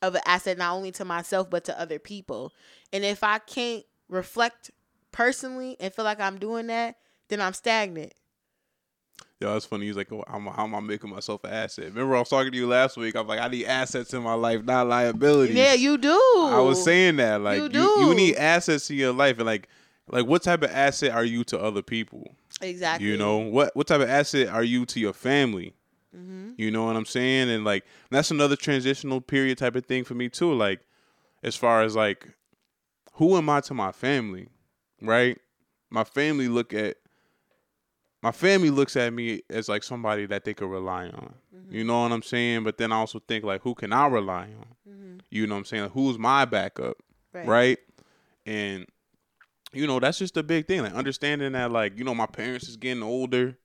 of 0.00 0.14
an 0.14 0.20
asset 0.26 0.56
not 0.56 0.74
only 0.74 0.92
to 0.92 1.04
myself 1.04 1.50
but 1.50 1.64
to 1.64 1.78
other 1.80 1.98
people 1.98 2.52
and 2.92 3.04
if 3.04 3.22
i 3.22 3.38
can't 3.38 3.84
reflect 4.08 4.70
personally 5.12 5.76
and 5.80 5.92
feel 5.92 6.04
like 6.04 6.20
i'm 6.20 6.38
doing 6.38 6.68
that 6.68 6.96
then 7.28 7.40
i'm 7.40 7.52
stagnant 7.52 8.14
Yo, 9.40 9.54
it's 9.56 9.66
funny. 9.66 9.86
He's 9.86 9.96
like, 9.96 10.12
oh, 10.12 10.24
I'm, 10.26 10.46
how 10.46 10.64
am 10.64 10.74
I 10.74 10.80
making 10.80 11.10
myself 11.10 11.44
an 11.44 11.50
asset? 11.52 11.84
Remember, 11.86 12.16
I 12.16 12.18
was 12.18 12.28
talking 12.28 12.50
to 12.50 12.58
you 12.58 12.66
last 12.66 12.96
week. 12.96 13.14
I'm 13.14 13.26
like, 13.28 13.38
I 13.38 13.46
need 13.46 13.66
assets 13.66 14.12
in 14.12 14.22
my 14.22 14.34
life, 14.34 14.64
not 14.64 14.88
liabilities. 14.88 15.54
yeah 15.54 15.74
you 15.74 15.96
do 15.96 16.10
I 16.36 16.60
was 16.60 16.82
saying 16.82 17.16
that, 17.16 17.40
like, 17.40 17.58
You 17.58 17.68
you, 17.80 18.08
you 18.08 18.14
need 18.14 18.34
assets 18.36 18.90
in 18.90 18.96
your 18.96 19.12
life, 19.12 19.36
and 19.38 19.46
like, 19.46 19.68
like, 20.10 20.26
what 20.26 20.42
type 20.42 20.62
of 20.62 20.70
asset 20.70 21.12
are 21.12 21.24
you 21.24 21.44
to 21.44 21.60
other 21.60 21.82
people? 21.82 22.34
Exactly. 22.60 23.06
You 23.06 23.16
know 23.16 23.38
what? 23.38 23.76
What 23.76 23.86
type 23.86 24.00
of 24.00 24.08
asset 24.08 24.48
are 24.48 24.64
you 24.64 24.84
to 24.86 25.00
your 25.00 25.12
family? 25.12 25.74
Mm-hmm. 26.16 26.52
You 26.56 26.70
know 26.70 26.84
what 26.84 26.96
I'm 26.96 27.04
saying? 27.04 27.50
And 27.50 27.64
like 27.64 27.84
that's 28.10 28.30
another 28.30 28.56
transitional 28.56 29.20
period 29.20 29.58
type 29.58 29.76
of 29.76 29.86
thing 29.86 30.04
for 30.04 30.14
me 30.14 30.28
too. 30.28 30.52
Like 30.52 30.80
as 31.42 31.54
far 31.54 31.82
as 31.82 31.94
like 31.94 32.28
who 33.14 33.36
am 33.36 33.48
I 33.50 33.60
to 33.62 33.74
my 33.74 33.92
family? 33.92 34.48
Right? 35.00 35.38
My 35.90 36.04
family 36.04 36.48
look 36.48 36.72
at 36.72 36.96
my 38.22 38.32
family 38.32 38.70
looks 38.70 38.96
at 38.96 39.12
me 39.12 39.42
as 39.48 39.68
like 39.68 39.82
somebody 39.82 40.26
that 40.26 40.44
they 40.44 40.54
could 40.54 40.70
rely 40.70 41.04
on. 41.04 41.34
Mm-hmm. 41.54 41.74
You 41.74 41.84
know 41.84 42.02
what 42.02 42.12
I'm 42.12 42.22
saying? 42.22 42.64
But 42.64 42.78
then 42.78 42.92
I 42.92 42.96
also 42.96 43.20
think 43.20 43.44
like 43.44 43.62
who 43.62 43.74
can 43.74 43.92
I 43.92 44.06
rely 44.06 44.42
on? 44.42 44.66
Mm-hmm. 44.88 45.18
You 45.30 45.46
know 45.46 45.54
what 45.54 45.60
I'm 45.60 45.64
saying? 45.64 45.82
Like, 45.84 45.92
who's 45.92 46.18
my 46.18 46.44
backup? 46.44 46.96
Right. 47.32 47.46
right? 47.46 47.78
And 48.46 48.86
you 49.72 49.86
know, 49.86 50.00
that's 50.00 50.18
just 50.18 50.36
a 50.36 50.42
big 50.42 50.66
thing. 50.66 50.82
Like 50.82 50.94
understanding 50.94 51.52
that 51.52 51.70
like, 51.70 51.96
you 51.98 52.04
know, 52.04 52.14
my 52.14 52.26
parents 52.26 52.68
is 52.68 52.76
getting 52.76 53.02
older. 53.02 53.56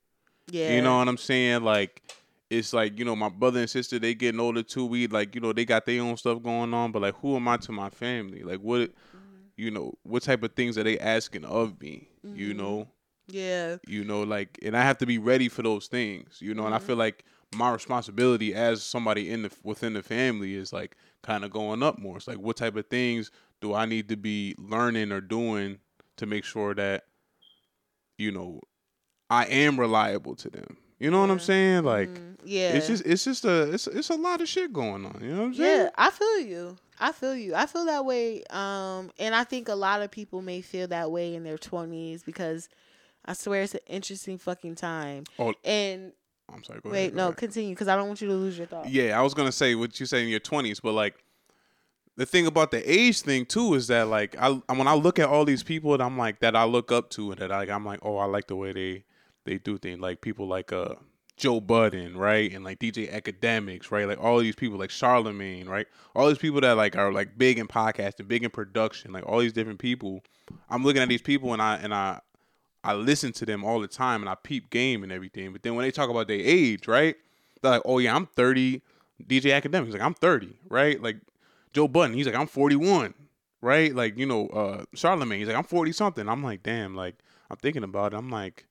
Yeah. 0.52 0.76
You 0.76 0.82
know 0.82 0.98
what 0.98 1.08
I'm 1.08 1.18
saying? 1.18 1.64
Like 1.64 2.04
it's 2.50 2.74
like, 2.74 3.00
you 3.00 3.06
know, 3.06 3.16
my 3.16 3.30
brother 3.30 3.60
and 3.60 3.70
sister, 3.70 3.98
they 3.98 4.14
getting 4.14 4.40
older 4.40 4.62
too. 4.62 4.86
We 4.86 5.08
like, 5.08 5.34
you 5.34 5.42
know, 5.42 5.54
they 5.54 5.66
got 5.66 5.86
their 5.86 6.02
own 6.02 6.18
stuff 6.18 6.44
going 6.44 6.74
on, 6.74 6.92
but 6.92 7.02
like 7.02 7.16
who 7.16 7.36
am 7.36 7.48
I 7.48 7.58
to 7.58 7.72
my 7.72 7.90
family? 7.90 8.44
Like 8.44 8.60
what 8.60 8.82
mm-hmm. 8.82 9.18
you 9.58 9.72
know, 9.72 9.94
what 10.04 10.22
type 10.22 10.44
of 10.44 10.54
things 10.54 10.78
are 10.78 10.84
they 10.84 11.00
asking 11.00 11.46
of 11.46 11.82
me? 11.82 12.10
You 12.24 12.54
know? 12.54 12.88
Yeah. 13.28 13.78
You 13.88 14.04
know, 14.04 14.24
like 14.24 14.60
and 14.62 14.76
I 14.76 14.82
have 14.84 14.98
to 15.00 15.06
be 15.06 15.18
ready 15.18 15.50
for 15.50 15.62
those 15.62 15.88
things, 15.88 16.38
you 16.40 16.54
know, 16.54 16.66
and 16.66 16.76
I 16.76 16.80
feel 16.80 16.96
like 16.96 17.24
my 17.56 17.72
responsibility 17.72 18.54
as 18.54 18.82
somebody 18.84 19.30
in 19.30 19.44
the 19.44 19.52
within 19.64 19.94
the 19.94 20.04
family 20.04 20.56
is 20.56 20.74
like 20.74 20.96
kind 21.24 21.44
of 21.46 21.52
going 21.52 21.84
up 21.84 22.00
more. 22.00 22.18
It's 22.18 22.28
like 22.28 22.40
what 22.40 22.58
type 22.58 22.76
of 22.76 22.88
things 22.88 23.32
do 23.62 23.74
I 23.74 23.86
need 23.86 24.10
to 24.10 24.18
be 24.18 24.56
learning 24.58 25.12
or 25.12 25.22
doing 25.22 25.80
to 26.18 26.26
make 26.26 26.44
sure 26.44 26.74
that 26.76 27.06
you 28.18 28.32
know 28.32 28.60
I 29.30 29.46
am 29.46 29.80
reliable 29.80 30.36
to 30.36 30.50
them. 30.50 30.78
You 31.00 31.12
know 31.12 31.22
what 31.22 31.32
I'm 31.32 31.40
saying? 31.40 31.84
Like 31.84 32.10
Mm, 32.10 32.38
yeah. 32.46 32.74
it's 32.74 32.88
just 32.88 33.06
it's 33.06 33.24
just 33.24 33.46
a 33.46 33.72
it's 33.74 33.88
it's 33.88 34.10
a 34.10 34.16
lot 34.16 34.42
of 34.42 34.48
shit 34.48 34.74
going 34.74 35.06
on. 35.06 35.20
You 35.22 35.32
know 35.32 35.40
what 35.42 35.46
I'm 35.48 35.54
saying? 35.54 35.82
Yeah, 35.82 35.90
I 35.98 36.10
feel 36.12 36.40
you. 36.40 36.78
I 37.00 37.12
feel 37.12 37.36
you. 37.36 37.56
I 37.56 37.66
feel 37.66 37.86
that 37.86 38.06
way. 38.06 38.44
Um, 38.50 39.12
and 39.20 39.34
I 39.36 39.44
think 39.44 39.68
a 39.68 39.76
lot 39.76 40.02
of 40.02 40.12
people 40.12 40.42
may 40.42 40.62
feel 40.62 40.88
that 40.90 41.12
way 41.12 41.36
in 41.36 41.44
their 41.44 41.58
twenties 41.58 42.24
because 42.24 42.70
I 43.26 43.34
swear 43.34 43.64
it's 43.64 43.74
an 43.74 43.82
interesting 43.88 44.38
fucking 44.38 44.76
time. 44.76 45.24
Oh, 45.40 45.54
And 45.64 46.14
I'm 46.54 46.64
sorry. 46.64 46.82
Go 46.82 46.90
wait, 46.90 47.00
ahead, 47.00 47.16
no, 47.16 47.24
ahead. 47.28 47.38
continue 47.38 47.70
because 47.72 47.88
I 47.88 47.96
don't 47.96 48.08
want 48.08 48.22
you 48.22 48.28
to 48.28 48.34
lose 48.34 48.58
your 48.58 48.68
thought. 48.68 48.90
Yeah, 48.90 49.18
I 49.18 49.22
was 49.22 49.34
gonna 49.34 49.52
say 49.52 49.76
what 49.76 50.00
you 50.00 50.06
say 50.06 50.24
in 50.24 50.28
your 50.30 50.40
twenties, 50.42 50.80
but 50.80 50.92
like 50.92 51.16
the 52.16 52.26
thing 52.26 52.46
about 52.46 52.72
the 52.72 52.92
age 52.92 53.22
thing 53.22 53.46
too 53.46 53.74
is 53.74 53.88
that 53.88 54.08
like 54.08 54.36
I 54.40 54.50
when 54.50 54.88
I 54.88 54.94
look 54.94 55.20
at 55.20 55.30
all 55.30 55.46
these 55.46 55.64
people 55.64 55.92
that 55.92 56.02
I'm 56.02 56.18
like 56.18 56.40
that 56.42 56.56
I 56.56 56.66
look 56.66 56.92
up 56.92 57.10
to 57.12 57.32
and 57.32 57.40
that 57.40 57.50
like 57.50 57.70
I'm 57.70 57.86
like 57.86 58.00
oh 58.04 58.18
I 58.18 58.26
like 58.26 58.48
the 58.48 58.56
way 58.56 58.72
they 58.74 59.04
they 59.46 59.58
do 59.58 59.78
things 59.78 60.00
like 60.00 60.22
people 60.22 60.48
like 60.48 60.72
uh 60.72 60.96
Joe 61.38 61.60
Budden 61.60 62.16
right 62.16 62.54
and 62.54 62.64
like 62.64 62.78
DJ 62.78 63.12
Akademiks 63.12 63.90
right 63.90 64.08
like 64.08 64.22
all 64.22 64.38
these 64.40 64.56
people 64.56 64.78
like 64.78 64.92
Charlemagne 64.92 65.68
right 65.68 65.88
all 66.16 66.28
these 66.28 66.38
people 66.38 66.62
that 66.62 66.74
like 66.78 66.96
are 66.96 67.12
like 67.12 67.38
big 67.38 67.58
in 67.58 67.68
podcasting 67.68 68.28
big 68.28 68.44
in 68.44 68.52
production 68.52 69.12
like 69.12 69.26
all 69.26 69.40
these 69.40 69.54
different 69.54 69.80
people 69.80 70.22
I'm 70.70 70.84
looking 70.84 71.02
at 71.02 71.10
these 71.10 71.24
people 71.24 71.52
and 71.54 71.62
I 71.62 71.78
and 71.78 71.94
I 71.94 72.20
I 72.84 72.94
listen 72.94 73.32
to 73.34 73.46
them 73.46 73.64
all 73.64 73.80
the 73.80 73.88
time 73.88 74.22
and 74.22 74.30
I 74.30 74.36
peep 74.36 74.70
game 74.70 75.04
and 75.04 75.12
everything 75.12 75.52
but 75.54 75.64
then 75.64 75.76
when 75.76 75.84
they 75.84 75.92
talk 75.92 76.10
about 76.10 76.28
their 76.28 76.40
age 76.40 76.88
right 76.88 77.16
they're 77.62 77.72
like 77.72 77.82
oh 77.86 78.00
yeah 78.00 78.16
I'm 78.16 78.26
30 78.28 78.82
DJ 79.26 79.60
Akademiks 79.62 79.94
like 79.94 80.02
I'm 80.02 80.14
30 80.16 80.54
right 80.70 81.02
like 81.02 81.18
Joe 81.74 81.88
Budden, 81.88 82.16
he's 82.16 82.28
like, 82.28 82.36
I'm 82.36 82.46
41, 82.46 83.16
right? 83.60 83.96
Like, 83.96 84.16
you 84.16 84.28
know, 84.28 84.46
uh, 84.50 84.84
Charlemagne, 84.94 85.40
he's 85.40 85.48
like, 85.48 85.58
I'm 85.58 85.64
40 85.64 85.92
something. 85.92 86.30
I'm 86.30 86.44
like, 86.44 86.62
damn, 86.62 86.96
like, 86.96 87.16
I'm 87.50 87.58
thinking 87.58 87.84
about 87.84 88.14
it. 88.14 88.18
I'm 88.18 88.30
like, 88.30 88.68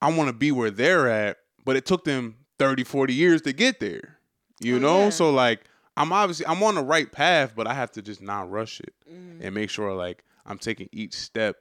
I 0.00 0.12
want 0.12 0.28
to 0.28 0.32
be 0.32 0.52
where 0.52 0.70
they're 0.70 1.08
at, 1.08 1.38
but 1.64 1.74
it 1.74 1.84
took 1.84 2.04
them 2.04 2.36
30, 2.60 2.84
40 2.84 3.12
years 3.12 3.42
to 3.42 3.52
get 3.52 3.80
there, 3.80 4.18
you 4.60 4.76
Oh, 4.76 4.78
know? 4.78 4.98
yeah. 5.04 5.10
So, 5.10 5.30
like, 5.30 5.62
I'm 5.96 6.12
obviously, 6.12 6.46
I'm 6.46 6.62
on 6.62 6.76
the 6.76 6.82
right 6.84 7.10
path, 7.10 7.54
but 7.56 7.66
I 7.66 7.74
have 7.74 7.90
to 7.92 8.02
just 8.02 8.22
not 8.22 8.48
rush 8.50 8.78
it 8.80 8.94
Mm-hmm. 9.12 9.42
and 9.42 9.52
make 9.54 9.70
sure, 9.70 9.92
like, 9.94 10.22
I'm 10.46 10.58
taking 10.58 10.88
each 10.92 11.14
step 11.14 11.56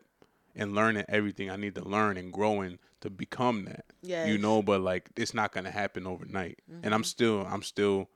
and 0.57 0.75
learning 0.75 1.05
everything 1.07 1.49
I 1.49 1.55
need 1.55 1.75
to 1.75 1.87
learn 1.87 2.17
and 2.17 2.33
growing 2.33 2.79
to 3.01 3.09
become 3.09 3.65
that. 3.65 3.85
You. 4.01 4.15
Mm-hmm. 4.15 4.41
know, 4.41 4.61
but 4.61 4.81
like 4.81 5.09
it's 5.15 5.33
not 5.33 5.53
gonna 5.53 5.71
happen 5.71 6.05
overnight. 6.07 6.59
And 6.83 6.93
I'm 6.93 7.03
still 7.03 7.45
I'm 7.49 7.63
still 7.63 8.09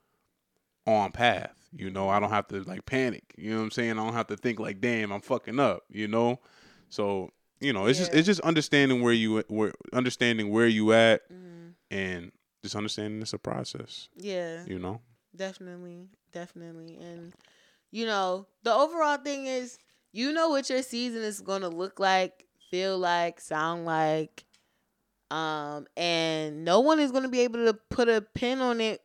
on 0.86 1.12
path. 1.12 1.54
You 1.74 1.90
know, 1.90 2.10
I 2.10 2.20
don't 2.20 2.32
have 2.32 2.48
to 2.50 2.62
like 2.64 2.86
panic. 2.86 3.24
You 3.38 3.52
know 3.52 3.58
what 3.58 3.64
I'm 3.64 3.72
saying? 3.72 3.92
I 3.92 4.04
don't 4.04 4.14
have 4.14 4.28
to 4.28 4.36
think 4.38 4.60
like, 4.60 4.82
damn, 4.82 5.12
I'm 5.14 5.22
fucking 5.22 5.60
up, 5.60 5.84
you 5.90 6.08
know? 6.08 6.40
So, 6.90 7.30
you 7.62 7.72
know, 7.72 7.86
it's 7.86 8.00
just 8.00 8.14
it's 8.14 8.26
just 8.26 8.42
understanding 8.42 9.02
where 9.02 9.14
you 9.14 9.44
where 9.48 9.74
understanding 9.94 10.50
where 10.50 10.68
you 10.68 10.92
at 10.94 11.22
Mm, 11.32 11.74
and 11.90 12.32
just 12.64 12.76
understanding 12.76 13.22
it's 13.22 13.34
a 13.34 13.38
process. 13.38 14.10
yeah. 14.18 14.66
You 14.66 14.80
know? 14.80 15.02
Definitely, 15.36 16.10
definitely. 16.34 16.98
And 16.98 17.34
you 17.92 18.06
know, 18.06 18.48
the 18.64 18.74
overall 18.74 19.18
thing 19.18 19.46
is 19.46 19.78
you 20.12 20.34
know 20.34 20.50
what 20.50 20.70
your 20.70 20.82
season 20.82 21.22
is 21.22 21.42
going 21.42 21.62
to 21.62 21.70
look 21.70 22.00
like, 22.00 22.46
feel 22.70 22.98
like, 22.98 23.40
sound 23.40 23.86
like. 23.86 24.46
Um 25.30 25.88
and 25.96 26.66
no 26.66 26.82
one 26.82 27.00
is 27.00 27.12
going 27.12 27.24
to 27.24 27.30
be 27.30 27.40
able 27.42 27.66
to 27.66 27.74
put 27.74 28.10
a 28.10 28.22
pin 28.22 28.60
on 28.60 28.82
it 28.82 29.02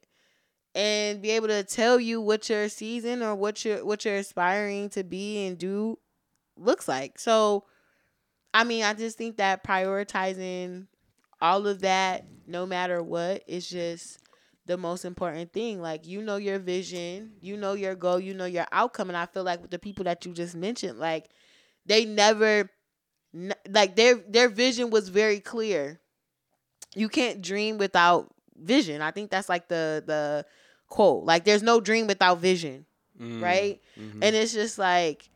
and 0.74 1.22
be 1.22 1.30
able 1.30 1.46
to 1.48 1.62
tell 1.62 2.00
you 2.00 2.20
what 2.20 2.48
your 2.50 2.68
season 2.68 3.22
or 3.22 3.34
what 3.36 3.64
you're 3.64 3.84
what 3.84 4.04
you're 4.04 4.16
aspiring 4.16 4.90
to 4.90 5.04
be 5.04 5.46
and 5.46 5.56
do 5.56 5.98
looks 6.56 6.88
like. 6.88 7.20
So 7.20 7.64
I 8.52 8.64
mean, 8.64 8.82
I 8.82 8.94
just 8.94 9.18
think 9.18 9.36
that 9.36 9.62
prioritizing 9.62 10.86
all 11.40 11.66
of 11.66 11.82
that 11.82 12.24
no 12.46 12.66
matter 12.66 13.02
what 13.02 13.42
is 13.46 13.68
just 13.68 14.18
the 14.66 14.76
most 14.76 15.04
important 15.04 15.52
thing. 15.52 15.80
Like 15.80 16.06
you 16.06 16.22
know 16.22 16.36
your 16.36 16.58
vision, 16.58 17.32
you 17.40 17.56
know 17.56 17.74
your 17.74 17.94
goal, 17.94 18.20
you 18.20 18.34
know 18.34 18.46
your 18.46 18.66
outcome, 18.72 19.08
and 19.10 19.16
I 19.16 19.26
feel 19.26 19.44
like 19.44 19.62
with 19.62 19.70
the 19.70 19.78
people 19.78 20.04
that 20.04 20.24
you 20.26 20.32
just 20.32 20.54
mentioned, 20.56 20.98
like 20.98 21.26
they 21.86 22.04
never, 22.04 22.70
like 23.68 23.96
their 23.96 24.14
their 24.16 24.48
vision 24.48 24.90
was 24.90 25.08
very 25.08 25.40
clear. 25.40 26.00
You 26.94 27.08
can't 27.08 27.42
dream 27.42 27.78
without 27.78 28.32
vision. 28.56 29.02
I 29.02 29.10
think 29.10 29.30
that's 29.30 29.48
like 29.48 29.68
the 29.68 30.02
the 30.06 30.46
quote. 30.88 31.24
Like 31.24 31.44
there's 31.44 31.62
no 31.62 31.80
dream 31.80 32.06
without 32.06 32.38
vision, 32.38 32.86
Mm, 33.20 33.40
right? 33.42 33.80
mhm. 33.98 34.18
And 34.22 34.36
it's 34.36 34.52
just 34.52 34.78
like 34.78 35.28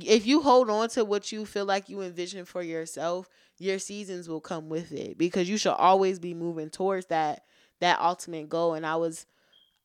if 0.00 0.26
you 0.26 0.40
hold 0.42 0.70
on 0.70 0.88
to 0.90 1.04
what 1.04 1.30
you 1.30 1.46
feel 1.46 1.64
like 1.64 1.88
you 1.88 2.00
envision 2.00 2.44
for 2.44 2.62
yourself, 2.62 3.28
your 3.58 3.78
seasons 3.78 4.28
will 4.28 4.40
come 4.40 4.68
with 4.68 4.92
it 4.92 5.16
because 5.16 5.48
you 5.48 5.56
should 5.56 5.72
always 5.72 6.18
be 6.18 6.34
moving 6.34 6.68
towards 6.70 7.06
that 7.06 7.44
that 7.84 8.00
ultimate 8.00 8.48
goal. 8.48 8.72
And 8.74 8.86
I 8.86 8.96
was 8.96 9.26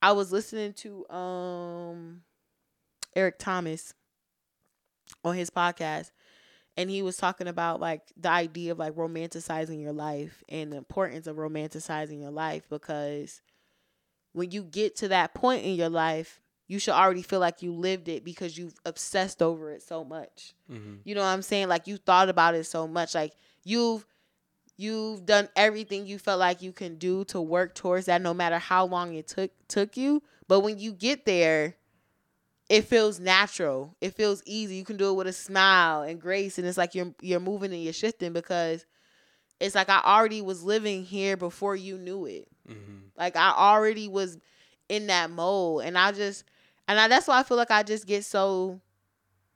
I 0.01 0.13
was 0.13 0.31
listening 0.31 0.71
to 0.75 1.07
um 1.09 2.21
Eric 3.13 3.37
Thomas 3.39 3.93
on 5.23 5.35
his 5.35 5.49
podcast 5.49 6.11
and 6.77 6.89
he 6.89 7.01
was 7.01 7.17
talking 7.17 7.47
about 7.47 7.81
like 7.81 8.01
the 8.15 8.29
idea 8.29 8.71
of 8.71 8.79
like 8.79 8.93
romanticizing 8.93 9.81
your 9.81 9.91
life 9.91 10.43
and 10.47 10.71
the 10.71 10.77
importance 10.77 11.27
of 11.27 11.35
romanticizing 11.35 12.21
your 12.21 12.31
life 12.31 12.63
because 12.69 13.41
when 14.31 14.51
you 14.51 14.63
get 14.63 14.95
to 14.95 15.07
that 15.09 15.33
point 15.33 15.65
in 15.65 15.75
your 15.75 15.89
life 15.89 16.39
you 16.67 16.79
should 16.79 16.93
already 16.93 17.23
feel 17.23 17.39
like 17.39 17.61
you 17.63 17.73
lived 17.73 18.07
it 18.07 18.23
because 18.23 18.57
you've 18.57 18.75
obsessed 18.85 19.41
over 19.41 19.71
it 19.71 19.81
so 19.81 20.05
much 20.05 20.53
Mhm. 20.71 20.99
you 21.03 21.15
know 21.15 21.21
what 21.21 21.27
i'm 21.27 21.41
saying 21.41 21.67
like 21.67 21.87
you 21.87 21.97
thought 21.97 22.29
about 22.29 22.55
it 22.55 22.63
so 22.65 22.87
much 22.87 23.13
like 23.15 23.33
you've 23.65 24.05
you've 24.79 25.25
done 25.25 25.49
everything 25.55 26.05
you 26.07 26.17
felt 26.17 26.39
like 26.39 26.61
you 26.61 26.71
can 26.71 26.95
do 26.97 27.23
to 27.25 27.41
work 27.41 27.75
towards 27.75 28.05
that 28.05 28.21
no 28.21 28.33
matter 28.33 28.57
how 28.57 28.85
long 28.85 29.13
it 29.13 29.27
took 29.27 29.51
took 29.67 29.97
you 29.97 30.23
but 30.47 30.61
when 30.61 30.79
you 30.79 30.93
get 30.93 31.25
there 31.25 31.75
it 32.69 32.85
feels 32.85 33.19
natural 33.19 33.95
it 33.99 34.13
feels 34.13 34.41
easy 34.45 34.75
you 34.75 34.85
can 34.85 34.95
do 34.97 35.09
it 35.09 35.13
with 35.13 35.27
a 35.27 35.33
smile 35.33 36.01
and 36.03 36.21
grace 36.21 36.57
and 36.57 36.65
it's 36.65 36.77
like 36.77 36.95
you're 36.95 37.13
you're 37.21 37.39
moving 37.39 37.73
and 37.73 37.83
you're 37.83 37.91
shifting 37.93 38.31
because 38.31 38.85
it's 39.59 39.75
like 39.75 39.89
i 39.89 39.99
already 40.05 40.41
was 40.41 40.63
living 40.63 41.03
here 41.03 41.35
before 41.35 41.75
you 41.75 41.97
knew 41.97 42.25
it 42.25 42.47
Mhm. 42.69 43.09
like 43.17 43.35
I 43.35 43.51
already 43.51 44.07
was 44.07 44.37
in 44.87 45.07
that 45.07 45.29
mode, 45.31 45.83
and 45.85 45.97
I 45.97 46.11
just, 46.11 46.43
and 46.87 46.99
I, 46.99 47.07
that's 47.07 47.27
why 47.27 47.39
I 47.39 47.43
feel 47.43 47.57
like 47.57 47.71
I 47.71 47.83
just 47.83 48.05
get 48.07 48.23
so 48.25 48.79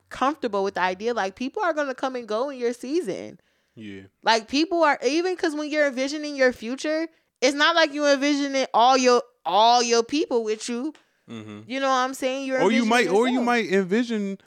comfortable 0.10 0.64
with 0.64 0.76
the 0.76 0.82
idea. 0.82 1.14
Like 1.14 1.36
people 1.36 1.64
are 1.64 1.74
gonna 1.74 1.96
come 1.96 2.16
and 2.16 2.28
go 2.28 2.50
in 2.50 2.60
your 2.60 2.74
season. 2.74 3.40
Yeah. 3.76 4.02
Like 4.24 4.48
people 4.48 4.84
are 4.84 5.00
even 5.06 5.36
because 5.36 5.56
when 5.56 5.70
you're 5.70 5.88
envisioning 5.88 6.36
your 6.36 6.54
future, 6.54 7.08
it's 7.42 7.56
not 7.56 7.76
like 7.76 7.94
you 7.94 8.06
envisioning 8.06 8.68
all 8.74 8.98
your 8.98 9.22
all 9.46 9.82
your 9.84 10.04
people 10.04 10.44
with 10.44 10.70
you. 10.70 10.94
Mhm. 11.30 11.64
You 11.68 11.80
know 11.80 11.88
what 11.88 11.96
I'm 12.06 12.14
saying? 12.14 12.46
You're 12.46 12.62
or 12.62 12.72
you 12.72 12.86
might 12.86 13.08
or 13.10 13.28
you 13.28 13.42
might 13.42 13.72
envision 13.72 14.38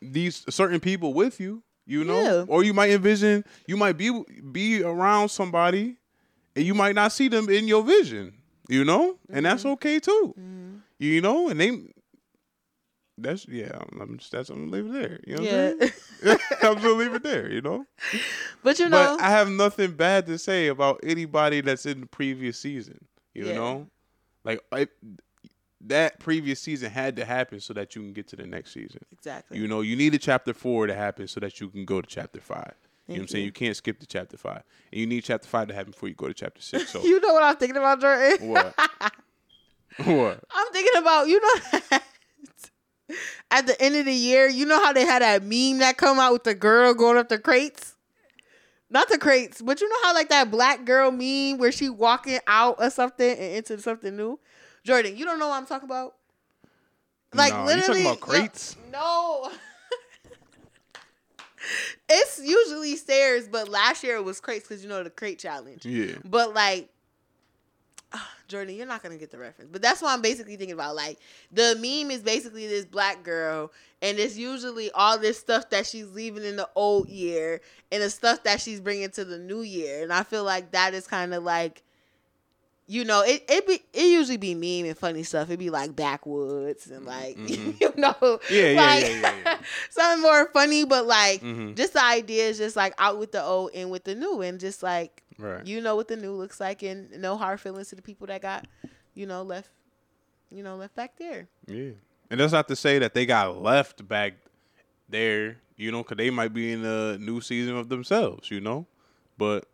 these 0.00 0.44
certain 0.52 0.80
people 0.80 1.14
with 1.14 1.38
you 1.40 1.62
you 1.86 2.04
know 2.04 2.22
Yeah. 2.22 2.44
or 2.48 2.64
you 2.64 2.74
might 2.74 2.90
envision 2.90 3.44
you 3.66 3.76
might 3.76 3.96
be 3.96 4.10
be 4.50 4.82
around 4.82 5.28
somebody 5.28 5.96
and 6.56 6.64
you 6.66 6.74
might 6.74 6.94
not 6.94 7.12
see 7.12 7.28
them 7.28 7.48
in 7.48 7.66
your 7.68 7.82
vision 7.84 8.34
you 8.68 8.84
know 8.84 9.16
and 9.30 9.46
that's 9.46 9.62
Mm-hmm. 9.62 9.72
okay 9.72 10.00
too 10.00 10.34
you 10.98 11.20
know 11.20 11.48
and 11.48 11.60
they 11.60 11.70
That's 13.18 13.46
yeah. 13.48 13.70
I'm, 13.74 14.00
I'm 14.00 14.18
just 14.18 14.32
that's 14.32 14.48
I'm 14.50 14.68
gonna 14.70 14.82
leave 14.82 14.94
it 14.94 15.00
there. 15.00 15.20
You 15.26 15.36
know 15.36 15.42
Yeah. 15.42 15.72
I'm? 16.24 16.38
I'm 16.62 16.74
gonna 16.82 16.94
leave 16.94 17.14
it 17.14 17.22
there. 17.22 17.50
You 17.50 17.60
know. 17.60 17.84
but 18.62 18.78
you 18.78 18.88
know, 18.88 19.16
But 19.16 19.20
I 19.24 19.30
have 19.30 19.48
nothing 19.50 19.92
bad 19.92 20.26
to 20.26 20.38
say 20.38 20.68
about 20.68 21.00
anybody 21.02 21.60
that's 21.60 21.84
in 21.86 22.00
the 22.00 22.06
previous 22.06 22.58
season. 22.58 23.06
You 23.34 23.46
Yeah. 23.48 23.54
know, 23.54 23.86
like 24.44 24.60
I, 24.72 24.88
that 25.82 26.20
previous 26.20 26.60
season 26.60 26.90
had 26.90 27.16
to 27.16 27.24
happen 27.24 27.60
so 27.60 27.74
that 27.74 27.94
you 27.94 28.02
can 28.02 28.12
get 28.12 28.28
to 28.28 28.36
the 28.36 28.46
next 28.46 28.72
season. 28.72 29.00
exactly. 29.12 29.58
You 29.58 29.66
know, 29.68 29.80
you 29.80 29.96
need 29.96 30.14
a 30.14 30.18
chapter 30.18 30.54
four 30.54 30.86
to 30.86 30.94
happen 30.94 31.26
so 31.28 31.40
that 31.40 31.60
you 31.60 31.68
can 31.70 31.84
go 31.84 32.00
to 32.00 32.06
chapter 32.08 32.40
five. 32.40 32.74
you 33.08 33.14
know 33.14 33.14
what 33.14 33.14
I'm 33.14 33.18
Thank 33.18 33.28
saying? 33.30 33.44
you. 33.46 33.52
Can't 33.52 33.76
skip 33.76 33.98
to 34.00 34.06
chapter 34.06 34.36
five, 34.36 34.62
and 34.92 35.00
you 35.00 35.06
need 35.06 35.24
chapter 35.24 35.48
five 35.48 35.68
to 35.68 35.74
happen 35.74 35.90
before 35.90 36.08
you 36.08 36.14
go 36.14 36.28
to 36.28 36.34
chapter 36.34 36.62
six. 36.62 36.90
So 36.90 37.02
You 37.04 37.20
know 37.20 37.34
what 37.34 37.42
I'm 37.42 37.56
thinking 37.56 37.76
about, 37.76 38.00
Jordan? 38.00 38.48
what? 38.48 38.74
what? 40.04 40.40
I'm 40.50 40.72
thinking 40.72 40.98
about 41.00 41.26
you 41.28 41.40
know 41.40 41.98
at 43.50 43.66
the 43.66 43.80
end 43.80 43.96
of 43.96 44.04
the 44.04 44.12
year, 44.12 44.48
you 44.48 44.66
know 44.66 44.82
how 44.82 44.92
they 44.92 45.04
had 45.04 45.22
that 45.22 45.42
meme 45.42 45.78
that 45.78 45.96
come 45.96 46.18
out 46.18 46.32
with 46.32 46.44
the 46.44 46.54
girl 46.54 46.94
going 46.94 47.16
up 47.16 47.28
the 47.28 47.38
crates? 47.38 47.94
Not 48.90 49.08
the 49.08 49.18
crates, 49.18 49.62
but 49.62 49.80
you 49.80 49.88
know 49.88 49.96
how 50.02 50.14
like 50.14 50.28
that 50.28 50.50
black 50.50 50.84
girl 50.84 51.10
meme 51.10 51.58
where 51.58 51.72
she 51.72 51.88
walking 51.88 52.40
out 52.46 52.78
of 52.78 52.92
something 52.92 53.30
and 53.30 53.56
into 53.56 53.80
something 53.80 54.14
new? 54.14 54.38
Jordan, 54.84 55.16
you 55.16 55.24
don't 55.24 55.38
know 55.38 55.48
what 55.48 55.56
I'm 55.56 55.66
talking 55.66 55.88
about? 55.88 56.14
Like 57.32 57.52
No, 57.52 57.60
you 57.60 57.66
literally 57.66 58.02
talking 58.02 58.06
about 58.06 58.20
crates? 58.20 58.76
no. 58.92 59.50
it's 62.08 62.40
usually 62.44 62.96
stairs, 62.96 63.48
but 63.48 63.68
last 63.68 64.04
year 64.04 64.16
it 64.16 64.24
was 64.24 64.40
crates 64.40 64.68
because 64.68 64.82
you 64.82 64.88
know 64.88 65.02
the 65.02 65.10
crate 65.10 65.38
challenge. 65.38 65.86
Yeah. 65.86 66.16
But 66.24 66.54
like, 66.54 66.90
Jordan, 68.52 68.76
you're 68.76 68.86
not 68.86 69.02
gonna 69.02 69.16
get 69.18 69.30
the 69.32 69.38
reference. 69.38 69.70
But 69.72 69.82
that's 69.82 70.00
what 70.00 70.10
I'm 70.12 70.22
basically 70.22 70.56
thinking 70.56 70.74
about. 70.74 70.94
Like, 70.94 71.18
the 71.50 71.74
meme 71.74 72.12
is 72.12 72.22
basically 72.22 72.68
this 72.68 72.84
black 72.84 73.24
girl, 73.24 73.72
and 74.00 74.18
it's 74.18 74.36
usually 74.36 74.90
all 74.92 75.18
this 75.18 75.38
stuff 75.38 75.70
that 75.70 75.86
she's 75.86 76.06
leaving 76.10 76.44
in 76.44 76.54
the 76.56 76.68
old 76.76 77.08
year, 77.08 77.60
and 77.90 78.00
the 78.02 78.10
stuff 78.10 78.44
that 78.44 78.60
she's 78.60 78.80
bringing 78.80 79.10
to 79.10 79.24
the 79.24 79.38
new 79.38 79.62
year. 79.62 80.02
And 80.04 80.12
I 80.12 80.22
feel 80.22 80.44
like 80.44 80.70
that 80.70 80.94
is 80.94 81.06
kind 81.08 81.34
of 81.34 81.42
like. 81.42 81.82
You 82.88 83.04
know, 83.04 83.22
it 83.22 83.44
it 83.48 83.66
be 83.66 83.80
it 83.92 84.06
usually 84.06 84.36
be 84.36 84.54
meme 84.54 84.88
and 84.90 84.98
funny 84.98 85.22
stuff. 85.22 85.48
It'd 85.48 85.58
be 85.58 85.70
like 85.70 85.94
backwoods 85.94 86.88
and 86.90 87.06
like 87.06 87.38
Mhm. 87.38 87.76
you 87.80 87.92
know, 87.96 88.40
Yeah, 88.50 88.70
yeah, 88.70 88.80
like, 88.82 89.02
yeah, 89.04 89.08
yeah, 89.20 89.34
yeah. 89.44 89.58
something 89.90 90.20
more 90.20 90.46
funny. 90.52 90.84
But 90.84 91.06
like, 91.06 91.40
Mhm. 91.42 91.76
just 91.76 91.92
the 91.94 92.04
idea 92.04 92.48
is 92.48 92.58
just 92.58 92.74
like 92.76 92.92
out 92.98 93.18
with 93.18 93.32
the 93.32 93.42
old 93.42 93.70
and 93.74 93.90
with 93.90 94.04
the 94.04 94.14
new, 94.16 94.42
and 94.42 94.58
just 94.60 94.82
like 94.82 95.21
Right. 95.38 95.66
you 95.66 95.80
know 95.80 95.96
what 95.96 96.08
the 96.08 96.16
new 96.16 96.32
looks 96.32 96.60
like 96.60 96.82
and 96.82 97.10
no 97.20 97.36
hard 97.36 97.60
feelings 97.60 97.88
to 97.88 97.96
the 97.96 98.02
people 98.02 98.26
that 98.28 98.42
got 98.42 98.66
you 99.14 99.26
know 99.26 99.42
left 99.42 99.70
you 100.50 100.62
know 100.62 100.76
left 100.76 100.94
back 100.94 101.16
there 101.18 101.48
Yeah. 101.66 101.90
And 102.30 102.40
that's 102.40 102.52
not 102.52 102.66
to 102.68 102.76
say 102.76 102.98
that 102.98 103.12
they 103.12 103.26
got 103.26 103.60
left 103.60 104.08
back 104.08 104.32
there, 105.08 105.58
you 105.76 105.92
know, 105.92 106.02
because 106.02 106.16
they 106.16 106.30
might 106.30 106.54
be 106.54 106.72
in 106.72 106.82
a 106.82 107.18
new 107.18 107.42
season 107.42 107.76
of 107.76 107.90
themselves, 107.90 108.50
you 108.50 108.58
know. 108.58 108.86
But 109.36 109.66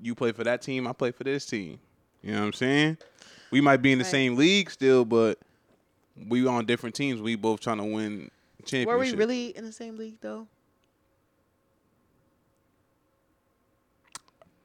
you 0.00 0.14
play 0.14 0.32
for 0.32 0.42
that 0.44 0.62
team, 0.62 0.86
I 0.86 0.94
play 0.94 1.10
for 1.10 1.24
this 1.24 1.44
team. 1.44 1.80
You 2.22 2.32
know 2.32 2.40
what 2.40 2.46
I'm 2.46 2.52
saying? 2.54 2.98
We 3.50 3.60
might 3.60 3.82
be 3.82 3.92
in 3.92 3.98
the 3.98 4.04
Right. 4.04 4.10
same 4.10 4.36
league 4.36 4.70
still, 4.70 5.04
but 5.04 5.38
we 6.28 6.46
on 6.46 6.64
different 6.64 6.94
teams. 6.94 7.20
We 7.20 7.36
both 7.36 7.60
trying 7.60 7.76
to 7.78 7.84
win 7.84 8.30
championship. 8.64 8.88
were 8.88 8.98
we 8.98 9.12
really 9.12 9.48
in 9.48 9.64
the 9.66 9.72
same 9.72 9.98
league 9.98 10.16
though 10.22 10.46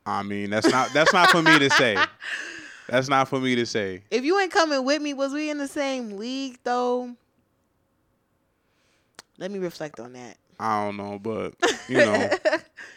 I 0.05 0.23
mean, 0.23 0.49
that's 0.49 0.69
not 0.69 0.91
that's 0.93 1.13
not 1.13 1.29
for 1.29 1.41
me 1.41 1.59
to 1.59 1.69
say. 1.69 1.97
That's 2.89 3.07
not 3.07 3.29
for 3.29 3.39
me 3.39 3.55
to 3.55 3.65
say. 3.65 4.03
if 4.11 4.25
you 4.25 4.37
ain't 4.37 4.51
coming 4.51 4.83
with 4.83 5.01
me 5.01 5.13
was 5.13 5.31
we 5.31 5.49
in 5.49 5.57
the 5.57 5.69
same 5.69 6.17
league 6.17 6.59
though 6.65 7.15
let 9.37 9.49
me 9.51 9.57
reflect 9.57 10.01
on 10.01 10.11
that 10.13 10.37
I 10.59 10.85
don't 10.85 10.97
know, 10.97 11.17
but 11.17 11.55
you 11.87 11.97
know, 11.97 12.29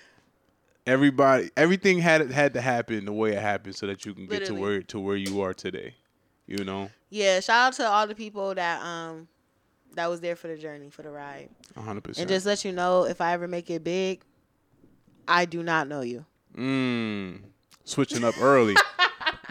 everybody, 0.87 1.51
everything 1.57 1.99
had 2.01 2.31
had 2.31 2.55
to 2.55 2.61
happen 2.61 3.05
the 3.05 3.13
way 3.13 3.33
it 3.33 3.41
happened, 3.41 3.77
so 3.77 3.87
that 3.87 4.05
you 4.05 4.13
can 4.13 4.27
get 4.27 4.41
Literally. 4.41 4.57
to 4.57 4.63
where 4.63 4.83
to 4.83 5.01
where 5.01 5.17
you 5.17 5.41
are 5.41 5.55
today. 5.55 5.95
You 6.47 6.65
know, 6.65 6.91
yeah 7.11 7.41
shout 7.41 7.69
out 7.69 7.73
to 7.75 7.89
all 7.89 8.07
the 8.07 8.15
people 8.15 8.55
that 8.55 8.83
um 8.83 9.29
that 9.95 10.09
was 10.09 10.21
there 10.21 10.37
for 10.37 10.49
the 10.49 10.57
journey 10.57 10.91
for 10.91 11.03
the 11.03 11.11
ride 11.11 11.49
hundred 11.75 11.91
and 11.91 12.05
percent. 12.05 12.23
And 12.23 12.29
just 12.29 12.47
let 12.47 12.65
you 12.65 12.73
know 12.73 13.05
if 13.05 13.21
i 13.21 13.33
ever 13.33 13.49
make 13.49 13.71
it 13.71 13.83
big 13.83 14.23
i 15.27 15.45
do 15.45 15.63
not 15.63 15.89
know 15.89 16.03
you 16.03 16.25
mm, 16.57 17.41
switching 17.85 18.25
up 18.25 18.35
early. 18.41 18.75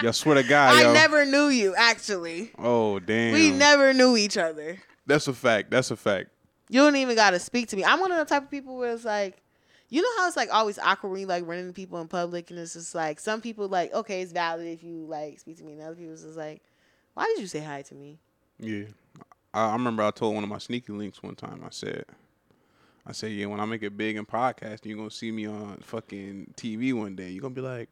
yo, 0.01 0.11
swear 0.11 0.35
to 0.35 0.43
God, 0.43 0.75
i 0.75 0.81
yo. 0.81 0.93
never 0.93 1.25
knew 1.25 1.47
you 1.47 1.75
actually 1.75 2.51
Oh 2.57 2.99
damn. 2.99 3.33
we 3.33 3.51
never 3.51 3.93
knew 3.93 4.17
each 4.17 4.37
other 4.37 4.77
That's 5.05 5.27
a 5.27 5.33
fact. 5.33 5.71
That's 5.71 5.91
a 5.91 5.95
fact. 5.95 6.29
You 6.69 6.81
don't 6.81 6.95
even 6.95 7.15
gotta 7.15 7.39
speak 7.39 7.67
to 7.69 7.75
me. 7.75 7.83
I'm 7.85 7.99
one 7.99 8.11
of 8.11 8.17
the 8.17 8.25
type 8.25 8.43
of 8.43 8.49
people 8.51 8.75
where 8.77 8.91
it's 8.93 9.05
like, 9.05 9.37
you 9.89 10.01
know 10.01 10.09
how 10.17 10.27
it's 10.27 10.35
like 10.35 10.49
always 10.51 10.79
awkward 10.79 11.09
when 11.11 11.21
you 11.21 11.27
like 11.27 11.45
running 11.47 11.65
into 11.67 11.73
people 11.73 12.01
in 12.01 12.07
public, 12.07 12.49
and 12.49 12.59
it's 12.59 12.73
just 12.73 12.95
like 12.95 13.19
some 13.19 13.39
people 13.39 13.67
like, 13.67 13.93
okay, 13.93 14.21
it's 14.21 14.31
valid 14.31 14.65
if 14.67 14.83
you 14.83 15.05
like 15.07 15.39
speak 15.39 15.57
to 15.57 15.63
me, 15.63 15.73
and 15.73 15.81
other 15.83 15.95
people 15.95 16.15
just 16.15 16.35
like, 16.35 16.63
why 17.13 17.25
did 17.25 17.39
you 17.39 17.45
say 17.47 17.59
hi 17.59 17.83
to 17.83 17.93
me? 17.95 18.17
Yeah, 18.59 18.85
I, 19.53 19.69
I 19.69 19.73
remember 19.73 20.01
I 20.01 20.09
told 20.09 20.33
one 20.33 20.43
of 20.43 20.49
my 20.49 20.57
sneaky 20.57 20.91
links 20.91 21.21
one 21.21 21.35
time. 21.35 21.61
I 21.63 21.69
said, 21.69 22.05
I 23.07 23.11
said, 23.11 23.31
yeah, 23.33 23.45
when 23.45 23.59
I 23.59 23.65
make 23.65 23.83
it 23.83 23.95
big 23.95 24.15
in 24.15 24.25
podcasting, 24.25 24.85
you're 24.85 24.97
gonna 24.97 25.11
see 25.11 25.31
me 25.31 25.45
on 25.45 25.77
fucking 25.83 26.53
TV 26.57 26.93
one 26.93 27.15
day. 27.15 27.29
You're 27.29 27.41
gonna 27.41 27.53
be 27.53 27.61
like, 27.61 27.89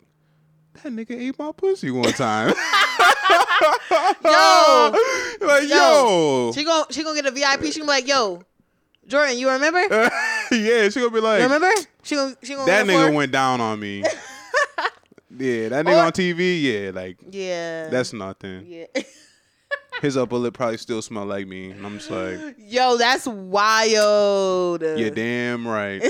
that 0.82 0.92
nigga 0.92 1.12
ate 1.12 1.38
my 1.38 1.52
pussy 1.52 1.92
one 1.92 2.12
time. 2.14 2.54
Yo! 4.24 4.94
like 5.42 5.70
Yo. 5.70 5.76
yo, 6.48 6.52
She 6.56 6.64
gon' 6.64 6.86
she 6.90 7.04
gonna 7.04 7.22
get 7.22 7.32
a 7.32 7.32
VIP. 7.32 7.66
She 7.72 7.80
gonna 7.80 7.84
be 7.84 7.88
like, 7.88 8.08
yo, 8.08 8.42
Jordan, 9.08 9.38
you 9.38 9.50
remember? 9.50 9.82
You 10.52 10.58
yeah, 10.58 10.90
she 10.90 11.00
gonna 11.00 11.12
be 11.12 11.20
like, 11.20 11.44
remember? 11.44 11.70
She 12.04 12.16
gonna 12.16 12.36
she 12.42 12.56
gonna 12.56 12.66
that 12.66 12.86
nigga 12.86 13.14
went 13.14 13.32
down 13.32 13.62
on 13.62 13.80
me. 13.80 14.00
yeah, 15.38 15.70
that 15.70 15.86
nigga 15.86 15.98
Or- 15.98 16.06
on 16.06 16.12
TV, 16.12 16.62
yeah, 16.62 16.92
like 16.94 17.18
Yeah. 17.30 17.90
that's 17.90 18.14
nothing. 18.14 18.66
yeah. 18.66 18.86
His 20.04 20.18
upper 20.18 20.36
lip 20.36 20.54
probably 20.54 20.76
still 20.78 21.02
smell 21.02 21.26
like 21.26 21.48
me, 21.48 21.72
and 21.72 21.86
I'm 21.86 21.98
just 21.98 22.12
like, 22.12 22.56
Yo, 22.58 22.98
that's 22.98 23.26
wild. 23.26 24.82
yeah, 24.82 25.10
damn 25.10 25.66
right. 25.66 26.04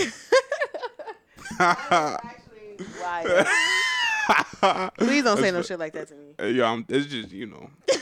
Actually, 1.59 2.77
wild. 4.61 4.91
Please 4.97 5.23
don't 5.23 5.37
say 5.37 5.51
no 5.51 5.61
shit 5.61 5.77
like 5.77 5.93
that 5.93 6.07
to 6.07 6.15
me. 6.15 6.33
Uh, 6.39 6.45
Yeah, 6.45 6.71
I'm, 6.71 6.85
it's 6.89 7.05
just 7.05 7.31
you 7.31 7.45
know. 7.45 7.69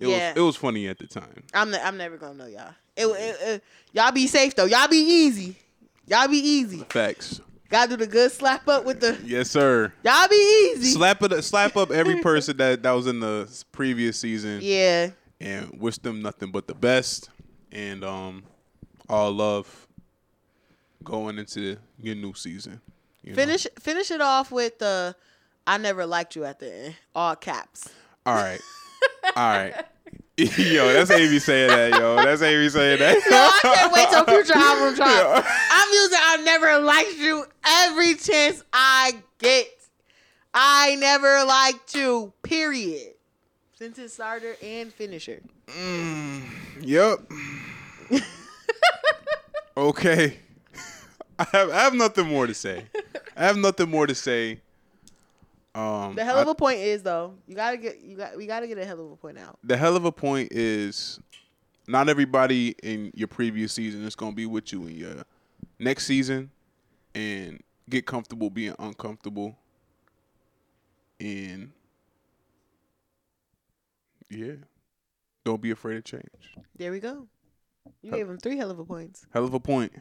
It 0.00 0.06
Yeah. 0.06 0.28
was 0.28 0.36
it 0.36 0.40
was 0.42 0.54
funny 0.56 0.86
at 0.86 0.98
the 0.98 1.08
time. 1.08 1.42
I'm 1.52 1.72
ne- 1.72 1.80
I'm 1.82 1.96
never 1.96 2.16
gonna 2.18 2.34
know 2.34 2.46
y'all. 2.46 2.70
It, 2.96 3.06
it, 3.06 3.36
it- 3.48 3.64
y'all 3.92 4.12
be 4.12 4.28
safe 4.28 4.54
though. 4.54 4.66
Y'all 4.66 4.86
be 4.86 4.96
easy. 4.98 5.56
Y'all 6.06 6.28
be 6.28 6.36
easy. 6.38 6.84
Facts. 6.88 7.40
Gotta 7.70 7.90
do 7.90 7.96
the 7.98 8.06
good 8.06 8.32
slap 8.32 8.66
up 8.68 8.84
with 8.84 9.00
the. 9.00 9.18
Yes, 9.24 9.50
sir. 9.50 9.92
Y'all 10.04 10.28
be 10.28 10.72
easy. 10.74 10.92
Slap 10.92 11.22
it, 11.22 11.42
slap 11.44 11.76
up 11.76 11.90
every 11.90 12.16
person 12.22 12.56
that 12.56 12.82
that 12.82 12.92
was 12.92 13.06
in 13.06 13.20
the 13.20 13.48
previous 13.72 14.18
season, 14.18 14.60
Yeah. 14.62 15.10
and 15.40 15.70
wish 15.78 15.98
them 15.98 16.22
nothing 16.22 16.50
but 16.50 16.66
the 16.66 16.74
best, 16.74 17.28
and 17.70 18.02
um, 18.04 18.44
all 19.08 19.30
love 19.32 19.86
going 21.04 21.38
into 21.38 21.76
your 22.00 22.14
new 22.14 22.32
season. 22.34 22.80
you 23.22 23.32
know? 23.32 23.36
Finish 23.36 23.66
finish 23.78 24.10
it 24.10 24.20
off 24.22 24.50
with 24.50 24.78
the. 24.78 25.14
I 25.66 25.76
never 25.76 26.06
liked 26.06 26.34
you 26.36 26.44
at 26.44 26.58
the 26.60 26.74
end. 26.74 26.96
All 27.14 27.36
caps. 27.36 27.90
All 28.24 28.34
right. 28.34 28.60
All 29.36 29.50
right. 29.50 29.74
yo, 30.56 30.92
that's 30.92 31.10
Amy 31.10 31.40
saying 31.40 31.66
that, 31.66 31.98
yo. 31.98 32.14
That's 32.14 32.42
Amy 32.42 32.68
saying 32.68 33.00
that. 33.00 33.18
No, 33.28 33.36
I 33.36 33.74
can't 33.74 33.92
wait 33.92 34.08
till 34.08 34.24
future 34.24 34.52
album 34.56 34.94
drop. 34.94 35.44
I'm 35.44 35.92
using 35.92 36.18
I 36.20 36.36
never 36.44 36.78
liked 36.78 37.16
you 37.16 37.44
every 37.66 38.14
chance 38.14 38.62
I 38.72 39.14
get. 39.40 39.66
I 40.54 40.94
never 40.94 41.44
liked 41.44 41.92
you. 41.96 42.32
Period. 42.44 43.14
Since 43.74 43.96
Sentence 43.96 44.12
starter 44.12 44.54
and 44.62 44.92
finisher. 44.92 45.40
Mm, 45.66 46.44
yep. 46.82 47.18
okay. 49.76 50.38
I 51.36 51.46
have, 51.50 51.70
I 51.70 51.80
have 51.80 51.94
nothing 51.94 52.28
more 52.28 52.46
to 52.46 52.54
say. 52.54 52.84
I 53.36 53.44
have 53.44 53.56
nothing 53.56 53.90
more 53.90 54.06
to 54.06 54.14
say. 54.14 54.60
Um, 55.78 56.16
The 56.16 56.24
hell 56.24 56.38
of 56.38 56.48
a 56.48 56.54
point 56.56 56.78
is 56.80 57.02
though, 57.04 57.34
you 57.46 57.54
gotta 57.54 57.76
get 57.76 58.00
you 58.00 58.16
got 58.16 58.36
we 58.36 58.46
gotta 58.46 58.66
get 58.66 58.78
a 58.78 58.84
hell 58.84 58.98
of 59.00 59.12
a 59.12 59.16
point 59.16 59.38
out. 59.38 59.58
the 59.62 59.76
hell 59.76 59.94
of 59.94 60.04
a 60.04 60.10
point 60.12 60.50
is 60.50 61.20
not 61.86 62.08
everybody 62.08 62.74
in 62.82 63.12
your 63.14 63.28
previous 63.28 63.72
season 63.72 64.02
is 64.04 64.16
going 64.16 64.32
to 64.32 64.36
be 64.36 64.44
with 64.46 64.72
you 64.72 64.86
in 64.86 64.96
your 64.96 65.14
next 65.78 66.06
season 66.06 66.50
and 67.14 67.62
get 67.88 68.06
comfortable 68.06 68.50
being 68.50 68.74
uncomfortable 68.78 69.56
and 71.20 71.70
yeah 74.30 74.54
don't 75.44 75.62
be 75.62 75.70
afraid 75.70 75.96
of 75.98 76.04
change 76.04 76.24
There 76.76 76.90
we 76.92 77.00
go. 77.00 77.26
You 78.02 78.10
gave 78.12 78.28
him 78.28 78.36
three 78.38 78.56
hell 78.58 78.70
of 78.70 78.78
a 78.78 78.84
points. 78.84 79.24
hell 79.32 79.44
of 79.44 79.54
a 79.54 79.60
point 79.60 79.92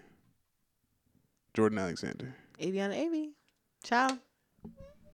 jordan 1.53 1.77
alexander 1.77 2.35
Avyana 2.59 2.95
Avy. 2.95 3.33
Ciao. 3.83 4.17